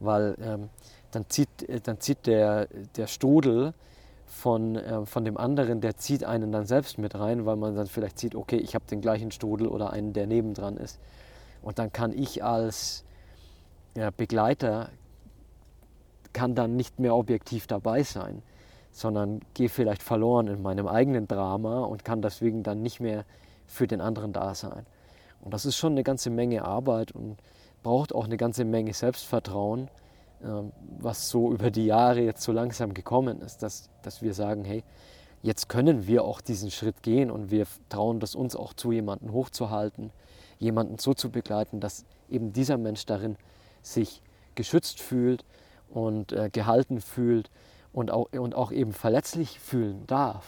weil 0.00 0.36
ähm, 0.42 0.68
dann 1.10 1.24
zieht, 1.28 1.68
äh, 1.68 1.80
dann 1.80 2.00
zieht 2.00 2.26
der, 2.26 2.68
der 2.96 3.06
Strudel 3.06 3.72
von, 4.26 4.76
äh, 4.76 5.06
von 5.06 5.24
dem 5.24 5.36
anderen, 5.36 5.80
der 5.80 5.96
zieht 5.96 6.24
einen 6.24 6.52
dann 6.52 6.66
selbst 6.66 6.98
mit 6.98 7.14
rein, 7.14 7.46
weil 7.46 7.56
man 7.56 7.76
dann 7.76 7.86
vielleicht 7.86 8.18
sieht, 8.18 8.34
okay, 8.34 8.56
ich 8.56 8.74
habe 8.74 8.84
den 8.86 9.00
gleichen 9.00 9.30
Strudel 9.30 9.68
oder 9.68 9.90
einen, 9.90 10.12
der 10.12 10.26
nebendran 10.26 10.76
ist. 10.76 10.98
Und 11.62 11.78
dann 11.78 11.92
kann 11.92 12.12
ich 12.12 12.42
als 12.42 13.04
ja, 13.94 14.10
Begleiter, 14.10 14.88
kann 16.32 16.54
dann 16.54 16.76
nicht 16.76 16.98
mehr 16.98 17.14
objektiv 17.14 17.66
dabei 17.66 18.02
sein, 18.02 18.42
sondern 18.90 19.40
gehe 19.54 19.68
vielleicht 19.68 20.02
verloren 20.02 20.48
in 20.48 20.62
meinem 20.62 20.86
eigenen 20.86 21.26
Drama 21.26 21.84
und 21.84 22.04
kann 22.04 22.22
deswegen 22.22 22.62
dann 22.62 22.82
nicht 22.82 23.00
mehr 23.00 23.24
für 23.66 23.86
den 23.86 24.00
anderen 24.00 24.32
da 24.32 24.54
sein. 24.54 24.86
Und 25.40 25.52
das 25.54 25.64
ist 25.64 25.76
schon 25.76 25.92
eine 25.92 26.04
ganze 26.04 26.30
Menge 26.30 26.64
Arbeit 26.64 27.12
und 27.12 27.38
braucht 27.82 28.14
auch 28.14 28.26
eine 28.26 28.36
ganze 28.36 28.64
Menge 28.64 28.92
Selbstvertrauen, 28.92 29.88
ähm, 30.44 30.72
was 30.98 31.28
so 31.28 31.52
über 31.52 31.70
die 31.70 31.86
Jahre 31.86 32.20
jetzt 32.20 32.42
so 32.42 32.52
langsam 32.52 32.94
gekommen 32.94 33.40
ist, 33.40 33.62
dass, 33.62 33.90
dass 34.02 34.22
wir 34.22 34.34
sagen, 34.34 34.64
hey, 34.64 34.84
jetzt 35.42 35.68
können 35.68 36.06
wir 36.06 36.24
auch 36.24 36.40
diesen 36.40 36.70
Schritt 36.70 37.02
gehen 37.02 37.30
und 37.30 37.50
wir 37.50 37.66
trauen 37.88 38.20
das 38.20 38.34
uns 38.34 38.54
auch 38.54 38.72
zu, 38.74 38.92
jemanden 38.92 39.32
hochzuhalten, 39.32 40.12
jemanden 40.58 40.98
so 40.98 41.14
zu 41.14 41.30
begleiten, 41.30 41.80
dass 41.80 42.04
eben 42.30 42.52
dieser 42.52 42.78
Mensch 42.78 43.04
darin 43.06 43.36
sich 43.82 44.22
geschützt 44.54 45.00
fühlt 45.00 45.44
und 45.92 46.32
äh, 46.32 46.50
gehalten 46.50 47.00
fühlt 47.00 47.50
und 47.92 48.10
auch, 48.10 48.28
und 48.32 48.54
auch 48.54 48.72
eben 48.72 48.92
verletzlich 48.92 49.60
fühlen 49.60 50.06
darf. 50.06 50.46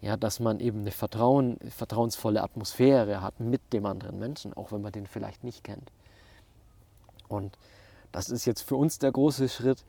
Ja, 0.00 0.16
dass 0.16 0.40
man 0.40 0.58
eben 0.58 0.80
eine 0.80 0.90
Vertrauen, 0.90 1.58
vertrauensvolle 1.70 2.42
Atmosphäre 2.42 3.22
hat 3.22 3.38
mit 3.38 3.60
dem 3.72 3.86
anderen 3.86 4.18
Menschen, 4.18 4.52
auch 4.52 4.72
wenn 4.72 4.82
man 4.82 4.90
den 4.90 5.06
vielleicht 5.06 5.44
nicht 5.44 5.62
kennt. 5.62 5.92
Und 7.28 7.56
das 8.10 8.28
ist 8.28 8.44
jetzt 8.44 8.62
für 8.62 8.74
uns 8.74 8.98
der 8.98 9.12
große 9.12 9.48
Schritt. 9.48 9.84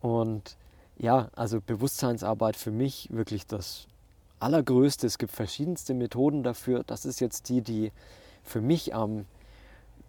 Und 0.00 0.56
ja, 0.96 1.28
also 1.34 1.60
Bewusstseinsarbeit 1.60 2.54
für 2.54 2.70
mich 2.70 3.08
wirklich 3.10 3.46
das 3.46 3.88
Allergrößte. 4.38 5.06
Es 5.06 5.18
gibt 5.18 5.32
verschiedenste 5.32 5.92
Methoden 5.92 6.44
dafür. 6.44 6.84
Das 6.84 7.04
ist 7.04 7.20
jetzt 7.20 7.48
die, 7.48 7.60
die 7.60 7.92
für 8.44 8.60
mich 8.60 8.94
am 8.94 9.26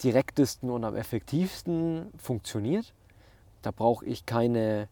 direktesten 0.04 0.70
und 0.70 0.84
am 0.84 0.96
effektivsten 0.96 2.08
funktioniert. 2.18 2.94
Da 3.62 3.72
brauche 3.72 4.06
ich 4.06 4.26
keine 4.26 4.88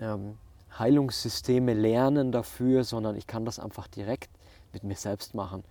ähm, 0.00 0.38
Heilungssysteme 0.78 1.74
lernen 1.74 2.32
dafür, 2.32 2.84
sondern 2.84 3.16
ich 3.16 3.26
kann 3.26 3.44
das 3.44 3.58
einfach 3.58 3.88
direkt 3.88 4.30
mit 4.72 4.84
mir 4.84 4.96
selbst 4.96 5.34
machen. 5.34 5.64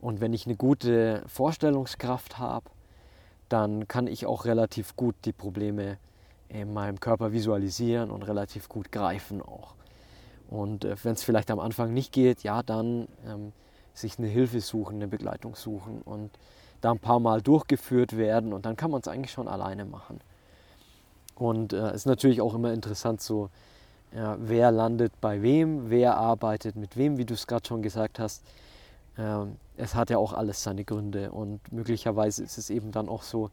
Und 0.00 0.20
wenn 0.20 0.32
ich 0.32 0.46
eine 0.46 0.56
gute 0.56 1.22
Vorstellungskraft 1.26 2.38
habe, 2.38 2.70
dann 3.48 3.86
kann 3.88 4.06
ich 4.06 4.26
auch 4.26 4.44
relativ 4.44 4.96
gut 4.96 5.14
die 5.24 5.32
Probleme 5.32 5.98
in 6.48 6.72
meinem 6.72 7.00
Körper 7.00 7.32
visualisieren 7.32 8.10
und 8.10 8.22
relativ 8.22 8.68
gut 8.68 8.92
greifen 8.92 9.40
auch. 9.40 9.74
Und 10.50 10.84
äh, 10.84 10.96
wenn 11.02 11.12
es 11.12 11.22
vielleicht 11.22 11.50
am 11.50 11.60
Anfang 11.60 11.94
nicht 11.94 12.12
geht, 12.12 12.42
ja, 12.42 12.62
dann 12.62 13.08
ähm, 13.26 13.52
sich 13.94 14.18
eine 14.18 14.28
Hilfe 14.28 14.60
suchen, 14.60 14.96
eine 14.96 15.08
Begleitung 15.08 15.54
suchen 15.54 16.02
und 16.02 16.30
da 16.80 16.90
ein 16.90 16.98
paar 16.98 17.20
Mal 17.20 17.40
durchgeführt 17.40 18.16
werden 18.16 18.52
und 18.52 18.66
dann 18.66 18.76
kann 18.76 18.90
man 18.90 19.00
es 19.00 19.08
eigentlich 19.08 19.32
schon 19.32 19.48
alleine 19.48 19.84
machen. 19.84 20.20
Und 21.42 21.72
es 21.72 21.92
äh, 21.92 21.94
ist 21.96 22.06
natürlich 22.06 22.40
auch 22.40 22.54
immer 22.54 22.72
interessant, 22.72 23.20
so 23.20 23.50
ja, 24.14 24.36
wer 24.38 24.70
landet 24.70 25.20
bei 25.20 25.42
wem, 25.42 25.90
wer 25.90 26.16
arbeitet 26.16 26.76
mit 26.76 26.96
wem, 26.96 27.18
wie 27.18 27.24
du 27.24 27.34
es 27.34 27.48
gerade 27.48 27.66
schon 27.66 27.82
gesagt 27.82 28.20
hast. 28.20 28.44
Ähm, 29.18 29.56
es 29.76 29.96
hat 29.96 30.10
ja 30.10 30.18
auch 30.18 30.34
alles 30.34 30.62
seine 30.62 30.84
Gründe 30.84 31.32
und 31.32 31.72
möglicherweise 31.72 32.44
ist 32.44 32.58
es 32.58 32.70
eben 32.70 32.92
dann 32.92 33.08
auch 33.08 33.24
so, 33.24 33.50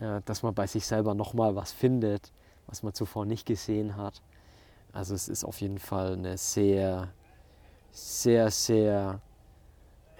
äh, 0.00 0.20
dass 0.26 0.42
man 0.42 0.52
bei 0.54 0.66
sich 0.66 0.86
selber 0.86 1.14
nochmal 1.14 1.56
was 1.56 1.72
findet, 1.72 2.32
was 2.66 2.82
man 2.82 2.92
zuvor 2.92 3.24
nicht 3.24 3.46
gesehen 3.46 3.96
hat. 3.96 4.20
Also 4.92 5.14
es 5.14 5.28
ist 5.28 5.42
auf 5.42 5.58
jeden 5.62 5.78
Fall 5.78 6.14
eine 6.14 6.36
sehr, 6.36 7.08
sehr, 7.92 8.50
sehr 8.50 9.20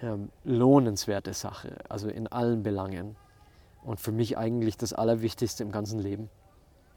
ähm, 0.01 0.29
lohnenswerte 0.43 1.33
Sache, 1.33 1.75
also 1.89 2.09
in 2.09 2.25
allen 2.25 2.63
Belangen. 2.63 3.15
Und 3.83 3.99
für 3.99 4.11
mich 4.11 4.35
eigentlich 4.35 4.77
das 4.77 4.93
Allerwichtigste 4.93 5.61
im 5.63 5.71
ganzen 5.71 5.99
Leben. 5.99 6.29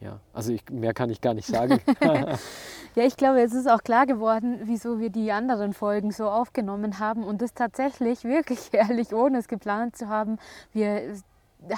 Ja, 0.00 0.18
also 0.32 0.52
ich, 0.52 0.68
mehr 0.70 0.94
kann 0.94 1.10
ich 1.10 1.20
gar 1.20 1.34
nicht 1.34 1.46
sagen. 1.46 1.78
ja, 2.94 3.04
ich 3.04 3.16
glaube, 3.16 3.42
es 3.42 3.52
ist 3.52 3.68
auch 3.68 3.82
klar 3.82 4.06
geworden, 4.06 4.60
wieso 4.64 4.98
wir 4.98 5.10
die 5.10 5.30
anderen 5.30 5.74
Folgen 5.74 6.10
so 6.10 6.28
aufgenommen 6.28 6.98
haben 6.98 7.22
und 7.22 7.42
das 7.42 7.52
tatsächlich 7.52 8.24
wirklich 8.24 8.58
ehrlich, 8.72 9.12
ohne 9.12 9.38
es 9.38 9.48
geplant 9.48 9.96
zu 9.96 10.08
haben. 10.08 10.38
Wir 10.72 11.02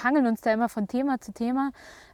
hangeln 0.05 0.27
uns 0.29 0.41
da 0.41 0.53
immer 0.53 0.69
von 0.69 0.87
Thema 0.87 1.21
zu 1.21 1.33
Thema, 1.33 1.73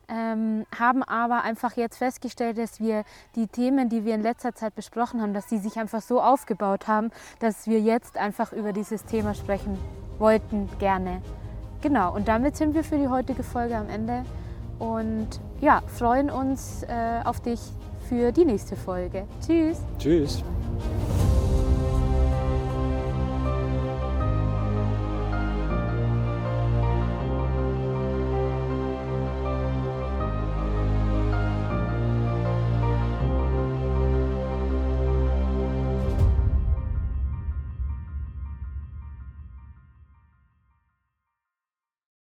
ähm, 0.08 0.64
haben 0.78 1.02
aber 1.02 1.42
einfach 1.42 1.76
jetzt 1.76 1.98
festgestellt, 1.98 2.56
dass 2.56 2.80
wir 2.80 3.04
die 3.36 3.46
Themen, 3.46 3.90
die 3.90 4.06
wir 4.06 4.14
in 4.14 4.22
letzter 4.22 4.54
Zeit 4.54 4.74
besprochen 4.74 5.20
haben, 5.20 5.34
dass 5.34 5.50
sie 5.50 5.58
sich 5.58 5.78
einfach 5.78 6.00
so 6.00 6.22
aufgebaut 6.22 6.88
haben, 6.88 7.10
dass 7.40 7.66
wir 7.66 7.80
jetzt 7.80 8.16
einfach 8.16 8.54
über 8.54 8.72
dieses 8.72 9.04
Thema 9.04 9.34
sprechen 9.34 9.78
wollten, 10.18 10.70
gerne. 10.78 11.20
Genau, 11.82 12.14
und 12.14 12.26
damit 12.26 12.56
sind 12.56 12.74
wir 12.74 12.82
für 12.82 12.96
die 12.96 13.08
heutige 13.08 13.42
Folge 13.42 13.76
am 13.76 13.90
Ende 13.90 14.24
und 14.78 15.40
ja, 15.60 15.82
freuen 15.86 16.30
uns 16.30 16.82
äh, 16.84 17.20
auf 17.24 17.40
dich 17.40 17.60
für 18.08 18.32
die 18.32 18.44
nächste 18.44 18.76
Folge. 18.76 19.26
Tschüss. 19.44 19.78
Tschüss. 19.98 20.42